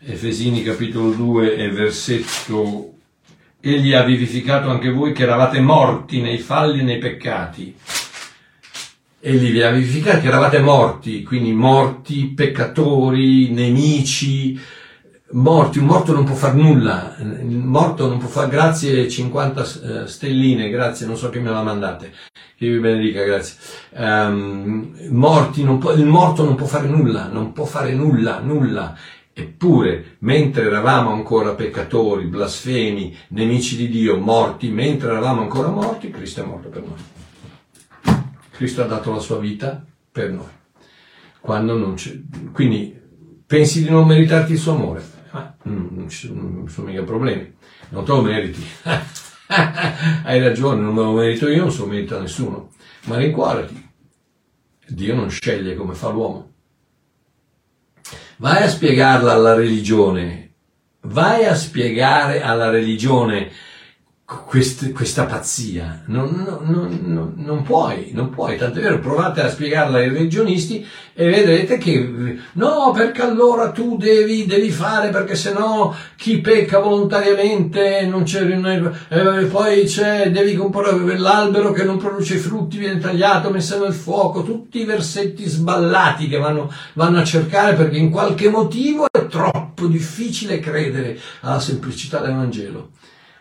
Efesini 0.00 0.64
capitolo 0.64 1.10
2 1.10 1.56
e 1.56 1.70
versetto 1.70 2.94
Egli 3.60 3.94
ha 3.94 4.02
vivificato 4.02 4.68
anche 4.70 4.90
voi 4.90 5.12
che 5.12 5.22
eravate 5.22 5.60
morti 5.60 6.20
nei 6.20 6.38
falli 6.38 6.80
e 6.80 6.82
nei 6.82 6.98
peccati. 6.98 7.74
Egli 9.20 9.52
vi 9.52 9.62
ha 9.62 9.70
vivificati 9.70 10.26
eravate 10.26 10.58
morti, 10.58 11.22
quindi 11.22 11.52
morti, 11.52 12.32
peccatori, 12.34 13.50
nemici, 13.50 14.60
morti. 15.34 15.78
Un 15.78 15.86
morto 15.86 16.12
non 16.12 16.24
può 16.24 16.34
fare 16.34 16.54
nulla. 16.54 17.16
Il 17.18 17.56
morto 17.56 18.08
non 18.08 18.18
può 18.18 18.28
fare, 18.28 18.48
grazie 18.48 19.08
50 19.08 19.62
eh, 19.62 20.06
stelline, 20.06 20.70
grazie, 20.70 21.06
non 21.06 21.16
so 21.16 21.30
che 21.30 21.40
me 21.40 21.50
la 21.50 21.62
mandate. 21.62 22.12
Che 22.56 22.68
vi 22.68 22.78
benedica, 22.78 23.22
grazie. 23.22 23.56
Um, 23.90 24.94
morti, 25.10 25.62
può, 25.62 25.92
il 25.92 26.06
morto 26.06 26.44
non 26.44 26.54
può 26.54 26.66
fare 26.66 26.86
nulla, 26.86 27.28
non 27.28 27.52
può 27.52 27.64
fare 27.64 27.92
nulla, 27.94 28.40
nulla. 28.40 28.96
Eppure, 29.36 30.16
mentre 30.20 30.66
eravamo 30.66 31.10
ancora 31.10 31.54
peccatori, 31.54 32.26
blasfemi, 32.26 33.16
nemici 33.28 33.76
di 33.76 33.88
Dio, 33.88 34.16
morti, 34.18 34.68
mentre 34.68 35.08
eravamo 35.08 35.40
ancora 35.40 35.68
morti, 35.68 36.10
Cristo 36.10 36.42
è 36.42 36.46
morto 36.46 36.68
per 36.68 36.82
noi. 36.82 38.22
Cristo 38.52 38.82
ha 38.82 38.86
dato 38.86 39.10
la 39.10 39.18
sua 39.18 39.38
vita 39.38 39.84
per 40.12 40.30
noi. 40.30 40.46
Quindi 42.52 42.96
pensi 43.44 43.82
di 43.82 43.90
non 43.90 44.06
meritarti 44.06 44.52
il 44.52 44.58
suo 44.58 44.74
amore? 44.74 45.13
Ma 45.64 45.86
non 45.90 46.08
ci 46.08 46.26
sono, 46.26 46.86
mica 46.86 47.02
problemi, 47.02 47.54
non 47.90 48.04
te 48.04 48.10
lo 48.10 48.22
meriti. 48.22 48.64
Hai 49.46 50.40
ragione, 50.40 50.80
non 50.80 50.94
me 50.94 51.02
lo 51.02 51.12
merito 51.12 51.48
io, 51.48 51.62
non 51.62 51.72
se 51.72 51.80
lo 51.80 51.86
merita 51.86 52.20
nessuno. 52.20 52.70
Ma 53.04 53.16
rincuorati. 53.16 53.90
Dio 54.86 55.14
non 55.14 55.30
sceglie 55.30 55.74
come 55.74 55.94
fa 55.94 56.10
l'uomo. 56.10 56.52
Vai 58.36 58.62
a 58.62 58.68
spiegarla 58.68 59.32
alla 59.32 59.54
religione, 59.54 60.54
vai 61.02 61.44
a 61.46 61.54
spiegare 61.54 62.42
alla 62.42 62.68
religione 62.68 63.50
quest, 64.26 64.92
questa 64.92 65.26
pazzia. 65.26 66.04
Non, 66.06 66.58
non, 66.66 66.98
non, 67.02 67.34
non, 67.36 67.62
puoi, 67.62 68.10
non 68.14 68.30
puoi. 68.30 68.56
Tanto 68.56 68.78
è 68.78 68.82
vero, 68.82 68.98
provate 68.98 69.42
a 69.42 69.50
spiegarla 69.50 69.98
ai 69.98 70.08
religionisti 70.08 70.86
e 71.12 71.28
vedrete 71.28 71.76
che 71.76 72.38
no, 72.52 72.90
perché 72.92 73.20
allora 73.20 73.70
tu 73.70 73.96
devi, 73.98 74.46
devi 74.46 74.70
fare, 74.70 75.10
perché 75.10 75.34
sennò 75.34 75.94
chi 76.16 76.40
pecca 76.40 76.78
volontariamente 76.78 78.06
non 78.06 78.22
c'è, 78.22 78.42
eh, 79.08 79.44
poi 79.44 79.84
c'è, 79.84 80.30
devi 80.30 80.54
comprare 80.54 81.18
l'albero 81.18 81.72
che 81.72 81.84
non 81.84 81.98
produce 81.98 82.36
frutti, 82.36 82.78
viene 82.78 82.98
tagliato, 82.98 83.50
messo 83.50 83.78
nel 83.78 83.92
fuoco, 83.92 84.42
tutti 84.42 84.80
i 84.80 84.84
versetti 84.84 85.46
sballati 85.46 86.28
che 86.28 86.38
vanno, 86.38 86.72
vanno 86.94 87.18
a 87.18 87.24
cercare 87.24 87.74
perché 87.74 87.98
in 87.98 88.10
qualche 88.10 88.48
motivo 88.48 89.06
è 89.10 89.26
troppo 89.26 89.86
difficile 89.86 90.60
credere 90.60 91.18
alla 91.40 91.60
semplicità 91.60 92.20
del 92.20 92.34
Vangelo 92.34 92.90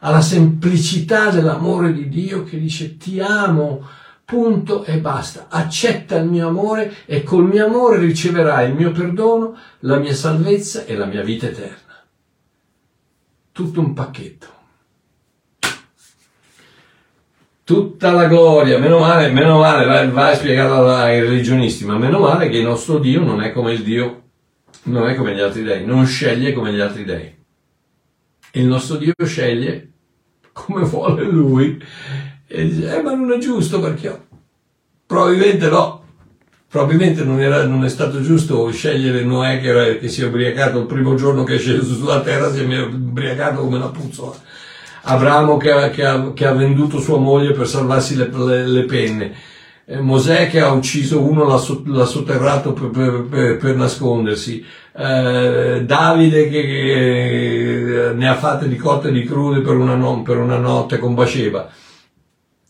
alla 0.06 0.22
semplicità 0.22 1.30
dell'amore 1.30 1.94
di 1.94 2.10
Dio 2.10 2.44
che 2.44 2.60
dice 2.60 2.98
ti 2.98 3.20
amo, 3.20 3.88
punto 4.26 4.84
e 4.84 5.00
basta. 5.00 5.48
Accetta 5.50 6.18
il 6.18 6.28
mio 6.28 6.48
amore 6.48 6.94
e 7.06 7.24
col 7.24 7.46
mio 7.46 7.66
amore 7.66 8.00
riceverai 8.00 8.70
il 8.70 8.76
mio 8.76 8.92
perdono, 8.92 9.58
la 9.80 9.98
mia 9.98 10.14
salvezza 10.14 10.86
e 10.86 10.96
la 10.96 11.06
mia 11.06 11.24
vita 11.24 11.48
eterna. 11.48 12.04
Tutto 13.52 13.80
un 13.80 13.94
pacchetto. 13.94 14.48
Tutta 17.64 18.12
la 18.12 18.28
gloria, 18.28 18.78
meno 18.78 19.00
male, 19.00 19.32
meno 19.32 19.60
male, 19.60 19.86
vai 20.10 20.34
a 20.34 20.36
spiegarla 20.36 21.04
ai 21.04 21.22
religionisti, 21.22 21.86
ma 21.86 21.98
meno 21.98 22.20
male 22.20 22.50
che 22.50 22.58
il 22.58 22.66
nostro 22.66 23.00
Dio 23.00 23.24
non 23.24 23.42
è 23.42 23.54
come 23.54 23.72
il 23.72 23.84
Dio, 23.84 24.24
non 24.84 25.08
è 25.08 25.16
come 25.16 25.34
gli 25.34 25.40
altri 25.40 25.64
dei, 25.64 25.86
non 25.86 26.06
sceglie 26.06 26.52
come 26.52 26.74
gli 26.74 26.82
altri 26.82 27.06
dei. 27.06 27.34
Il 28.52 28.66
nostro 28.66 28.98
Dio 28.98 29.14
sceglie 29.24 29.93
come 30.54 30.86
vuole 30.86 31.24
lui. 31.24 31.84
E 32.48 32.68
dice, 32.68 32.96
eh, 32.96 33.02
ma 33.02 33.14
non 33.14 33.32
è 33.32 33.38
giusto 33.40 33.80
perché 33.80 34.28
probabilmente 35.06 35.70
no. 35.70 36.02
Probabilmente 36.70 37.24
non, 37.24 37.40
era, 37.40 37.66
non 37.66 37.86
è 37.86 37.90
stato 37.90 38.20
giusto 38.22 38.72
scegliere 38.72 39.24
Noè 39.24 39.62
che, 39.62 40.00
che, 40.00 40.08
si 40.08 40.24
è 40.24 40.26
ubriacato 40.26 40.80
il 40.80 40.86
primo 40.88 41.14
giorno 41.14 41.44
che 41.44 41.56
è 41.56 41.60
sceso 41.60 41.94
sulla 41.94 42.22
terra, 42.22 42.52
si 42.52 42.62
è 42.62 42.82
ubriacato 42.82 43.62
come 43.62 43.78
una 43.78 43.90
puzzola. 43.90 44.36
Abramo 45.04 45.58
che 45.58 45.72
ha, 45.72 45.90
che, 45.90 46.32
che 46.34 46.46
ha, 46.48 46.54
venduto 46.54 47.00
sua 47.00 47.20
moglie 47.20 47.52
per 47.52 47.68
salvarsi 47.68 48.16
le, 48.16 48.30
le, 48.32 48.66
le 48.66 48.86
penne. 48.86 49.34
Eh, 49.86 50.00
Mosè 50.00 50.50
che 50.50 50.62
ha 50.62 50.72
ucciso 50.72 51.22
uno, 51.22 51.46
l'ha, 51.46 51.62
l'ha 51.86 52.06
sotterrato 52.06 52.72
per, 52.74 52.90
per, 52.90 53.28
per, 53.30 53.58
per 53.58 53.76
nascondersi. 53.76 54.64
Eh, 54.96 55.84
Davide 55.86 56.50
che, 56.50 56.62
che, 56.62 58.12
ne 58.16 58.30
ha 58.30 58.36
fatte 58.36 58.68
di 58.70 58.78
cotte 58.78 59.12
di 59.12 59.24
crude 59.26 59.62
per 59.62 59.76
una, 59.76 59.96
non, 59.96 60.24
per 60.24 60.38
una 60.38 60.58
notte 60.58 61.00
con 61.00 61.14
Baceva 61.16 61.70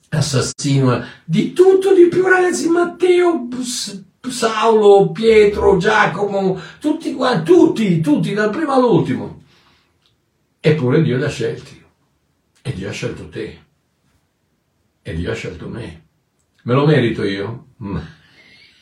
assassino 0.09 1.03
di 1.25 1.53
tutto 1.53 1.93
di 1.93 2.07
più 2.07 2.27
ragazzi 2.27 2.69
Matteo 2.69 3.47
Saulo 4.29 5.11
Pietro 5.11 5.77
Giacomo 5.77 6.59
tutti 6.79 7.13
quanti 7.13 7.51
tutti 7.51 7.99
tutti 7.99 8.33
dal 8.33 8.49
primo 8.49 8.73
all'ultimo. 8.73 9.41
Eppure 10.59 11.01
Dio 11.01 11.17
li 11.17 11.23
ha 11.23 11.29
scelti. 11.29 11.83
E 12.61 12.73
Dio 12.73 12.89
ha 12.89 12.93
scelto 12.93 13.27
te. 13.27 13.59
E 15.01 15.13
Dio 15.13 15.31
ha 15.31 15.35
scelto 15.35 15.67
me 15.67 16.02
me 16.63 16.73
lo 16.73 16.85
merito 16.85 17.23
io? 17.23 17.67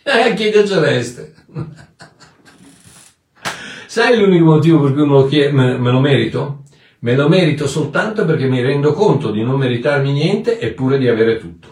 eh 0.03 0.33
chi 0.35 0.49
piacereste 0.49 1.35
Sai 3.87 4.17
l'unico 4.17 4.45
motivo 4.45 4.81
per 4.81 4.93
cui 4.93 5.01
me 5.01 5.11
lo, 5.11 5.27
chied- 5.27 5.51
me, 5.51 5.77
me 5.77 5.91
lo 5.91 5.99
merito? 5.99 6.63
Me 6.99 7.15
lo 7.15 7.27
merito 7.27 7.67
soltanto 7.67 8.23
perché 8.23 8.47
mi 8.47 8.61
rendo 8.61 8.93
conto 8.93 9.31
di 9.31 9.43
non 9.43 9.59
meritarmi 9.59 10.13
niente 10.13 10.59
eppure 10.59 10.97
di 10.97 11.09
avere 11.09 11.37
tutto. 11.39 11.67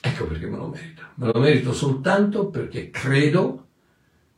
Ecco 0.00 0.26
perché 0.26 0.46
me 0.46 0.56
lo 0.56 0.66
merito. 0.66 1.02
Me 1.14 1.30
lo 1.32 1.38
merito 1.38 1.72
soltanto 1.72 2.48
perché 2.48 2.90
credo 2.90 3.66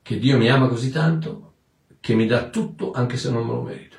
che 0.02 0.18
Dio 0.18 0.36
mi 0.36 0.50
ama 0.50 0.68
così 0.68 0.90
tanto 0.90 1.52
che 2.00 2.14
mi 2.14 2.26
dà 2.26 2.50
tutto 2.50 2.92
anche 2.92 3.16
se 3.16 3.30
non 3.30 3.46
me 3.46 3.52
lo 3.54 3.62
merito. 3.62 3.96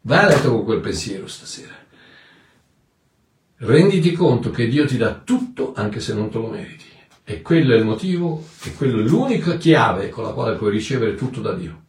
Vai 0.00 0.24
a 0.24 0.26
letto 0.28 0.50
con 0.50 0.64
quel 0.64 0.80
pensiero 0.80 1.28
stasera. 1.28 1.83
Renditi 3.66 4.12
conto 4.12 4.50
che 4.50 4.68
Dio 4.68 4.84
ti 4.84 4.98
dà 4.98 5.14
tutto 5.24 5.72
anche 5.74 5.98
se 5.98 6.12
non 6.12 6.28
te 6.28 6.36
lo 6.36 6.48
meriti. 6.48 6.84
E 7.24 7.40
quello 7.40 7.72
è 7.72 7.78
il 7.78 7.84
motivo, 7.86 8.44
e 8.62 8.74
quello 8.74 9.00
è 9.00 9.02
l'unica 9.02 9.56
chiave 9.56 10.10
con 10.10 10.22
la 10.22 10.32
quale 10.32 10.56
puoi 10.56 10.70
ricevere 10.70 11.14
tutto 11.14 11.40
da 11.40 11.54
Dio. 11.54 11.84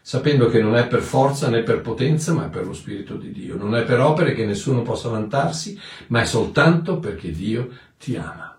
Sapendo 0.00 0.48
che 0.48 0.62
non 0.62 0.76
è 0.76 0.86
per 0.86 1.00
forza 1.00 1.48
né 1.48 1.62
per 1.62 1.80
potenza, 1.80 2.32
ma 2.32 2.46
è 2.46 2.48
per 2.48 2.64
lo 2.64 2.72
Spirito 2.72 3.16
di 3.16 3.32
Dio. 3.32 3.56
Non 3.56 3.74
è 3.74 3.82
per 3.82 3.98
opere 3.98 4.34
che 4.34 4.46
nessuno 4.46 4.82
possa 4.82 5.08
vantarsi, 5.08 5.76
ma 6.08 6.20
è 6.20 6.24
soltanto 6.24 7.00
perché 7.00 7.32
Dio 7.32 7.70
ti 7.98 8.14
ama. 8.14 8.56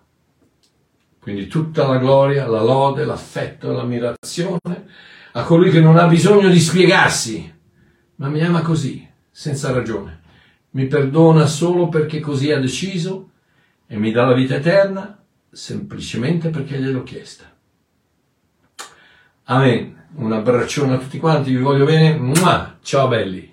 Quindi 1.22 1.47
tutta 1.47 1.88
la 1.88 1.99
gloria, 1.99 2.47
la 2.47 2.62
lode, 2.62 3.06
l'affetto, 3.06 3.72
l'ammirazione 3.72 4.88
a 5.32 5.43
colui 5.43 5.70
che 5.70 5.80
non 5.80 5.95
ha 5.95 6.06
bisogno 6.06 6.49
di 6.49 6.60
spiegarsi, 6.60 7.49
ma 8.16 8.28
mi 8.28 8.43
ama 8.43 8.62
così, 8.62 9.08
senza 9.32 9.72
ragione. 9.72 10.20
Mi 10.72 10.88
perdona 10.88 11.45
solo 11.47 11.89
perché 11.89 12.19
così 12.19 12.51
ha 12.51 12.59
deciso 12.59 13.30
e 13.88 13.97
mi 13.97 14.11
dà 14.11 14.26
la 14.26 14.34
vita 14.34 14.55
eterna 14.55 15.22
semplicemente 15.51 16.49
perché 16.49 16.80
gliel'ho 16.80 17.03
chiesta. 17.03 17.51
Amen. 19.45 19.99
Un 20.13 20.32
abbraccione 20.32 20.95
a 20.95 20.97
tutti 20.97 21.19
quanti, 21.19 21.53
vi 21.53 21.61
voglio 21.61 21.86
bene. 21.86 22.78
Ciao 22.82 23.07
belli. 23.07 23.51